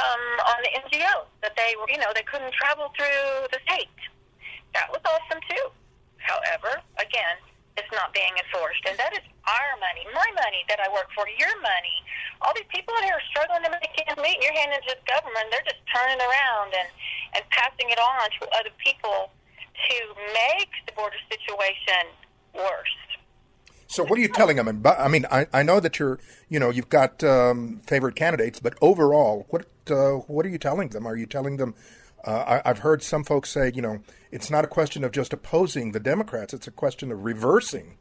um, 0.00 0.24
on 0.48 0.58
the 0.64 0.72
NGO 0.80 1.28
that 1.44 1.52
they, 1.56 1.76
were, 1.76 1.88
you 1.92 2.00
know, 2.00 2.10
they 2.16 2.24
couldn't 2.24 2.52
travel 2.56 2.88
through 2.96 3.48
the 3.52 3.60
state. 3.68 3.92
That 4.72 4.88
was 4.88 5.00
awesome 5.04 5.42
too. 5.44 5.66
However, 6.18 6.80
again, 6.96 7.36
it's 7.76 7.90
not 7.92 8.12
being 8.12 8.32
enforced. 8.36 8.84
And 8.88 8.96
that 8.98 9.12
is 9.12 9.24
our 9.48 9.70
money, 9.80 10.04
my 10.12 10.28
money 10.36 10.62
that 10.68 10.80
I 10.80 10.88
work 10.92 11.08
for, 11.16 11.24
your 11.26 11.54
money. 11.60 11.96
All 12.42 12.52
these 12.54 12.68
people 12.68 12.92
out 12.96 13.04
here 13.04 13.16
are 13.16 13.28
struggling 13.32 13.64
to 13.64 13.70
make 13.72 13.92
ends 14.04 14.20
meet. 14.20 14.38
You're 14.40 14.56
handing 14.56 14.80
to 14.84 14.94
the 14.96 15.06
government. 15.08 15.48
They're 15.52 15.64
just 15.64 15.82
turning 15.88 16.20
around 16.20 16.76
and, 16.76 16.88
and 17.36 17.42
passing 17.50 17.88
it 17.88 18.00
on 18.00 18.28
to 18.40 18.42
other 18.56 18.72
people 18.80 19.32
to 19.32 19.96
make 20.32 20.72
the 20.86 20.92
border 20.92 21.16
situation 21.32 22.12
worse. 22.54 22.96
So 23.90 24.04
what 24.04 24.18
are 24.18 24.22
you 24.22 24.28
telling 24.28 24.56
them? 24.56 24.68
I 24.86 25.08
mean, 25.08 25.26
I, 25.32 25.46
I 25.52 25.64
know 25.64 25.80
that 25.80 25.98
you're, 25.98 26.20
you 26.48 26.60
know, 26.60 26.70
you've 26.70 26.88
got 26.88 27.24
um, 27.24 27.80
favorite 27.86 28.14
candidates, 28.14 28.60
but 28.60 28.74
overall, 28.80 29.46
what 29.50 29.66
uh, 29.90 30.12
what 30.26 30.46
are 30.46 30.48
you 30.48 30.58
telling 30.58 30.88
them? 30.88 31.06
Are 31.06 31.16
you 31.16 31.26
telling 31.26 31.56
them? 31.56 31.74
Uh, 32.24 32.60
I, 32.64 32.70
I've 32.70 32.80
heard 32.80 33.02
some 33.02 33.24
folks 33.24 33.50
say, 33.50 33.72
you 33.74 33.80
know, 33.80 34.00
it's 34.30 34.50
not 34.50 34.64
a 34.64 34.68
question 34.68 35.04
of 35.04 35.12
just 35.12 35.32
opposing 35.32 35.92
the 35.92 36.00
Democrats; 36.00 36.52
it's 36.52 36.66
a 36.66 36.70
question 36.70 37.10
of 37.12 37.24
reversing 37.24 37.96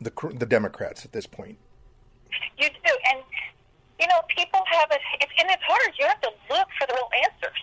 the 0.00 0.12
the 0.34 0.46
Democrats 0.46 1.04
at 1.04 1.12
this 1.12 1.26
point. 1.26 1.58
You 2.58 2.68
do, 2.68 2.92
and 3.10 3.22
you 4.00 4.06
know, 4.06 4.20
people 4.34 4.60
have 4.70 4.88
it, 4.90 5.00
it's, 5.20 5.32
and 5.40 5.50
it's 5.50 5.62
hard. 5.66 5.92
You 5.98 6.06
have 6.06 6.20
to 6.22 6.30
look 6.50 6.68
for 6.78 6.86
the 6.86 6.94
real 6.94 7.10
answers. 7.24 7.60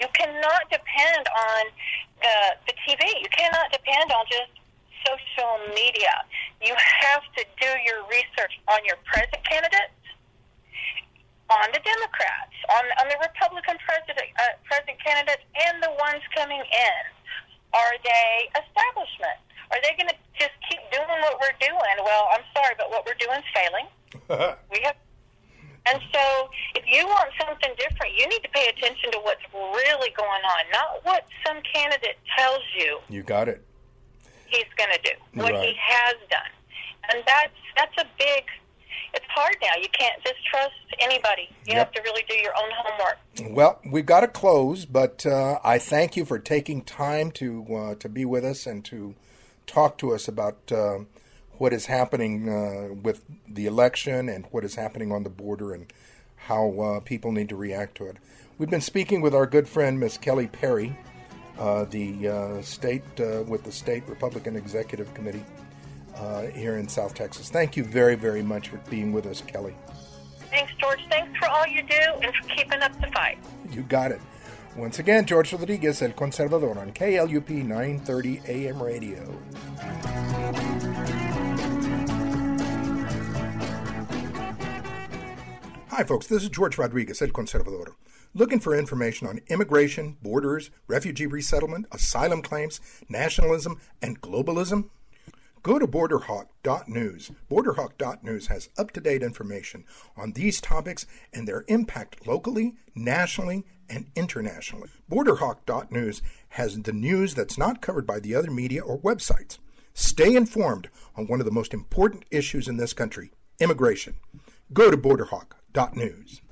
You 0.00 0.06
cannot 0.14 0.62
depend 0.70 1.26
on 1.28 1.62
the 2.22 2.36
the 2.66 2.74
TV. 2.88 3.02
You 3.20 3.28
cannot 3.36 3.70
depend 3.72 4.10
on 4.12 4.24
just 4.28 4.52
social 5.04 5.52
media. 5.74 6.12
You 6.62 6.74
have 6.74 7.22
to 7.36 7.44
do 7.60 7.70
your 7.84 8.02
research 8.08 8.52
on 8.68 8.80
your 8.84 8.96
present 9.04 9.42
candidates, 9.44 9.95
on 11.50 11.66
the 11.70 11.82
Democrats, 11.82 12.56
on, 12.74 12.84
on 13.02 13.06
the 13.10 13.18
Republican 13.22 13.78
president, 13.86 14.28
uh, 14.38 14.58
president 14.66 14.98
candidates, 15.02 15.44
and 15.66 15.82
the 15.82 15.92
ones 15.98 16.22
coming 16.34 16.60
in. 16.60 17.02
Are 17.74 17.94
they 18.02 18.50
establishment? 18.56 19.38
Are 19.70 19.80
they 19.82 19.94
going 19.98 20.10
to 20.10 20.18
just 20.38 20.54
keep 20.70 20.80
doing 20.90 21.20
what 21.22 21.38
we're 21.42 21.58
doing? 21.58 21.96
Well, 22.02 22.30
I'm 22.32 22.46
sorry, 22.54 22.74
but 22.78 22.90
what 22.90 23.06
we're 23.06 23.18
doing 23.18 23.38
is 23.38 23.48
failing. 23.52 23.86
we 24.72 24.80
have 24.82 24.96
and 25.86 26.02
so, 26.12 26.50
if 26.74 26.82
you 26.84 27.06
want 27.06 27.30
something 27.38 27.70
different, 27.78 28.10
you 28.18 28.26
need 28.26 28.42
to 28.42 28.48
pay 28.48 28.66
attention 28.66 29.12
to 29.12 29.18
what's 29.22 29.46
really 29.54 30.10
going 30.18 30.42
on, 30.42 30.62
not 30.72 31.04
what 31.04 31.24
some 31.46 31.62
candidate 31.62 32.18
tells 32.36 32.62
you. 32.76 32.98
You 33.08 33.22
got 33.22 33.48
it 33.48 33.62
he's 34.48 34.70
going 34.78 34.90
to 34.94 35.02
do, 35.02 35.14
what 35.34 35.52
right. 35.52 35.68
he 35.68 35.74
has 35.78 36.16
done. 36.30 36.52
And 37.12 37.22
that's 37.26 37.58
that's 37.76 37.96
a 37.98 38.06
big. 38.18 38.44
It's 39.14 39.24
hard 39.30 39.56
now. 39.62 39.80
You 39.80 39.88
can't 39.98 40.22
just 40.24 40.36
trust 40.50 40.74
anybody. 41.00 41.48
You 41.66 41.74
Yep. 41.74 41.76
have 41.76 41.92
to 41.92 42.02
really 42.02 42.24
do 42.28 42.36
your 42.36 42.52
own 42.56 42.70
homework. 42.76 43.54
Well, 43.54 43.80
we've 43.90 44.06
got 44.06 44.20
to 44.20 44.28
close, 44.28 44.84
but 44.84 45.24
uh, 45.26 45.58
I 45.64 45.78
thank 45.78 46.16
you 46.16 46.24
for 46.24 46.38
taking 46.38 46.82
time 46.82 47.30
to 47.32 47.66
uh, 47.74 47.94
to 47.96 48.08
be 48.08 48.24
with 48.24 48.44
us 48.44 48.66
and 48.66 48.84
to 48.86 49.14
talk 49.66 49.98
to 49.98 50.12
us 50.14 50.28
about 50.28 50.56
uh, 50.72 50.98
what 51.58 51.72
is 51.72 51.86
happening 51.86 52.48
uh, 52.48 52.94
with 52.94 53.24
the 53.48 53.66
election 53.66 54.28
and 54.28 54.46
what 54.50 54.64
is 54.64 54.74
happening 54.74 55.10
on 55.12 55.22
the 55.22 55.30
border 55.30 55.72
and 55.72 55.86
how 56.36 56.78
uh, 56.80 57.00
people 57.00 57.32
need 57.32 57.48
to 57.48 57.56
react 57.56 57.96
to 57.96 58.06
it. 58.06 58.16
We've 58.58 58.70
been 58.70 58.80
speaking 58.80 59.20
with 59.20 59.34
our 59.34 59.46
good 59.46 59.68
friend 59.68 59.98
Miss 59.98 60.16
Kelly 60.16 60.46
Perry, 60.46 60.96
uh, 61.58 61.84
the 61.84 62.28
uh, 62.28 62.62
state 62.62 63.02
uh, 63.18 63.42
with 63.42 63.64
the 63.64 63.72
state 63.72 64.04
Republican 64.06 64.54
Executive 64.56 65.12
Committee 65.14 65.44
uh, 66.16 66.42
here 66.42 66.76
in 66.76 66.88
South 66.88 67.14
Texas. 67.14 67.50
Thank 67.50 67.76
you 67.76 67.84
very, 67.84 68.14
very 68.14 68.42
much 68.42 68.68
for 68.68 68.78
being 68.90 69.12
with 69.12 69.26
us, 69.26 69.40
Kelly. 69.40 69.74
Thanks, 70.50 70.72
George. 70.80 71.00
Thanks 71.10 71.36
for 71.38 71.48
all 71.48 71.66
you 71.66 71.82
do 71.82 72.00
and 72.22 72.34
for 72.34 72.48
keeping 72.48 72.80
up 72.80 72.98
the 73.00 73.08
fight. 73.08 73.38
You 73.70 73.82
got 73.82 74.12
it. 74.12 74.20
Once 74.76 74.98
again, 74.98 75.24
George 75.24 75.52
Rodriguez, 75.52 76.02
El 76.02 76.10
Conservador, 76.10 76.76
on 76.76 76.92
KLUP 76.92 77.48
930 77.64 78.42
AM 78.46 78.82
radio. 78.82 79.38
Hi, 85.88 86.04
folks. 86.04 86.26
This 86.26 86.42
is 86.42 86.50
George 86.50 86.76
Rodriguez, 86.76 87.22
El 87.22 87.28
Conservador. 87.28 87.94
Looking 88.34 88.60
for 88.60 88.74
information 88.74 89.26
on 89.26 89.40
immigration, 89.48 90.18
borders, 90.22 90.68
refugee 90.88 91.24
resettlement, 91.24 91.86
asylum 91.90 92.42
claims, 92.42 92.82
nationalism, 93.08 93.80
and 94.02 94.20
globalism? 94.20 94.90
Go 95.66 95.80
to 95.80 95.86
borderhawk.news. 95.88 97.32
Borderhawk.news 97.50 98.46
has 98.46 98.68
up 98.78 98.92
to 98.92 99.00
date 99.00 99.24
information 99.24 99.84
on 100.16 100.30
these 100.30 100.60
topics 100.60 101.06
and 101.32 101.48
their 101.48 101.64
impact 101.66 102.24
locally, 102.24 102.76
nationally, 102.94 103.64
and 103.90 104.06
internationally. 104.14 104.90
Borderhawk.news 105.10 106.22
has 106.50 106.80
the 106.80 106.92
news 106.92 107.34
that's 107.34 107.58
not 107.58 107.82
covered 107.82 108.06
by 108.06 108.20
the 108.20 108.32
other 108.32 108.52
media 108.52 108.80
or 108.80 109.00
websites. 109.00 109.58
Stay 109.92 110.36
informed 110.36 110.88
on 111.16 111.26
one 111.26 111.40
of 111.40 111.46
the 111.46 111.50
most 111.50 111.74
important 111.74 112.24
issues 112.30 112.68
in 112.68 112.76
this 112.76 112.92
country 112.92 113.32
immigration. 113.58 114.14
Go 114.72 114.92
to 114.92 114.96
borderhawk.news. 114.96 116.42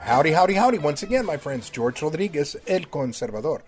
Howdy, 0.00 0.30
howdy, 0.32 0.54
howdy. 0.54 0.78
Once 0.78 1.02
again, 1.02 1.26
my 1.26 1.36
friends, 1.36 1.68
George 1.68 2.00
Rodriguez, 2.00 2.56
El 2.66 2.80
Conservador, 2.80 3.60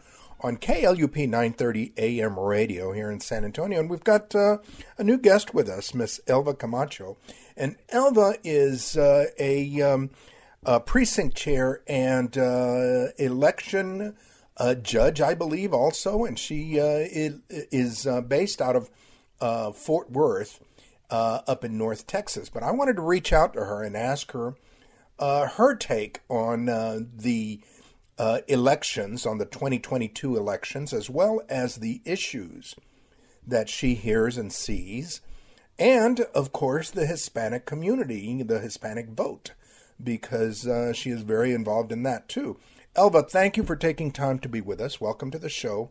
on 0.42 0.56
KLUP 0.56 1.16
930 1.28 1.92
AM 1.96 2.38
radio 2.38 2.92
here 2.92 3.10
in 3.10 3.20
San 3.20 3.44
Antonio. 3.44 3.78
And 3.78 3.88
we've 3.88 4.02
got 4.02 4.34
uh, 4.34 4.58
a 4.98 5.04
new 5.04 5.16
guest 5.16 5.54
with 5.54 5.68
us, 5.68 5.94
Miss 5.94 6.20
Elva 6.26 6.54
Camacho. 6.54 7.16
And 7.56 7.76
Elva 7.90 8.34
is 8.42 8.96
uh, 8.96 9.26
a, 9.38 9.80
um, 9.80 10.10
a 10.64 10.80
precinct 10.80 11.36
chair 11.36 11.82
and 11.86 12.36
uh, 12.36 13.08
election 13.18 14.16
uh, 14.56 14.74
judge, 14.74 15.20
I 15.20 15.34
believe, 15.34 15.72
also. 15.72 16.24
And 16.24 16.38
she 16.38 16.80
uh, 16.80 17.06
is, 17.08 18.06
uh, 18.06 18.20
based 18.20 18.60
out 18.60 18.76
of 19.40 19.76
Fort 19.76 20.10
Worth. 20.10 20.60
up 21.10 21.64
in 21.64 21.78
North 21.78 22.06
Texas. 22.06 22.48
But 22.48 22.64
I 22.64 22.72
wanted 22.72 22.96
to 22.96 23.02
reach 23.02 23.32
out 23.32 23.52
to 23.54 23.60
her 23.60 23.82
and 23.82 23.96
ask 23.96 24.32
her 24.32 24.54
her 25.20 25.76
take 25.76 26.20
on 26.28 26.66
the 26.66 27.60
uh, 28.18 28.40
elections, 28.48 29.26
on 29.26 29.38
the 29.38 29.46
2022 29.46 30.36
elections, 30.36 30.92
as 30.92 31.08
well 31.08 31.40
as 31.48 31.76
the 31.76 32.00
issues 32.04 32.74
that 33.46 33.68
she 33.68 33.94
hears 33.94 34.36
and 34.36 34.52
sees, 34.52 35.20
and 35.78 36.20
of 36.34 36.52
course 36.52 36.90
the 36.90 37.06
Hispanic 37.06 37.66
community, 37.66 38.42
the 38.42 38.60
Hispanic 38.60 39.08
vote, 39.08 39.52
because 40.02 40.66
uh, 40.66 40.92
she 40.92 41.10
is 41.10 41.22
very 41.22 41.52
involved 41.52 41.92
in 41.92 42.02
that 42.04 42.28
too. 42.28 42.58
Elva, 42.94 43.22
thank 43.22 43.56
you 43.56 43.62
for 43.62 43.74
taking 43.74 44.12
time 44.12 44.38
to 44.40 44.48
be 44.48 44.60
with 44.60 44.80
us. 44.80 45.00
Welcome 45.00 45.30
to 45.30 45.38
the 45.38 45.48
show. 45.48 45.90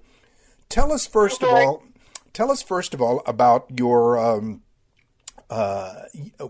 Tell 0.70 0.94
us 0.94 1.08
first 1.08 1.42
of 1.42 1.50
all, 1.50 1.84
tell 2.32 2.52
us 2.52 2.62
first 2.62 2.94
of 2.94 3.02
all 3.02 3.24
about 3.26 3.66
your 3.78 4.18
um, 4.20 4.62
uh, 5.50 6.04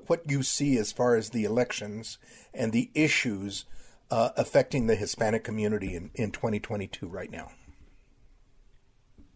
what 0.07 0.29
you 0.29 0.43
see 0.43 0.77
as 0.77 0.91
far 0.91 1.15
as 1.15 1.29
the 1.29 1.45
elections 1.45 2.19
and 2.53 2.71
the 2.71 2.91
issues 2.93 3.65
uh, 4.11 4.29
affecting 4.35 4.87
the 4.87 4.95
Hispanic 4.95 5.43
community 5.43 5.95
in, 5.95 6.11
in 6.13 6.31
2022 6.31 7.07
right 7.07 7.31
now. 7.31 7.51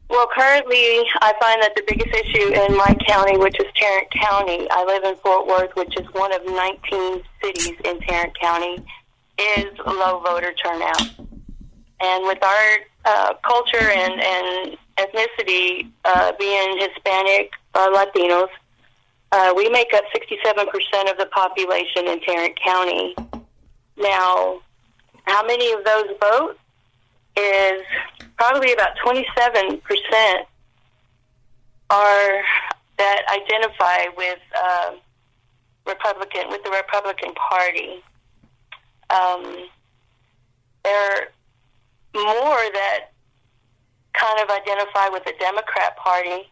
Well, 0.09 0.28
currently, 0.38 1.03
I 1.21 1.34
find 1.39 1.61
that 1.63 1.73
the 1.76 1.84
biggest 1.88 2.13
issue 2.13 2.53
in 2.53 2.78
my 2.78 2.95
county, 3.07 3.38
which 3.38 3.59
is 3.59 3.65
Tarrant 3.76 4.11
County, 4.11 4.67
I 4.69 4.84
live 4.86 5.03
in 5.03 5.15
Fort 5.15 5.47
Worth, 5.47 5.76
which 5.76 5.99
is 5.99 6.05
one 6.13 6.32
of 6.32 6.45
19 6.45 7.23
cities 7.41 7.73
in 7.84 7.99
Tarrant 8.01 8.39
County, 8.39 8.86
is 9.57 9.65
low 9.86 10.19
voter 10.19 10.53
turnout. 10.53 11.09
And 12.01 12.26
with 12.28 12.43
our 12.43 12.78
uh, 13.05 13.34
culture 13.43 13.89
and, 13.89 14.21
and 14.21 14.78
ethnicity 14.97 15.89
uh, 16.03 16.34
being 16.38 16.78
Hispanic, 16.80 17.49
uh, 17.73 17.88
Latinos, 17.89 18.49
uh, 19.32 19.53
we 19.55 19.69
make 19.69 19.91
up 19.93 20.03
67% 20.15 21.11
of 21.11 21.17
the 21.17 21.26
population 21.32 22.07
in 22.07 22.19
Tarrant 22.21 22.59
County. 22.63 23.15
Now, 23.97 24.61
how 25.26 25.45
many 25.45 25.71
of 25.73 25.84
those 25.84 26.05
vote 26.19 26.57
is 27.38 27.82
probably 28.38 28.73
about 28.73 28.95
27% 29.05 29.82
are 31.89 32.41
that 32.97 33.21
identify 33.30 34.05
with 34.15 34.39
uh, 34.57 34.91
Republican 35.86 36.49
with 36.49 36.63
the 36.63 36.71
Republican 36.71 37.34
Party. 37.34 38.03
Um, 39.09 39.67
there 40.84 41.11
are 41.11 41.28
more 42.15 42.63
that 42.73 43.11
kind 44.13 44.39
of 44.39 44.49
identify 44.49 45.09
with 45.09 45.26
the 45.26 45.34
Democrat 45.39 45.97
Party, 45.97 46.49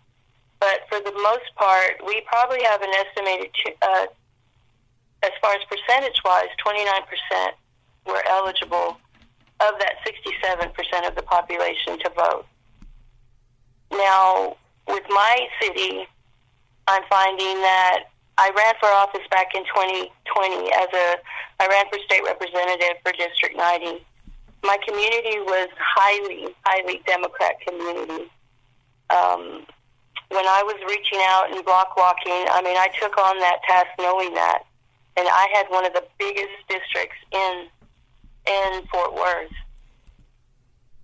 but 0.60 0.82
for 0.90 1.00
the 1.00 1.14
most 1.14 1.56
part, 1.56 2.02
we 2.06 2.22
probably 2.28 2.62
have 2.64 2.82
an 2.82 2.90
estimated, 2.94 3.52
uh, 3.82 4.06
as 5.24 5.32
far 5.42 5.54
as 5.56 5.62
percentage 5.70 6.22
wise, 6.26 6.50
29% 6.66 7.54
were 8.06 8.24
eligible 8.30 8.98
of 9.60 9.80
that 9.80 9.96
67% 10.06 11.08
of 11.08 11.16
the 11.16 11.24
population 11.24 12.00
to 12.00 12.10
vote. 12.16 12.46
Now, 13.92 14.58
with 14.88 15.04
my 15.10 15.48
city, 15.62 16.06
I'm 16.88 17.04
finding 17.10 17.62
that 17.62 18.06
I 18.38 18.52
ran 18.58 18.74
for 18.80 18.90
office 18.90 19.26
back 19.30 19.54
in 19.56 19.64
2020 19.66 20.72
as 20.74 20.88
a 20.94 21.16
I 21.60 21.68
ran 21.68 21.86
for 21.90 22.00
state 22.06 22.24
representative 22.26 22.98
for 23.04 23.12
District 23.14 23.56
90. 23.56 24.04
My 24.64 24.78
community 24.86 25.40
was 25.46 25.70
highly, 25.78 26.48
highly 26.66 27.02
Democrat 27.06 27.56
community. 27.62 28.32
Um, 29.10 29.66
when 30.30 30.48
I 30.48 30.64
was 30.66 30.76
reaching 30.90 31.20
out 31.30 31.54
and 31.54 31.64
block 31.64 31.96
walking, 31.96 32.50
I 32.50 32.62
mean, 32.64 32.76
I 32.76 32.90
took 33.00 33.18
on 33.18 33.40
that 33.40 33.62
task 33.68 33.88
knowing 34.00 34.34
that, 34.34 34.66
and 35.16 35.28
I 35.30 35.48
had 35.54 35.68
one 35.70 35.86
of 35.86 35.94
the 35.94 36.04
biggest 36.18 36.58
districts 36.68 37.18
in 37.32 37.68
in 38.48 38.82
Fort 38.92 39.14
Worth. 39.14 39.52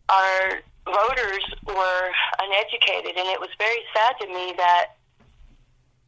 Our 0.10 0.62
voters 0.86 1.46
were 1.68 2.12
uneducated, 2.42 3.18
and 3.18 3.28
it 3.30 3.40
was 3.40 3.50
very 3.58 3.82
sad 3.94 4.16
to 4.22 4.28
me 4.28 4.54
that 4.58 4.98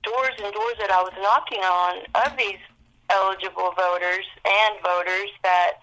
doors 0.04 0.34
and 0.42 0.54
doors 0.54 0.78
that 0.80 0.90
I 0.90 1.02
was 1.02 1.14
knocking 1.22 1.62
on 1.62 2.02
of 2.26 2.38
these 2.38 2.62
eligible 3.10 3.74
voters 3.78 4.26
and 4.46 4.74
voters 4.82 5.30
that 5.44 5.78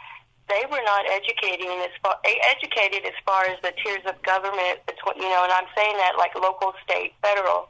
they 0.49 0.65
were 0.73 0.83
not 0.83 1.05
educating 1.13 1.69
as 1.85 1.93
far 2.03 2.17
eh, 2.25 2.41
educated 2.57 3.05
as 3.05 3.15
far 3.25 3.45
as 3.45 3.61
the 3.63 3.73
tiers 3.85 4.03
of 4.09 4.17
government 4.25 4.81
between 4.89 5.21
you 5.23 5.29
know 5.29 5.45
and 5.45 5.53
I'm 5.53 5.69
saying 5.77 5.97
that 6.01 6.17
like 6.17 6.35
local 6.35 6.73
state 6.83 7.13
federal 7.21 7.69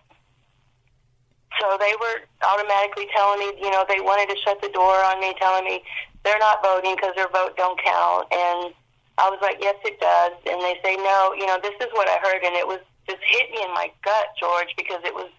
so 1.58 1.76
they 1.80 1.92
were 1.98 2.22
automatically 2.46 3.10
telling 3.10 3.40
me 3.40 3.50
you 3.58 3.70
know 3.70 3.84
they 3.90 4.00
wanted 4.00 4.30
to 4.30 4.38
shut 4.46 4.62
the 4.62 4.70
door 4.70 4.94
on 5.10 5.20
me 5.20 5.34
telling 5.42 5.64
me 5.64 5.82
they're 6.24 6.38
not 6.38 6.62
voting 6.62 6.94
because 6.96 7.14
their 7.16 7.28
vote 7.28 7.56
don't 7.56 7.78
count. 7.82 8.26
And 8.32 8.74
I 9.18 9.30
was 9.30 9.38
like, 9.42 9.58
yes, 9.60 9.76
it 9.84 9.98
does. 10.00 10.32
And 10.46 10.60
they 10.62 10.78
say, 10.82 10.96
no, 10.96 11.34
you 11.34 11.46
know, 11.46 11.58
this 11.62 11.74
is 11.80 11.90
what 11.92 12.08
I 12.08 12.18
heard. 12.22 12.42
And 12.44 12.54
it 12.54 12.66
was 12.66 12.80
just 13.08 13.22
hit 13.24 13.50
me 13.50 13.62
in 13.64 13.72
my 13.74 13.90
gut, 14.04 14.36
George, 14.38 14.74
because 14.76 15.00
it 15.04 15.14
was 15.14 15.30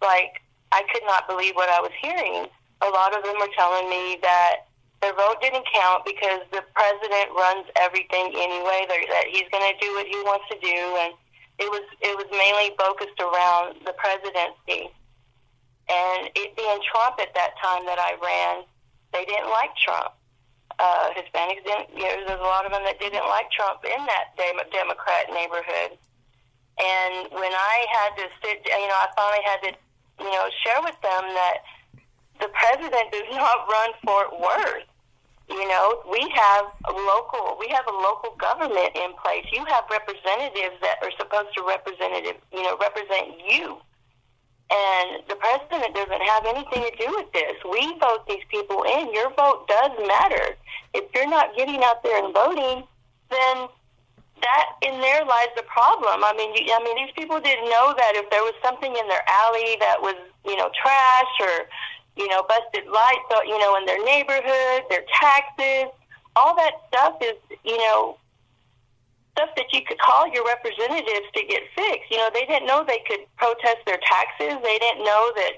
like 0.00 0.42
I 0.72 0.82
could 0.92 1.04
not 1.04 1.28
believe 1.28 1.54
what 1.54 1.68
I 1.68 1.80
was 1.80 1.92
hearing. 2.00 2.48
A 2.82 2.90
lot 2.90 3.14
of 3.14 3.22
them 3.22 3.36
were 3.38 3.52
telling 3.54 3.88
me 3.88 4.18
that 4.22 4.66
their 5.02 5.14
vote 5.14 5.38
didn't 5.42 5.66
count 5.68 6.06
because 6.06 6.40
the 6.50 6.64
president 6.74 7.30
runs 7.36 7.66
everything 7.76 8.32
anyway. 8.34 8.88
That 8.88 9.28
he's 9.30 9.46
going 9.52 9.62
to 9.62 9.76
do 9.78 9.92
what 9.94 10.06
he 10.06 10.18
wants 10.24 10.48
to 10.50 10.58
do, 10.58 10.78
and 11.04 11.12
it 11.60 11.68
was 11.70 11.84
it 12.00 12.14
was 12.16 12.26
mainly 12.32 12.74
focused 12.74 13.20
around 13.20 13.84
the 13.84 13.94
presidency. 13.94 14.90
And 15.90 16.30
it 16.34 16.56
being 16.56 16.80
Trump 16.88 17.20
at 17.20 17.34
that 17.34 17.52
time 17.60 17.84
that 17.86 17.98
I 17.98 18.16
ran, 18.22 18.64
they 19.12 19.24
didn't 19.24 19.50
like 19.50 19.76
Trump. 19.76 20.12
Uh, 20.78 21.12
Hispanics 21.14 21.62
didn't. 21.64 21.92
You 21.94 22.08
know, 22.08 22.16
there's 22.26 22.40
a 22.40 22.48
lot 22.48 22.64
of 22.66 22.72
them 22.72 22.82
that 22.84 22.98
didn't 22.98 23.26
like 23.28 23.50
Trump 23.52 23.84
in 23.84 24.00
that 24.06 24.32
Dem- 24.36 24.68
Democrat 24.72 25.28
neighborhood. 25.32 26.00
And 26.80 27.28
when 27.30 27.52
I 27.52 27.86
had 27.92 28.16
to 28.16 28.24
sit, 28.40 28.64
you 28.64 28.88
know, 28.88 28.96
I 28.96 29.08
finally 29.14 29.44
had 29.44 29.60
to, 29.68 29.70
you 30.24 30.32
know, 30.32 30.48
share 30.64 30.80
with 30.82 30.96
them 31.04 31.22
that 31.36 31.60
the 32.40 32.48
president 32.56 33.12
does 33.12 33.28
not 33.36 33.68
run 33.68 33.90
Fort 34.04 34.40
Worth. 34.40 34.88
You 35.50 35.68
know, 35.68 36.00
we 36.10 36.22
have 36.34 36.64
a 36.88 36.92
local, 36.92 37.58
we 37.60 37.68
have 37.68 37.84
a 37.86 37.92
local 37.92 38.34
government 38.40 38.96
in 38.96 39.12
place. 39.20 39.44
You 39.52 39.64
have 39.66 39.84
representatives 39.90 40.80
that 40.80 40.96
are 41.02 41.12
supposed 41.18 41.52
to 41.56 41.62
representative, 41.62 42.40
you 42.52 42.62
know, 42.62 42.78
represent 42.80 43.36
you. 43.46 43.76
And 44.70 45.22
the 45.28 45.36
president 45.36 45.94
doesn't 45.94 46.22
have 46.22 46.46
anything 46.46 46.82
to 46.82 46.92
do 46.96 47.08
with 47.16 47.32
this. 47.32 47.52
We 47.64 47.98
vote 47.98 48.26
these 48.26 48.44
people 48.48 48.84
in. 48.84 49.12
Your 49.12 49.30
vote 49.34 49.68
does 49.68 49.90
matter. 50.06 50.56
If 50.94 51.04
you're 51.14 51.28
not 51.28 51.56
getting 51.56 51.82
out 51.84 52.02
there 52.02 52.24
and 52.24 52.32
voting, 52.32 52.84
then 53.30 53.68
that 54.42 54.66
in 54.82 55.00
there 55.00 55.24
lies 55.24 55.52
the 55.56 55.62
problem. 55.64 56.24
I 56.24 56.32
mean, 56.36 56.54
you, 56.54 56.72
I 56.74 56.82
mean, 56.82 56.96
these 56.96 57.14
people 57.14 57.40
didn't 57.40 57.68
know 57.70 57.94
that 57.96 58.12
if 58.16 58.28
there 58.30 58.42
was 58.42 58.54
something 58.62 58.90
in 58.90 59.08
their 59.08 59.22
alley 59.28 59.76
that 59.80 60.00
was, 60.00 60.16
you 60.44 60.56
know, 60.56 60.70
trash 60.74 61.32
or, 61.40 61.68
you 62.16 62.28
know, 62.28 62.42
busted 62.48 62.88
lights, 62.88 63.28
you 63.46 63.58
know, 63.58 63.76
in 63.76 63.86
their 63.86 64.02
neighborhood, 64.04 64.82
their 64.90 65.04
taxes, 65.20 65.92
all 66.34 66.56
that 66.56 66.72
stuff 66.88 67.14
is, 67.22 67.36
you 67.64 67.78
know, 67.78 68.16
stuff 69.32 69.48
that 69.56 69.72
you 69.72 69.80
could 69.86 69.98
call 69.98 70.28
your 70.32 70.44
representatives 70.44 71.28
to 71.34 71.42
get 71.48 71.62
fixed. 71.74 72.10
You 72.10 72.18
know, 72.18 72.30
they 72.32 72.44
didn't 72.44 72.66
know 72.66 72.84
they 72.84 73.02
could 73.08 73.24
protest 73.36 73.80
their 73.86 73.98
taxes. 74.04 74.60
They 74.62 74.78
didn't 74.78 75.04
know 75.04 75.32
that, 75.36 75.52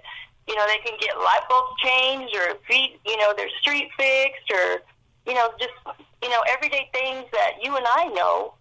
you 0.47 0.55
know, 0.55 0.67
they 0.67 0.79
can 0.87 0.97
get 1.01 1.17
light 1.19 1.43
bulbs 1.49 1.75
changed 1.83 2.35
or 2.37 2.55
feet, 2.69 3.01
you 3.05 3.17
know, 3.19 3.35
their 3.37 3.51
street 3.61 3.91
fixed 3.99 4.51
or, 4.53 4.83
you 5.27 5.35
know, 5.35 5.51
just, 5.59 5.75
you 6.23 6.31
know, 6.31 6.43
everyday 6.49 6.89
things 6.93 7.27
that 7.33 7.59
you 7.63 7.77
and 7.77 7.87
I 7.87 8.07
know. 8.15 8.55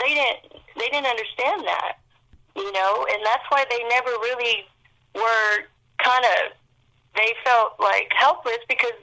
They 0.00 0.12
didn't, 0.12 0.60
they 0.76 0.88
didn't 0.90 1.06
understand 1.06 1.64
that, 1.64 1.98
you 2.56 2.70
know, 2.72 3.06
and 3.10 3.24
that's 3.24 3.44
why 3.48 3.64
they 3.70 3.82
never 3.88 4.10
really 4.10 4.66
were 5.14 5.64
kind 6.02 6.24
of, 6.24 6.52
they 7.16 7.32
felt 7.44 7.78
like 7.78 8.12
helpless 8.18 8.58
because 8.68 8.98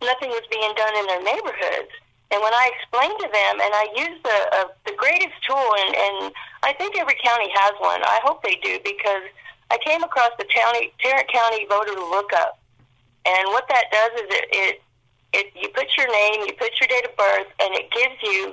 nothing 0.00 0.30
was 0.30 0.42
being 0.50 0.72
done 0.76 0.96
in 0.96 1.06
their 1.06 1.22
neighborhoods. 1.22 1.90
And 2.34 2.42
when 2.42 2.50
I 2.50 2.66
explained 2.74 3.14
to 3.22 3.30
them, 3.30 3.62
and 3.62 3.70
I 3.70 3.86
used 3.94 4.26
the 4.26 4.38
uh, 4.58 4.66
the 4.90 4.94
greatest 4.98 5.38
tool, 5.46 5.70
and, 5.86 5.94
and 5.94 6.34
I 6.66 6.74
think 6.74 6.98
every 6.98 7.14
county 7.22 7.46
has 7.54 7.78
one. 7.78 8.02
I 8.02 8.18
hope 8.26 8.42
they 8.42 8.58
do 8.58 8.82
because 8.82 9.22
I 9.70 9.78
came 9.78 10.02
across 10.02 10.34
the 10.36 10.44
county 10.50 10.90
Tarrant 10.98 11.30
County 11.30 11.64
voter 11.70 11.94
lookup, 11.94 12.58
and 13.22 13.46
what 13.54 13.70
that 13.70 13.86
does 13.94 14.18
is 14.18 14.28
it, 14.34 14.46
it 14.50 14.82
it 15.30 15.46
you 15.54 15.68
put 15.68 15.86
your 15.96 16.10
name, 16.10 16.42
you 16.50 16.54
put 16.58 16.74
your 16.82 16.90
date 16.90 17.06
of 17.06 17.14
birth, 17.14 17.46
and 17.62 17.70
it 17.78 17.86
gives 17.94 18.18
you 18.26 18.50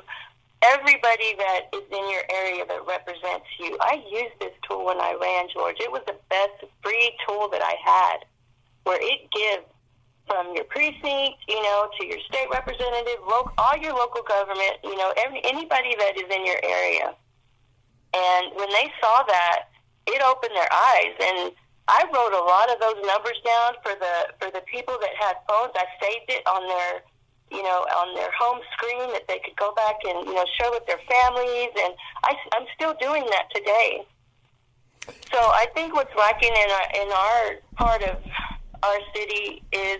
everybody 0.61 1.33
that 1.41 1.73
is 1.73 1.81
in 1.89 2.05
your 2.05 2.21
area 2.29 2.61
that 2.69 2.85
represents 2.85 3.49
you. 3.57 3.81
I 3.81 3.97
used 4.13 4.37
this 4.37 4.53
tool 4.61 4.85
when 4.85 5.01
I 5.01 5.17
ran, 5.19 5.49
George. 5.49 5.77
It 5.79 5.91
was 5.91 6.05
the 6.05 6.21
best 6.29 6.69
free 6.83 7.17
tool 7.25 7.49
that 7.49 7.65
I 7.65 7.73
had, 7.81 8.29
where 8.83 9.01
it 9.01 9.25
gives 9.33 9.65
from 10.31 10.55
your 10.55 10.63
precinct, 10.71 11.43
you 11.51 11.59
know, 11.59 11.91
to 11.99 12.07
your 12.07 12.19
state 12.23 12.47
representative, 12.47 13.19
all 13.27 13.75
your 13.75 13.91
local 13.91 14.23
government, 14.23 14.79
you 14.81 14.95
know, 14.95 15.11
every, 15.19 15.43
anybody 15.43 15.91
that 15.99 16.15
is 16.15 16.23
in 16.31 16.45
your 16.47 16.61
area. 16.63 17.11
And 18.15 18.55
when 18.55 18.69
they 18.71 18.87
saw 19.03 19.23
that, 19.27 19.67
it 20.07 20.23
opened 20.23 20.55
their 20.55 20.71
eyes. 20.71 21.15
And 21.19 21.51
I 21.87 22.07
wrote 22.07 22.31
a 22.31 22.43
lot 22.47 22.71
of 22.71 22.79
those 22.79 23.03
numbers 23.03 23.35
down 23.43 23.75
for 23.83 23.91
the 23.99 24.31
for 24.39 24.51
the 24.55 24.63
people 24.71 24.95
that 25.01 25.11
had 25.19 25.35
phones. 25.47 25.75
I 25.75 25.83
saved 25.99 26.31
it 26.31 26.47
on 26.47 26.63
their 26.63 27.03
you 27.51 27.63
know 27.63 27.83
on 27.99 28.15
their 28.15 28.31
home 28.31 28.59
screen 28.77 29.11
that 29.11 29.27
they 29.27 29.39
could 29.43 29.55
go 29.57 29.73
back 29.75 29.95
and 30.07 30.25
you 30.25 30.33
know 30.33 30.45
share 30.57 30.71
with 30.71 30.85
their 30.87 31.01
families, 31.11 31.71
and 31.75 31.93
I, 32.23 32.35
I'm 32.55 32.67
still 32.75 32.95
doing 32.99 33.25
that 33.27 33.51
today. 33.53 34.05
So 35.31 35.39
I 35.39 35.67
think 35.75 35.93
what's 35.93 36.15
lacking 36.15 36.53
in 36.55 36.69
our 36.71 36.87
in 36.95 37.11
our 37.11 37.43
part 37.75 38.03
of 38.03 38.17
our 38.83 38.99
city 39.13 39.63
is 39.71 39.99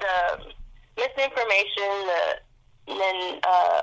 the 0.00 0.52
misinformation, 0.96 1.92
the 2.08 2.22
then 2.86 3.40
uh, 3.44 3.82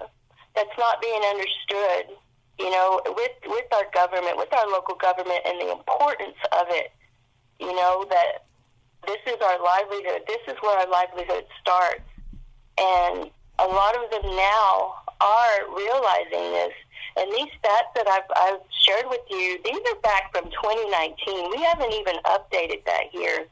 that's 0.55 0.77
not 0.77 1.01
being 1.01 1.21
understood. 1.31 2.17
You 2.59 2.71
know, 2.71 2.99
with 3.05 3.31
with 3.45 3.65
our 3.73 3.85
government, 3.93 4.37
with 4.37 4.51
our 4.53 4.67
local 4.67 4.95
government, 4.95 5.41
and 5.45 5.61
the 5.61 5.71
importance 5.71 6.37
of 6.51 6.67
it. 6.69 6.91
You 7.59 7.73
know 7.73 8.05
that 8.09 8.45
this 9.05 9.21
is 9.25 9.37
our 9.41 9.61
livelihood. 9.63 10.21
This 10.27 10.41
is 10.47 10.55
where 10.61 10.77
our 10.77 10.89
livelihood 10.89 11.45
starts, 11.61 12.05
and 12.77 13.29
a 13.59 13.67
lot 13.67 13.95
of 13.95 14.09
them 14.11 14.35
now 14.35 14.95
are 15.21 15.57
realizing 15.75 16.51
this. 16.53 16.73
And 17.17 17.31
these 17.31 17.49
stats 17.57 17.89
that 17.95 18.07
I've, 18.07 18.29
I've 18.35 18.61
shared 18.85 19.05
with 19.09 19.21
you, 19.29 19.59
these 19.65 19.81
are 19.91 19.99
back 20.01 20.31
from 20.31 20.45
2019. 20.45 21.49
We 21.49 21.63
haven't 21.63 21.93
even 21.93 22.15
updated 22.25 22.85
that 22.85 23.09
here. 23.11 23.47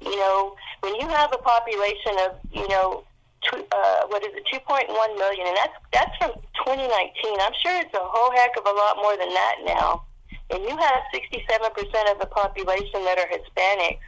You 0.00 0.16
know, 0.16 0.56
when 0.80 0.94
you 0.96 1.08
have 1.08 1.32
a 1.32 1.38
population 1.38 2.14
of, 2.28 2.36
you 2.52 2.68
know, 2.68 3.04
uh, 3.52 4.02
what 4.08 4.22
is 4.24 4.34
it, 4.34 4.44
2.1 4.52 4.88
million, 5.18 5.46
and 5.46 5.56
that's 5.56 5.76
that's 5.92 6.16
from 6.18 6.32
2019. 6.66 7.40
I'm 7.40 7.54
sure 7.62 7.78
it's 7.78 7.94
a 7.94 8.02
whole 8.02 8.34
heck 8.34 8.56
of 8.58 8.66
a 8.66 8.74
lot 8.74 8.96
more 8.96 9.16
than 9.16 9.30
that 9.30 9.56
now. 9.64 10.02
And 10.50 10.62
you 10.62 10.76
have 10.76 11.02
67% 11.14 12.12
of 12.12 12.18
the 12.18 12.26
population 12.26 13.02
that 13.04 13.18
are 13.18 13.26
Hispanics 13.26 14.02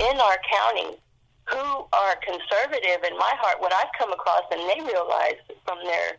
in 0.00 0.20
our 0.20 0.36
county 0.44 0.96
who 1.48 1.84
are 1.92 2.14
conservative. 2.20 3.04
In 3.08 3.16
my 3.16 3.32
heart, 3.40 3.60
what 3.60 3.72
I've 3.72 3.92
come 3.98 4.12
across, 4.12 4.44
and 4.52 4.60
they 4.68 4.80
realize 4.84 5.40
from 5.64 5.78
their 5.84 6.16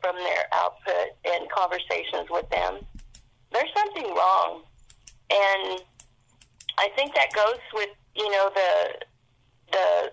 from 0.00 0.16
their 0.16 0.44
output 0.54 1.16
and 1.24 1.50
conversations 1.50 2.28
with 2.30 2.48
them, 2.50 2.84
there's 3.52 3.72
something 3.74 4.04
wrong. 4.14 4.62
And 5.30 5.80
I 6.78 6.88
think 6.94 7.14
that 7.14 7.32
goes 7.34 7.58
with, 7.72 7.88
you 8.16 8.30
know, 8.30 8.50
the 8.54 8.70
the 9.72 10.12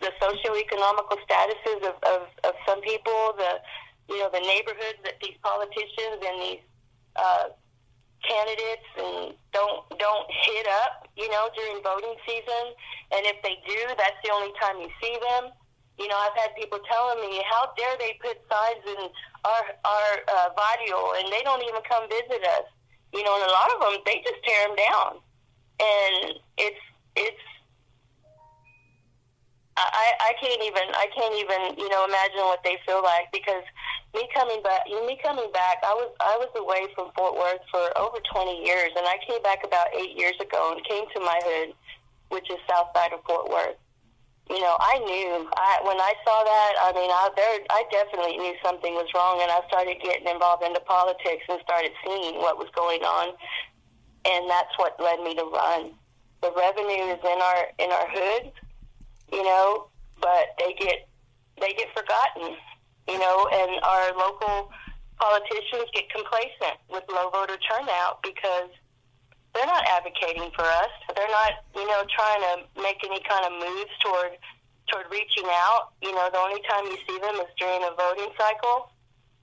the 0.00 0.10
socioeconomical 0.22 1.18
statuses 1.26 1.82
of, 1.88 1.96
of, 2.06 2.22
of 2.44 2.54
some 2.66 2.80
people, 2.82 3.34
the 3.36 3.60
you 4.08 4.18
know, 4.20 4.30
the 4.32 4.40
neighborhoods 4.40 5.00
that 5.04 5.20
these 5.20 5.36
politicians 5.42 6.22
and 6.24 6.36
these 6.40 6.64
uh, 7.16 7.48
candidates 8.24 8.88
and 8.96 9.34
don't 9.52 9.84
don't 9.98 10.28
hit 10.30 10.66
up, 10.84 11.08
you 11.16 11.28
know, 11.28 11.48
during 11.54 11.82
voting 11.82 12.16
season. 12.26 12.72
And 13.12 13.24
if 13.26 13.40
they 13.42 13.60
do, 13.66 13.80
that's 13.96 14.16
the 14.24 14.32
only 14.32 14.52
time 14.60 14.80
you 14.80 14.90
see 15.02 15.16
them. 15.20 15.52
You 15.98 16.06
know, 16.06 16.16
I've 16.16 16.36
had 16.38 16.54
people 16.54 16.78
telling 16.86 17.18
me, 17.26 17.42
how 17.50 17.74
dare 17.76 17.96
they 17.98 18.16
put 18.22 18.38
signs 18.48 18.84
in 18.86 19.00
our 19.44 19.64
our 19.84 20.10
uh, 20.24 20.48
barrio, 20.56 21.18
and 21.20 21.26
they 21.32 21.42
don't 21.44 21.62
even 21.62 21.82
come 21.84 22.08
visit 22.08 22.42
us. 22.58 22.66
You 23.12 23.24
know, 23.24 23.34
and 23.34 23.44
a 23.44 23.52
lot 23.52 23.68
of 23.74 23.78
them 23.80 23.94
they 24.06 24.22
just 24.24 24.40
tear 24.44 24.68
them 24.68 24.76
down, 24.76 25.10
and 25.80 26.38
it's 26.56 26.84
it's. 27.16 27.44
I, 29.78 30.10
I 30.18 30.32
can't 30.42 30.58
even 30.66 30.90
I 30.90 31.06
can't 31.14 31.38
even 31.38 31.78
you 31.78 31.88
know 31.88 32.02
imagine 32.04 32.42
what 32.50 32.58
they 32.64 32.82
feel 32.84 32.98
like 32.98 33.30
because 33.30 33.62
me 34.10 34.26
coming 34.34 34.60
back 34.60 34.82
me 34.90 35.14
coming 35.22 35.46
back 35.54 35.78
I 35.86 35.94
was 35.94 36.10
I 36.18 36.34
was 36.34 36.50
away 36.58 36.90
from 36.98 37.14
Fort 37.14 37.38
Worth 37.38 37.62
for 37.70 37.86
over 37.94 38.18
20 38.18 38.66
years 38.66 38.90
and 38.98 39.06
I 39.06 39.22
came 39.22 39.40
back 39.46 39.62
about 39.62 39.86
eight 39.94 40.18
years 40.18 40.34
ago 40.42 40.74
and 40.74 40.82
came 40.82 41.06
to 41.14 41.20
my 41.20 41.38
hood, 41.46 41.74
which 42.30 42.50
is 42.50 42.58
south 42.68 42.90
side 42.92 43.12
of 43.12 43.22
Fort 43.22 43.48
Worth 43.50 43.78
you 44.50 44.60
know, 44.60 44.76
I 44.80 44.98
knew 45.04 45.44
I 45.56 45.80
when 45.84 46.00
I 46.00 46.14
saw 46.24 46.40
that. 46.44 46.72
I 46.80 46.92
mean, 46.96 47.10
I 47.12 47.28
there, 47.36 47.60
I 47.68 47.84
definitely 47.92 48.38
knew 48.38 48.54
something 48.64 48.94
was 48.94 49.08
wrong, 49.14 49.40
and 49.42 49.50
I 49.52 49.60
started 49.68 50.00
getting 50.02 50.26
involved 50.26 50.64
into 50.64 50.80
politics 50.80 51.44
and 51.48 51.60
started 51.62 51.92
seeing 52.04 52.40
what 52.40 52.56
was 52.56 52.68
going 52.74 53.04
on, 53.04 53.36
and 54.24 54.48
that's 54.48 54.72
what 54.78 54.96
led 55.00 55.20
me 55.20 55.34
to 55.36 55.44
run. 55.44 55.92
The 56.42 56.52
revenue 56.56 57.12
is 57.14 57.20
in 57.22 57.38
our 57.42 57.60
in 57.78 57.90
our 57.90 58.08
hood, 58.08 58.52
you 59.32 59.42
know, 59.42 59.88
but 60.20 60.54
they 60.58 60.74
get 60.78 61.08
they 61.60 61.72
get 61.74 61.88
forgotten, 61.94 62.56
you 63.08 63.18
know, 63.18 63.48
and 63.52 63.82
our 63.82 64.16
local 64.16 64.70
politicians 65.18 65.90
get 65.92 66.08
complacent 66.10 66.78
with 66.90 67.02
low 67.10 67.30
voter 67.30 67.58
turnout 67.58 68.22
because 68.22 68.70
they're 69.54 69.66
not 69.66 69.84
advocating 69.90 70.50
for 70.54 70.62
us. 70.62 70.92
They're 71.16 71.34
not, 71.34 71.64
you 71.74 71.86
know, 71.86 72.04
trying 72.06 72.42
to 72.46 72.82
make 72.82 73.02
any 73.02 73.20
kind 73.26 73.44
of 73.46 73.52
moves 73.58 73.90
toward 74.04 74.38
toward 74.86 75.06
reaching 75.10 75.46
out. 75.50 75.92
You 76.02 76.14
know, 76.14 76.28
the 76.32 76.38
only 76.38 76.62
time 76.68 76.86
you 76.86 76.96
see 77.06 77.18
them 77.18 77.34
is 77.36 77.50
during 77.58 77.82
a 77.82 77.92
voting 77.98 78.32
cycle, 78.38 78.90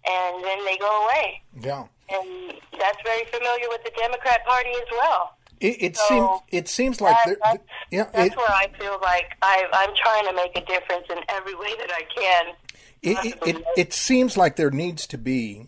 and 0.08 0.44
then 0.44 0.64
they 0.66 0.78
go 0.78 0.90
away. 1.06 1.42
Yeah. 1.60 1.84
And 2.10 2.56
that's 2.80 3.02
very 3.04 3.26
familiar 3.26 3.68
with 3.70 3.84
the 3.84 3.92
Democrat 3.98 4.46
Party 4.46 4.70
as 4.70 4.90
well. 4.92 5.35
It, 5.60 5.82
it 5.82 5.98
So, 5.98 6.04
seems 6.08 6.30
it 6.52 6.68
seems 6.68 7.02
like 7.02 7.18
That- 7.26 7.38
that's, 7.44 7.64
yeah, 7.92 8.10
that's 8.14 8.34
it, 8.34 8.38
where 8.38 8.50
I 8.50 8.68
feel 8.78 8.98
like 9.02 9.36
I, 9.42 9.66
I'm 9.72 9.96
trying 9.96 10.26
to 10.26 10.34
make 10.34 10.58
a 10.58 10.66
difference 10.66 11.06
in 11.10 11.20
every 11.30 11.56
way 11.56 11.74
that 11.78 11.92
I 11.92 12.04
can. 12.16 12.56
it, 13.02 13.18
it, 13.26 13.48
it, 13.56 13.64
it 13.78 13.94
seems 13.94 14.36
like 14.38 14.56
there 14.56 14.72
needs 14.72 15.08
to 15.08 15.18
be 15.18 15.68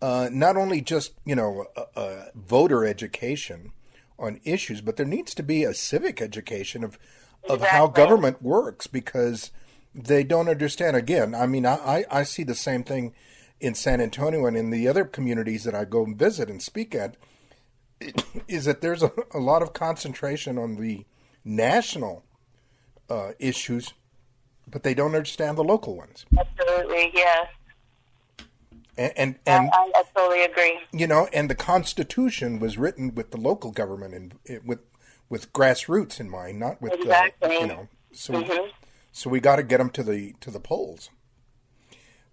uh, 0.00 0.28
not 0.32 0.56
only 0.56 0.80
just 0.80 1.12
you 1.24 1.34
know 1.34 1.66
voter 2.34 2.84
education 2.86 3.72
on 4.18 4.40
issues, 4.44 4.80
but 4.80 4.96
there 4.96 5.06
needs 5.06 5.34
to 5.34 5.42
be 5.42 5.64
a 5.64 5.74
civic 5.74 6.20
education 6.22 6.82
of 6.84 6.98
of 7.48 7.60
how 7.62 7.86
government 7.86 8.42
works 8.42 8.86
because 8.86 9.50
they 9.94 10.24
don't 10.24 10.48
understand. 10.48 10.96
Again, 10.96 11.34
I 11.34 11.46
mean, 11.46 11.64
I, 11.64 11.74
I, 11.74 12.04
I 12.10 12.22
see 12.24 12.42
the 12.42 12.54
same 12.54 12.82
thing 12.82 13.14
in 13.60 13.74
San 13.74 14.00
Antonio 14.00 14.46
and 14.46 14.56
in 14.56 14.70
the 14.70 14.88
other 14.88 15.04
communities 15.04 15.64
that 15.64 15.74
I 15.74 15.84
go 15.84 16.04
and 16.04 16.16
visit 16.18 16.50
and 16.50 16.62
speak 16.62 16.94
at. 16.94 17.16
Is 18.46 18.66
that 18.66 18.80
there's 18.82 19.02
a, 19.02 19.10
a 19.32 19.38
lot 19.38 19.62
of 19.62 19.72
concentration 19.72 20.58
on 20.58 20.76
the 20.76 21.06
national 21.44 22.24
uh, 23.08 23.32
issues, 23.38 23.94
but 24.70 24.82
they 24.82 24.92
don't 24.94 25.14
understand 25.14 25.56
the 25.56 25.64
local 25.64 25.96
ones. 25.96 26.26
Absolutely, 26.38 27.10
yes. 27.14 27.48
And 28.98 29.12
and, 29.16 29.38
and 29.46 29.70
I, 29.72 29.90
I 29.94 30.02
totally 30.14 30.44
agree. 30.44 30.78
you 30.92 31.06
know, 31.06 31.28
and 31.32 31.50
the 31.50 31.54
Constitution 31.54 32.58
was 32.58 32.78
written 32.78 33.14
with 33.14 33.30
the 33.30 33.36
local 33.38 33.70
government 33.70 34.14
and 34.14 34.60
with 34.64 34.80
with 35.28 35.52
grassroots 35.52 36.20
in 36.20 36.30
mind, 36.30 36.58
not 36.58 36.80
with 36.80 36.92
Exactly. 36.94 37.56
uh, 37.56 37.60
you 37.60 37.66
know. 37.66 37.88
So 38.12 38.32
Mhm. 38.34 38.70
so 39.12 39.28
we 39.30 39.40
got 39.40 39.56
to 39.56 39.62
get 39.62 39.78
them 39.78 39.90
to 39.90 40.02
the 40.02 40.34
to 40.40 40.50
the 40.50 40.60
polls. 40.60 41.10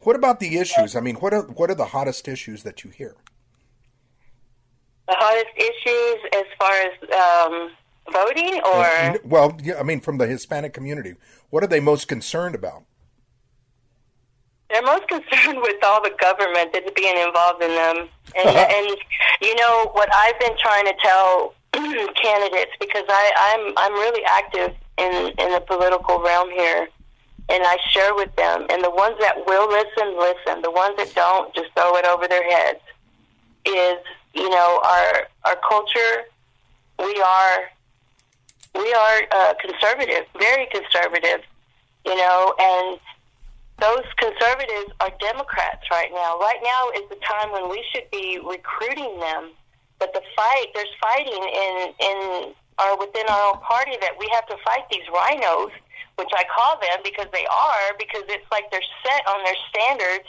What 0.02 0.16
about 0.18 0.40
the 0.42 0.58
issues? 0.58 0.96
I 0.96 1.00
mean, 1.00 1.16
what 1.16 1.34
are 1.34 1.44
what 1.44 1.70
are 1.70 1.76
the 1.76 1.88
hottest 1.88 2.28
issues 2.28 2.64
that 2.64 2.84
you 2.84 2.90
hear? 2.92 3.16
The 5.08 5.16
hottest 5.18 5.52
issues 5.58 6.30
as 6.34 6.46
far 6.58 6.72
as 6.72 6.94
um, 7.12 7.72
voting, 8.12 8.62
or 8.66 9.20
well, 9.26 9.58
yeah, 9.62 9.80
I 9.80 9.84
mean, 9.84 10.00
from 10.00 10.18
the 10.18 10.28
Hispanic 10.28 10.74
community, 10.74 11.16
what 11.50 11.64
are 11.64 11.68
they 11.68 11.80
most 11.80 12.08
concerned 12.08 12.56
about? 12.56 12.84
they're 14.74 14.82
most 14.82 15.08
concerned 15.08 15.60
with 15.62 15.78
all 15.84 16.02
the 16.02 16.12
government 16.20 16.74
that's 16.74 16.90
being 16.96 17.18
involved 17.18 17.64
in 17.64 17.70
them. 17.70 18.10
And, 18.36 18.50
and 18.58 18.98
you 19.42 19.56
know 19.56 19.90
what 19.94 20.10
I've 20.14 20.40
been 20.40 20.58
trying 20.60 20.86
to 20.86 20.94
tell 21.02 21.54
candidates 21.74 22.72
because 22.80 23.06
I, 23.08 23.32
I'm 23.38 23.74
I'm 23.78 23.94
really 23.94 24.24
active 24.26 24.76
in 24.98 25.34
in 25.40 25.54
the 25.54 25.62
political 25.62 26.22
realm 26.22 26.50
here, 26.52 26.88
and 27.50 27.64
I 27.64 27.78
share 27.92 28.14
with 28.16 28.36
them. 28.36 28.66
And 28.70 28.84
the 28.84 28.92
ones 28.92 29.16
that 29.22 29.46
will 29.46 29.70
listen, 29.70 30.18
listen. 30.18 30.62
The 30.62 30.72
ones 30.72 30.96
that 30.98 31.14
don't, 31.16 31.54
just 31.56 31.70
throw 31.76 31.96
it 31.98 32.06
over 32.06 32.28
their 32.28 32.48
heads. 32.50 32.80
Is 33.66 33.98
you 34.34 34.50
know 34.50 34.82
our 34.84 35.28
our 35.46 35.58
culture. 35.68 36.26
We 37.00 37.22
are 37.22 37.60
we 38.76 38.94
are 38.94 39.22
uh, 39.32 39.54
conservative, 39.62 40.26
very 40.40 40.68
conservative. 40.72 41.42
You 42.06 42.18
know, 42.18 42.54
and 42.60 43.00
those 43.80 44.06
conservatives 44.18 44.92
are 45.00 45.12
Democrats 45.20 45.90
right 45.92 46.10
now. 46.14 46.38
Right 46.40 46.60
now 46.64 46.90
is 46.96 47.08
the 47.10 47.20
time 47.24 47.52
when 47.52 47.70
we 47.70 47.84
should 47.94 48.10
be 48.12 48.40
recruiting 48.44 49.20
them. 49.20 49.52
But 50.00 50.14
the 50.14 50.22
fight, 50.36 50.68
there's 50.74 50.94
fighting 51.00 51.44
in 51.44 51.94
in 52.00 52.54
our 52.80 52.98
within 52.98 53.26
our 53.30 53.54
own 53.54 53.62
party 53.62 53.96
that 54.02 54.18
we 54.20 54.30
have 54.34 54.46
to 54.48 54.58
fight 54.66 54.84
these 54.92 55.06
RINOs, 55.08 55.72
which 56.18 56.30
I 56.36 56.44
call 56.54 56.80
them 56.82 57.00
because 57.04 57.28
they 57.32 57.46
are 57.46 57.96
because 57.98 58.24
it's 58.28 58.50
like 58.52 58.70
they're 58.72 58.90
set 59.06 59.24
on 59.28 59.44
their 59.46 59.60
standards 59.70 60.28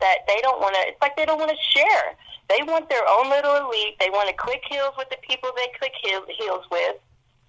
that 0.00 0.18
they 0.26 0.40
don't 0.42 0.60
want 0.60 0.74
to. 0.74 0.80
It's 0.88 1.00
like 1.00 1.16
they 1.16 1.26
don't 1.26 1.38
want 1.38 1.50
to 1.50 1.62
share. 1.62 2.16
They 2.48 2.62
want 2.62 2.88
their 2.88 3.06
own 3.08 3.30
little 3.30 3.56
elite. 3.56 3.96
They 3.98 4.10
want 4.10 4.28
to 4.28 4.34
click 4.34 4.62
heels 4.68 4.92
with 4.98 5.08
the 5.10 5.16
people 5.22 5.50
they 5.56 5.68
click 5.78 5.92
heel- 6.02 6.26
heels 6.28 6.64
with. 6.70 6.96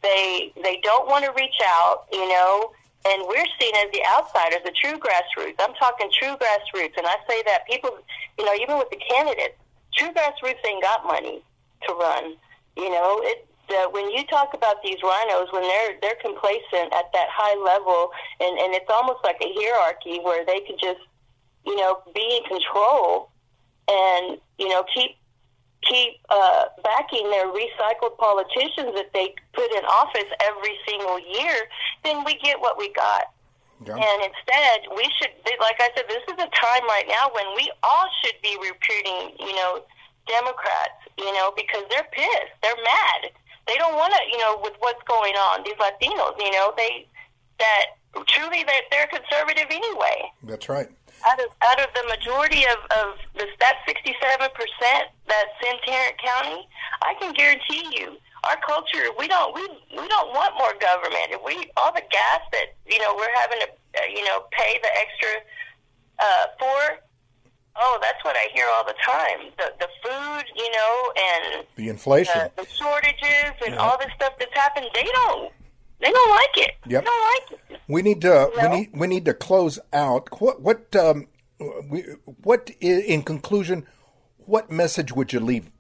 They 0.02 0.54
they 0.64 0.80
don't 0.84 1.08
want 1.08 1.26
to 1.26 1.32
reach 1.32 1.60
out, 1.66 2.06
you 2.12 2.28
know 2.30 2.72
and 3.06 3.22
we're 3.28 3.46
seen 3.62 3.74
as 3.78 3.92
the 3.94 4.02
outsiders, 4.18 4.66
the 4.66 4.74
true 4.74 4.98
grassroots. 4.98 5.62
I'm 5.62 5.76
talking 5.76 6.10
true 6.12 6.36
grassroots, 6.42 6.98
and 6.98 7.06
I 7.06 7.16
say 7.30 7.44
that 7.46 7.68
people, 7.70 7.92
you 8.38 8.46
know, 8.46 8.54
even 8.56 8.78
with 8.78 8.90
the 8.90 8.98
candidates, 8.98 9.56
true 9.94 10.10
grassroots 10.10 10.66
ain't 10.66 10.82
got 10.82 11.06
money 11.06 11.42
to 11.88 11.94
run. 11.94 12.36
You 12.76 12.90
know, 12.90 13.22
it 13.24 13.48
that 13.70 13.92
when 13.94 14.10
you 14.12 14.24
talk 14.26 14.54
about 14.54 14.82
these 14.84 14.98
RINOs, 15.02 15.54
when 15.54 15.64
they're 15.64 15.98
they're 16.02 16.22
complacent 16.22 16.94
at 16.94 17.14
that 17.14 17.30
high 17.30 17.58
level, 17.62 18.10
and 18.42 18.58
and 18.58 18.74
it's 18.74 18.90
almost 18.90 19.20
like 19.24 19.38
a 19.42 19.54
hierarchy 19.54 20.20
where 20.22 20.44
they 20.46 20.62
could 20.66 20.80
just, 20.82 21.00
you 21.66 21.76
know, 21.76 22.02
be 22.14 22.42
in 22.42 22.44
control, 22.44 23.30
and 23.88 24.38
you 24.58 24.70
know 24.70 24.84
keep 24.94 25.18
keep 25.86 26.18
uh, 26.30 26.66
backing 26.84 27.30
their 27.30 27.48
recycled 27.48 28.18
politicians 28.18 28.94
that 28.96 29.14
they 29.14 29.34
put 29.54 29.70
in 29.72 29.86
office 29.86 30.30
every 30.42 30.76
single 30.88 31.20
year, 31.20 31.56
then 32.04 32.24
we 32.26 32.38
get 32.44 32.60
what 32.60 32.78
we 32.78 32.92
got. 32.94 33.30
Yeah. 33.86 33.94
And 33.94 34.20
instead, 34.24 34.90
we 34.96 35.06
should, 35.20 35.30
like 35.60 35.78
I 35.78 35.90
said, 35.96 36.06
this 36.10 36.24
is 36.26 36.42
a 36.42 36.50
time 36.50 36.86
right 36.90 37.06
now 37.08 37.30
when 37.36 37.46
we 37.56 37.70
all 37.84 38.08
should 38.24 38.40
be 38.42 38.58
recruiting, 38.58 39.38
you 39.38 39.54
know, 39.54 39.84
Democrats, 40.28 41.06
you 41.18 41.32
know, 41.34 41.54
because 41.56 41.84
they're 41.90 42.08
pissed, 42.12 42.56
they're 42.64 42.82
mad, 42.82 43.30
they 43.68 43.78
don't 43.78 43.96
want 43.96 44.14
to, 44.14 44.22
you 44.32 44.40
know, 44.40 44.58
with 44.64 44.74
what's 44.80 45.02
going 45.08 45.36
on. 45.36 45.62
These 45.64 45.78
Latinos, 45.78 46.34
you 46.40 46.52
know, 46.52 46.74
they 46.78 47.06
that 47.60 47.95
truly 48.24 48.64
that 48.64 48.82
they're 48.92 49.08
conservative 49.08 49.68
anyway. 49.70 50.32
That's 50.44 50.70
right. 50.70 50.90
Out 51.28 51.40
of 51.40 51.50
out 51.64 51.80
of 51.80 51.88
the 51.96 52.06
majority 52.08 52.64
of 52.66 52.80
of 52.92 53.18
the, 53.36 53.48
that 53.60 53.78
sixty 53.88 54.14
seven 54.22 54.50
percent 54.54 55.10
that's 55.28 55.58
in 55.66 55.76
Tarrant 55.86 56.18
County, 56.22 56.68
I 57.02 57.16
can 57.20 57.34
guarantee 57.34 57.88
you, 57.98 58.18
our 58.44 58.58
culture 58.66 59.10
we 59.18 59.28
don't 59.28 59.56
we 59.56 59.64
we 59.98 60.08
don't 60.08 60.30
want 60.34 60.54
more 60.60 60.74
government. 60.80 61.32
If 61.32 61.42
we 61.44 61.72
all 61.78 61.94
the 61.94 62.04
gas 62.12 62.42
that 62.52 62.76
you 62.86 63.00
know 63.00 63.16
we're 63.16 63.34
having 63.36 63.60
to 63.60 63.68
uh, 63.68 64.06
you 64.10 64.24
know 64.26 64.46
pay 64.52 64.80
the 64.82 64.92
extra 65.00 65.32
uh, 66.20 66.46
for 66.60 67.00
Oh, 67.78 68.00
that's 68.02 68.24
what 68.24 68.38
I 68.38 68.48
hear 68.54 68.66
all 68.74 68.86
the 68.86 68.96
time. 69.04 69.52
The 69.58 69.74
the 69.80 69.90
food, 70.02 70.46
you 70.56 70.72
know, 70.72 71.12
and 71.18 71.68
the 71.76 71.90
inflation, 71.90 72.50
the, 72.56 72.64
the 72.64 72.70
shortages, 72.70 73.52
and 73.66 73.76
yeah. 73.76 73.82
all 73.82 73.98
this 73.98 74.12
stuff 74.16 74.34
that's 74.40 74.54
happened. 74.54 74.88
They 74.94 75.04
don't. 75.04 75.52
They 76.06 76.12
don't 76.12 76.30
like 76.30 76.58
it. 76.58 76.72
Yep. 76.86 77.04
They 77.04 77.06
don't 77.06 77.34
like 77.34 77.60
it. 77.72 77.80
We 77.88 78.02
need 78.04 78.22
to. 78.22 78.52
We 78.62 78.68
need. 78.70 78.90
We 78.94 79.08
need 79.08 79.26
to 79.26 79.34
close 79.34 79.80
out. 79.92 80.40
What? 80.40 80.62
What? 80.62 80.96
Um, 80.96 81.28
we, 81.90 82.04
what? 82.44 82.70
In 82.80 83.24
conclusion, 83.24 83.88
what 84.38 84.70
message 84.70 85.14
would 85.14 85.34
you 85.34 85.40
leave 85.40 85.72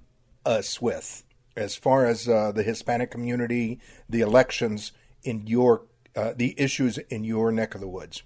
us 0.43 0.81
with, 0.81 1.23
as 1.55 1.75
far 1.75 2.07
as 2.07 2.27
uh, 2.27 2.51
the 2.51 2.63
Hispanic 2.63 3.11
community, 3.11 3.79
the 4.09 4.21
elections 4.21 4.93
in 5.23 5.45
your, 5.45 5.83
uh, 6.15 6.33
the 6.35 6.59
issues 6.59 6.97
in 6.97 7.23
your 7.23 7.51
neck 7.51 7.75
of 7.75 7.81
the 7.81 7.87
woods? 7.87 8.23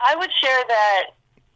I 0.00 0.16
would 0.16 0.30
share 0.40 0.64
that 0.68 1.02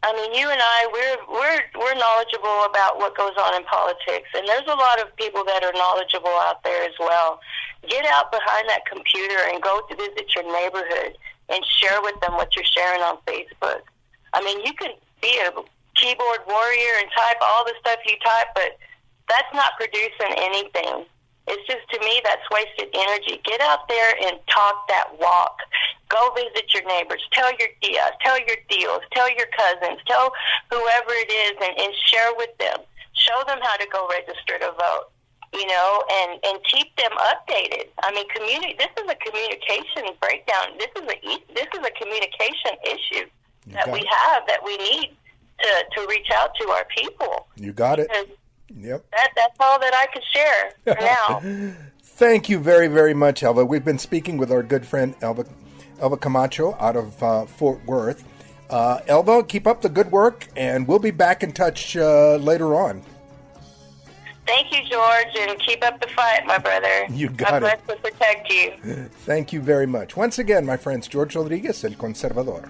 I 0.03 0.13
mean, 0.13 0.33
you 0.37 0.49
and 0.49 0.61
I, 0.61 0.79
we're 0.93 1.17
we're 1.25 1.61
we're 1.73 1.97
knowledgeable 1.97 2.69
about 2.69 2.97
what 2.97 3.17
goes 3.17 3.33
on 3.37 3.55
in 3.55 3.63
politics, 3.65 4.29
and 4.35 4.47
there's 4.47 4.67
a 4.69 4.77
lot 4.77 5.01
of 5.01 5.15
people 5.17 5.43
that 5.45 5.63
are 5.63 5.73
knowledgeable 5.73 6.33
out 6.45 6.63
there 6.63 6.83
as 6.83 6.93
well. 6.99 7.39
Get 7.89 8.05
out 8.05 8.31
behind 8.31 8.69
that 8.69 8.85
computer 8.85 9.49
and 9.49 9.61
go 9.61 9.81
to 9.89 9.95
visit 9.95 10.29
your 10.35 10.45
neighborhood 10.45 11.17
and 11.49 11.65
share 11.65 12.01
with 12.01 12.19
them 12.21 12.33
what 12.33 12.55
you're 12.55 12.65
sharing 12.65 13.01
on 13.01 13.17
Facebook. 13.25 13.81
I 14.33 14.43
mean, 14.43 14.63
you 14.65 14.73
can 14.73 14.91
be 15.21 15.39
a 15.41 15.51
keyboard 15.95 16.41
warrior 16.47 16.93
and 17.01 17.09
type 17.15 17.37
all 17.41 17.65
the 17.65 17.73
stuff 17.79 17.97
you 18.05 18.17
type, 18.23 18.47
but 18.53 18.77
that's 19.27 19.51
not 19.53 19.73
producing 19.77 20.33
anything. 20.37 21.05
It's 21.47 21.63
just 21.65 21.87
to 21.91 21.99
me 21.99 22.21
that's 22.23 22.43
wasted 22.51 22.91
energy. 22.93 23.39
Get 23.43 23.61
out 23.61 23.87
there 23.87 24.13
and 24.27 24.37
talk 24.51 24.87
that 24.89 25.07
walk. 25.19 25.57
Go 26.09 26.19
visit 26.35 26.73
your 26.73 26.83
neighbors. 26.87 27.23
Tell 27.31 27.51
your 27.55 27.69
uh, 27.71 28.11
tell 28.21 28.37
your 28.39 28.59
deals. 28.69 29.01
Tell 29.11 29.29
your 29.31 29.47
cousins. 29.55 29.99
Tell 30.07 30.31
whoever 30.69 31.11
it 31.15 31.31
is, 31.31 31.55
and, 31.63 31.79
and 31.79 31.93
share 32.05 32.31
with 32.35 32.51
them. 32.59 32.79
Show 33.13 33.43
them 33.47 33.59
how 33.61 33.77
to 33.77 33.87
go 33.91 34.07
register 34.11 34.59
to 34.59 34.71
vote. 34.75 35.07
You 35.53 35.65
know, 35.67 36.03
and 36.11 36.39
and 36.43 36.59
keep 36.67 36.95
them 36.97 37.11
updated. 37.15 37.87
I 38.03 38.11
mean, 38.11 38.27
community. 38.29 38.75
This 38.77 38.91
is 38.99 39.09
a 39.09 39.15
communication 39.15 40.15
breakdown. 40.19 40.75
This 40.77 40.91
is 40.95 41.07
a 41.07 41.17
this 41.55 41.67
is 41.71 41.79
a 41.79 41.91
communication 41.95 42.75
issue 42.83 43.27
you 43.67 43.73
that 43.73 43.91
we 43.91 43.99
it. 43.99 44.07
have 44.07 44.43
that 44.47 44.59
we 44.63 44.75
need 44.77 45.15
to 45.59 45.71
to 45.95 46.07
reach 46.07 46.27
out 46.35 46.51
to 46.59 46.67
our 46.69 46.85
people. 46.95 47.47
You 47.55 47.71
got 47.71 47.99
it. 47.99 48.11
Yep. 48.75 49.05
That, 49.11 49.29
that's 49.35 49.55
all 49.59 49.79
that 49.79 49.93
I 49.93 50.07
could 50.07 50.23
share 50.33 50.71
for 50.83 51.01
now. 51.01 51.73
Thank 52.01 52.49
you 52.49 52.59
very, 52.59 52.87
very 52.87 53.13
much, 53.13 53.43
Elva. 53.43 53.63
We've 53.63 53.85
been 53.85 53.99
speaking 53.99 54.37
with 54.37 54.51
our 54.51 54.63
good 54.63 54.85
friend 54.85 55.15
Elva, 55.21 55.45
Elva 55.99 56.17
Camacho 56.17 56.75
out 56.79 56.95
of 56.95 57.21
uh, 57.21 57.45
Fort 57.45 57.85
Worth. 57.85 58.23
Uh, 58.69 58.99
Elva, 59.07 59.43
keep 59.43 59.67
up 59.67 59.81
the 59.81 59.89
good 59.89 60.11
work, 60.11 60.47
and 60.55 60.87
we'll 60.87 60.99
be 60.99 61.11
back 61.11 61.43
in 61.43 61.51
touch 61.53 61.95
uh, 61.95 62.35
later 62.35 62.75
on. 62.75 63.01
Thank 64.45 64.71
you, 64.71 64.89
George, 64.89 65.35
and 65.37 65.59
keep 65.59 65.83
up 65.85 65.99
the 66.01 66.07
fight, 66.07 66.45
my 66.45 66.57
brother. 66.57 67.05
You 67.11 67.29
got 67.29 67.61
God 67.61 67.63
it. 67.63 67.87
God 67.87 67.99
bless 68.01 68.13
protect 68.13 68.49
you. 68.49 68.71
Thank 69.25 69.53
you 69.53 69.61
very 69.61 69.85
much. 69.85 70.15
Once 70.17 70.39
again, 70.39 70.65
my 70.65 70.77
friends, 70.77 71.07
George 71.07 71.35
Rodriguez, 71.35 71.83
El 71.83 71.91
Conservador. 71.91 72.69